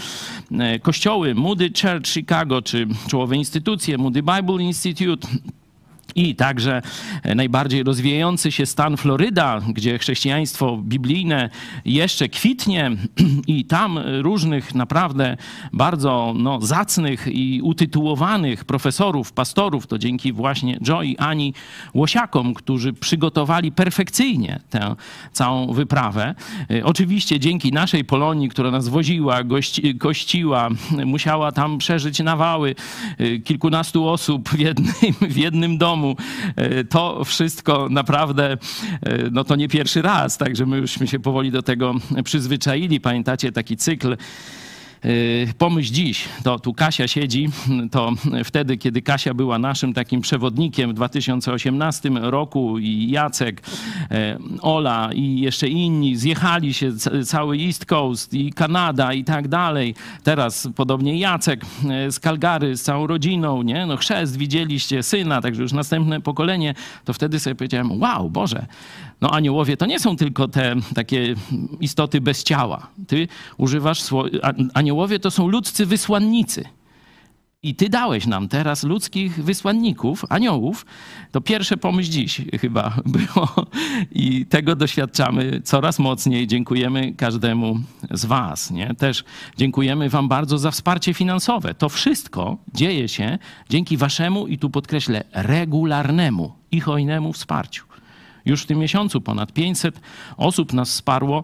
[0.51, 5.27] e, kościoły, Moody Church Chicago, czy czołowe instytucje, Moody Bible Institute,
[6.15, 6.81] i także
[7.35, 11.49] najbardziej rozwijający się stan Floryda, gdzie chrześcijaństwo biblijne
[11.85, 12.91] jeszcze kwitnie
[13.47, 15.37] i tam różnych naprawdę
[15.73, 21.53] bardzo no, zacnych i utytułowanych profesorów, pastorów, to dzięki właśnie Joe i Ani
[21.93, 24.95] Łosiakom, którzy przygotowali perfekcyjnie tę
[25.31, 26.35] całą wyprawę.
[26.71, 30.69] E, Oczywiście dzięki naszej Polonii, która nas woziła, gości, gościła,
[31.05, 32.75] musiała tam przeżyć nawały
[33.17, 36.15] e, kilkunastu osób w jednym, w jednym domu, domu.
[36.55, 38.57] E, To wszystko naprawdę, e,
[39.31, 42.99] no to nie pierwszy raz, także my jużśmy się powoli do tego przyzwyczaili.
[42.99, 44.17] Pamiętacie taki cykl
[45.57, 47.49] Pomyśl dziś, to tu Kasia siedzi,
[47.91, 48.11] to
[48.43, 53.61] wtedy, kiedy Kasia była naszym takim przewodnikiem w 2018 roku i Jacek,
[54.11, 59.47] e, Ola i jeszcze inni zjechali się ca- cały East Coast i Kanada i tak
[59.47, 59.95] dalej.
[60.23, 63.85] Teraz podobnie Jacek e, z Calgary z całą rodziną, nie?
[63.85, 66.73] No chrzest widzieliście, syna, także już następne pokolenie,
[67.05, 68.65] to wtedy sobie powiedziałem, wow, Boże,
[69.21, 71.35] no aniołowie to nie są tylko te takie
[71.79, 72.87] istoty bez ciała.
[73.07, 73.27] Ty
[73.57, 74.25] używasz sło...
[74.43, 76.65] a- Aniołowie to są ludzcy wysłannicy.
[77.63, 80.85] I ty dałeś nam teraz ludzkich wysłanników, aniołów.
[81.31, 83.49] To pierwsze pomyśl dziś chyba było.
[84.11, 86.47] I tego doświadczamy coraz mocniej.
[86.47, 87.79] Dziękujemy każdemu
[88.11, 88.71] z was.
[88.71, 88.95] Nie?
[88.95, 89.23] Też
[89.57, 91.73] dziękujemy wam bardzo za wsparcie finansowe.
[91.73, 93.37] To wszystko dzieje się
[93.69, 97.85] dzięki waszemu, i tu podkreślę, regularnemu i hojnemu wsparciu.
[98.45, 100.01] Już w tym miesiącu ponad 500
[100.37, 101.43] osób nas wsparło.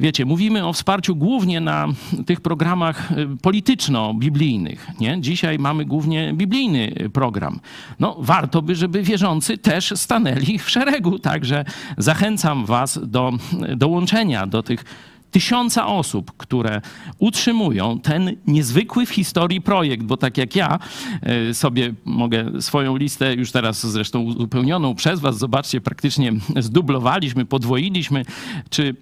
[0.00, 1.88] Wiecie, mówimy o wsparciu głównie na
[2.26, 4.90] tych programach y, polityczno-biblijnych.
[5.00, 5.20] Nie?
[5.20, 7.60] Dzisiaj mamy głównie biblijny program.
[8.00, 11.18] No, warto by, żeby wierzący też stanęli w szeregu.
[11.18, 11.64] Także
[11.98, 13.32] zachęcam Was do
[13.72, 14.84] y, dołączenia do tych
[15.32, 16.80] tysiąca osób, które
[17.18, 20.78] utrzymują ten niezwykły w historii projekt, bo tak jak ja
[21.22, 28.24] e, sobie mogę swoją listę już teraz zresztą uzupełnioną przez was, zobaczcie, praktycznie zdublowaliśmy, podwoiliśmy,
[28.70, 28.96] czy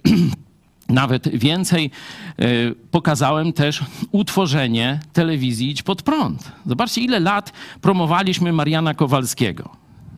[0.89, 1.91] nawet więcej,
[2.39, 2.47] e,
[2.91, 6.53] pokazałem też utworzenie telewizji Idź Pod Prąd.
[6.67, 9.71] Zobaczcie, ile lat promowaliśmy Mariana Kowalskiego.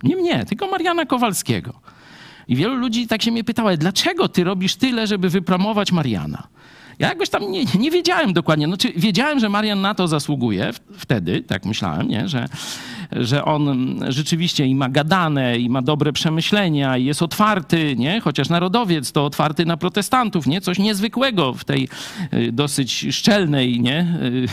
[0.02, 1.91] Nie mnie, tylko Mariana Kowalskiego.
[2.48, 6.48] I wielu ludzi tak się mnie pytało, dlaczego ty robisz tyle, żeby wypromować Mariana?
[7.02, 8.66] Ja jakoś tam nie, nie wiedziałem dokładnie.
[8.66, 12.28] Znaczy, wiedziałem, że Marian na to zasługuje wtedy, tak myślałem, nie?
[12.28, 12.48] Że,
[13.12, 18.20] że on rzeczywiście i ma gadane, i ma dobre przemyślenia, i jest otwarty, nie?
[18.20, 20.60] chociaż narodowiec to otwarty na protestantów, nie?
[20.60, 21.88] coś niezwykłego w tej
[22.34, 24.18] y, dosyć szczelnej, nie?
[24.22, 24.46] Y,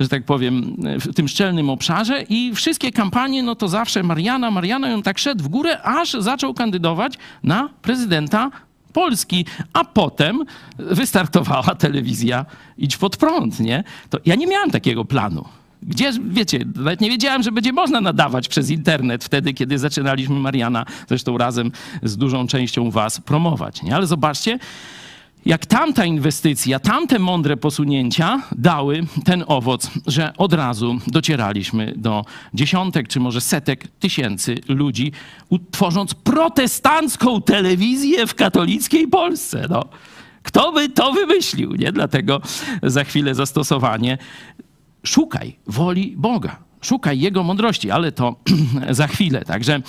[0.00, 2.22] że tak powiem, w tym szczelnym obszarze.
[2.28, 6.54] I wszystkie kampanie, no to zawsze Mariana, Mariana ją tak szedł w górę, aż zaczął
[6.54, 8.50] kandydować na prezydenta
[8.94, 10.44] Polski, a potem
[10.78, 12.46] wystartowała telewizja
[12.78, 13.84] Idź pod prąd, nie?
[14.10, 15.44] To ja nie miałem takiego planu.
[15.82, 20.84] Gdzie, wiecie, nawet nie wiedziałem, że będzie można nadawać przez internet wtedy, kiedy zaczynaliśmy Mariana,
[21.08, 21.72] zresztą razem
[22.02, 23.96] z dużą częścią was promować, nie?
[23.96, 24.58] Ale zobaczcie,
[25.46, 33.08] jak tamta inwestycja, tamte mądre posunięcia dały ten owoc, że od razu docieraliśmy do dziesiątek
[33.08, 35.12] czy może setek tysięcy ludzi,
[35.48, 39.66] utworząc protestancką telewizję w katolickiej Polsce.
[39.70, 39.84] No.
[40.42, 41.74] Kto by to wymyślił?
[41.74, 41.92] Nie?
[41.92, 42.40] Dlatego
[42.82, 44.18] za chwilę zastosowanie.
[45.02, 46.63] Szukaj woli Boga.
[46.84, 48.36] Szukaj Jego mądrości, ale to
[48.90, 49.44] za chwilę.
[49.44, 49.80] Także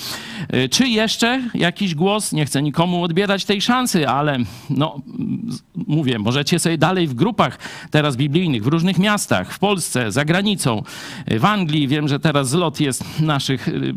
[0.54, 2.32] y, czy jeszcze jakiś głos?
[2.32, 4.38] Nie chcę nikomu odbierać tej szansy, ale
[4.70, 5.02] no,
[5.88, 7.60] mówię, możecie sobie dalej w grupach
[7.92, 10.84] teraz biblijnych, w różnych miastach, w Polsce, za granicą,
[11.32, 11.88] y, w Anglii.
[11.88, 13.94] Wiem, że teraz zlot jest naszych y,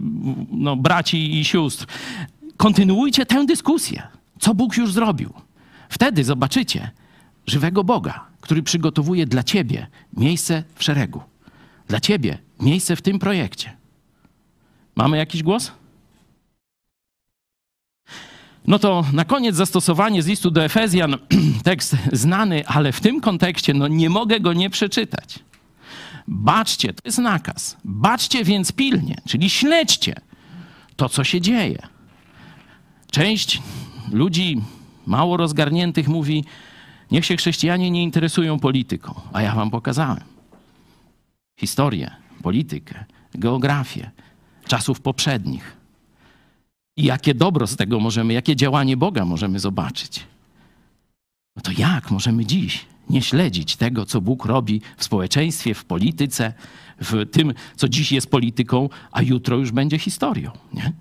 [0.51, 1.87] no, braci i sióstr.
[2.57, 4.03] Kontynuujcie tę dyskusję.
[4.41, 5.33] Co Bóg już zrobił?
[5.89, 6.91] Wtedy zobaczycie
[7.47, 11.23] żywego Boga, który przygotowuje dla ciebie miejsce w szeregu.
[11.89, 13.77] Dla ciebie miejsce w tym projekcie.
[14.97, 15.73] Mamy jakiś głos?
[18.67, 21.17] No to na koniec zastosowanie z listu do Efezjan,
[21.65, 25.39] tekst znany, ale w tym kontekście no nie mogę go nie przeczytać.
[26.29, 27.77] Baczcie, to jest nakaz.
[27.85, 30.21] Baczcie więc pilnie, czyli śledźcie
[30.97, 31.79] to, co się dzieje.
[33.11, 33.63] Część
[34.13, 34.61] ludzi
[35.07, 36.45] mało rozgarniętych mówi,
[37.11, 40.39] niech się chrześcijanie nie interesują polityką, a ja wam pokazałem
[41.59, 42.11] historię,
[42.43, 43.05] politykę,
[43.35, 44.11] geografię
[44.67, 45.77] czasów poprzednich.
[46.97, 50.27] I jakie dobro z tego możemy, jakie działanie Boga możemy zobaczyć.
[51.57, 56.53] No to jak możemy dziś nie śledzić tego, co Bóg robi w społeczeństwie, w polityce,
[57.01, 60.93] w tym, co dziś jest polityką, a jutro już będzie historią, nie?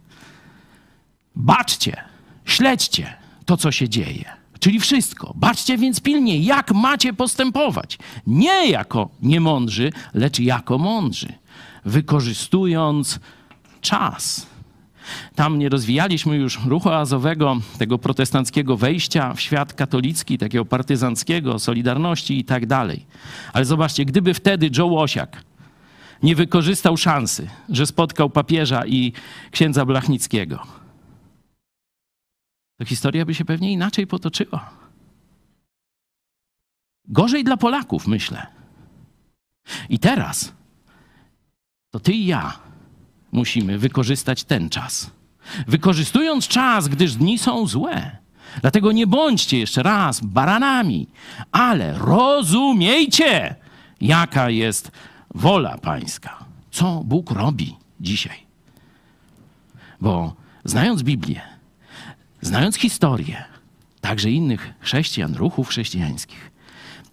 [1.35, 2.03] Baczcie,
[2.45, 3.13] śledźcie
[3.45, 4.25] to, co się dzieje.
[4.59, 5.33] Czyli wszystko.
[5.35, 7.97] Baczcie więc pilnie, jak macie postępować.
[8.27, 11.33] Nie jako niemądrzy, lecz jako mądrzy.
[11.85, 13.19] Wykorzystując
[13.81, 14.47] czas.
[15.35, 22.39] Tam nie rozwijaliśmy już ruchu azowego, tego protestanckiego wejścia w świat katolicki, takiego partyzanckiego, Solidarności
[22.39, 23.05] i tak dalej.
[23.53, 25.43] Ale zobaczcie, gdyby wtedy Joe Łosiak
[26.23, 29.13] nie wykorzystał szansy, że spotkał papieża i
[29.51, 30.63] księdza Blachnickiego,
[32.77, 34.69] to historia by się pewnie inaczej potoczyła.
[37.05, 38.47] Gorzej dla Polaków, myślę.
[39.89, 40.51] I teraz
[41.91, 42.59] to ty i ja
[43.31, 45.11] musimy wykorzystać ten czas.
[45.67, 48.17] Wykorzystując czas, gdyż dni są złe.
[48.61, 51.07] Dlatego nie bądźcie jeszcze raz baranami,
[51.51, 53.55] ale rozumiejcie,
[54.01, 54.91] jaka jest
[55.35, 56.45] wola Pańska.
[56.71, 58.37] Co Bóg robi dzisiaj.
[60.01, 61.56] Bo znając Biblię,
[62.47, 63.43] znając historię,
[64.01, 66.51] także innych chrześcijan, ruchów chrześcijańskich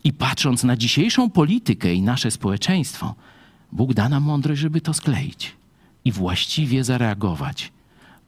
[0.05, 3.15] i patrząc na dzisiejszą politykę i nasze społeczeństwo,
[3.73, 5.57] Bóg da nam mądrość, żeby to skleić
[6.05, 7.73] i właściwie zareagować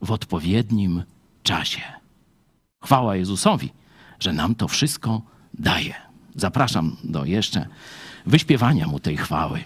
[0.01, 1.03] w odpowiednim
[1.43, 1.81] czasie.
[2.83, 3.69] Chwała Jezusowi,
[4.19, 5.21] że nam to wszystko
[5.53, 5.93] daje.
[6.35, 7.67] Zapraszam do jeszcze
[8.25, 9.63] wyśpiewania mu tej chwały.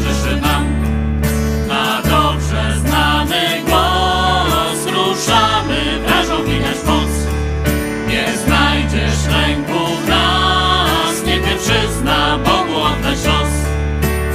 [0.00, 0.64] Towarzyszy nam.
[1.68, 7.10] Na dobrze znany głos ruszamy, wrażą widać moc.
[8.08, 13.50] Nie znajdziesz lęku w nas, nie pierwszyzna Bogu oddać los.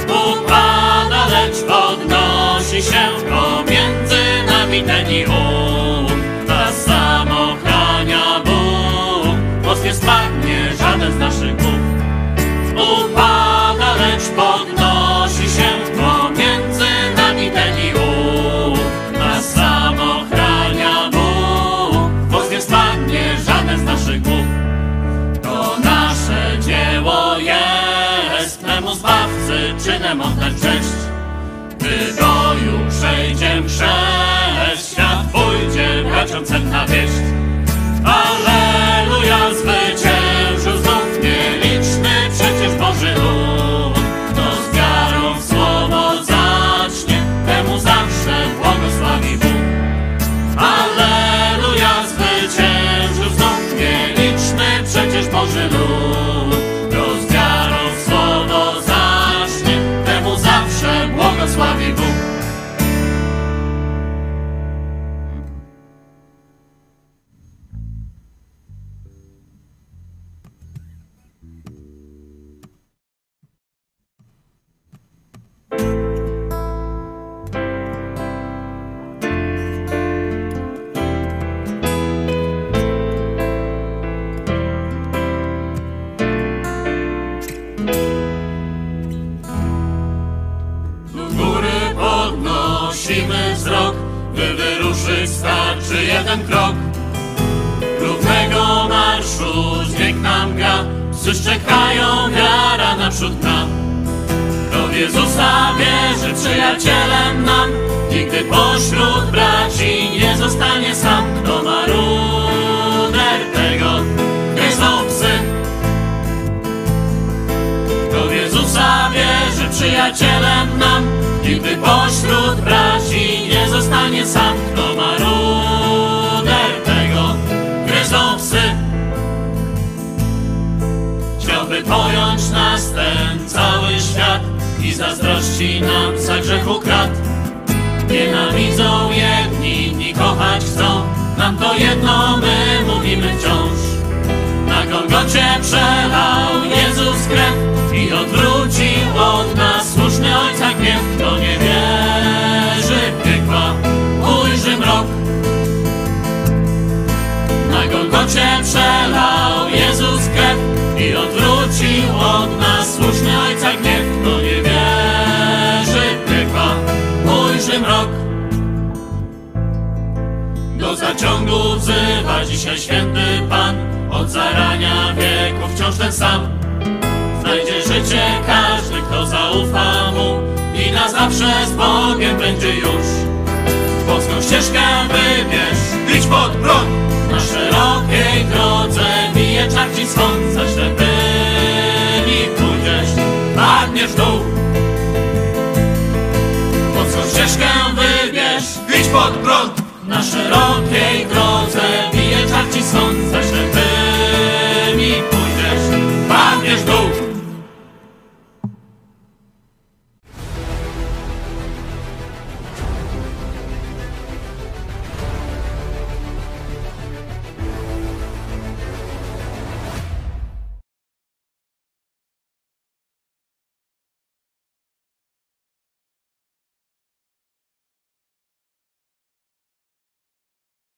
[0.04, 6.12] Upada, lecz podnosi się pomiędzy nami ten i ów.
[6.48, 11.80] Nas sam ochrania Bóg, most nie spadnie żaden z naszych głów.
[12.74, 13.55] Upada,
[30.06, 30.88] Czynem oddać cześć.
[31.78, 37.12] Gdy boju przejdzie chrzest, świat pójdzie braciom cenna wieść.
[38.04, 40.05] Alleluja, zwyciężył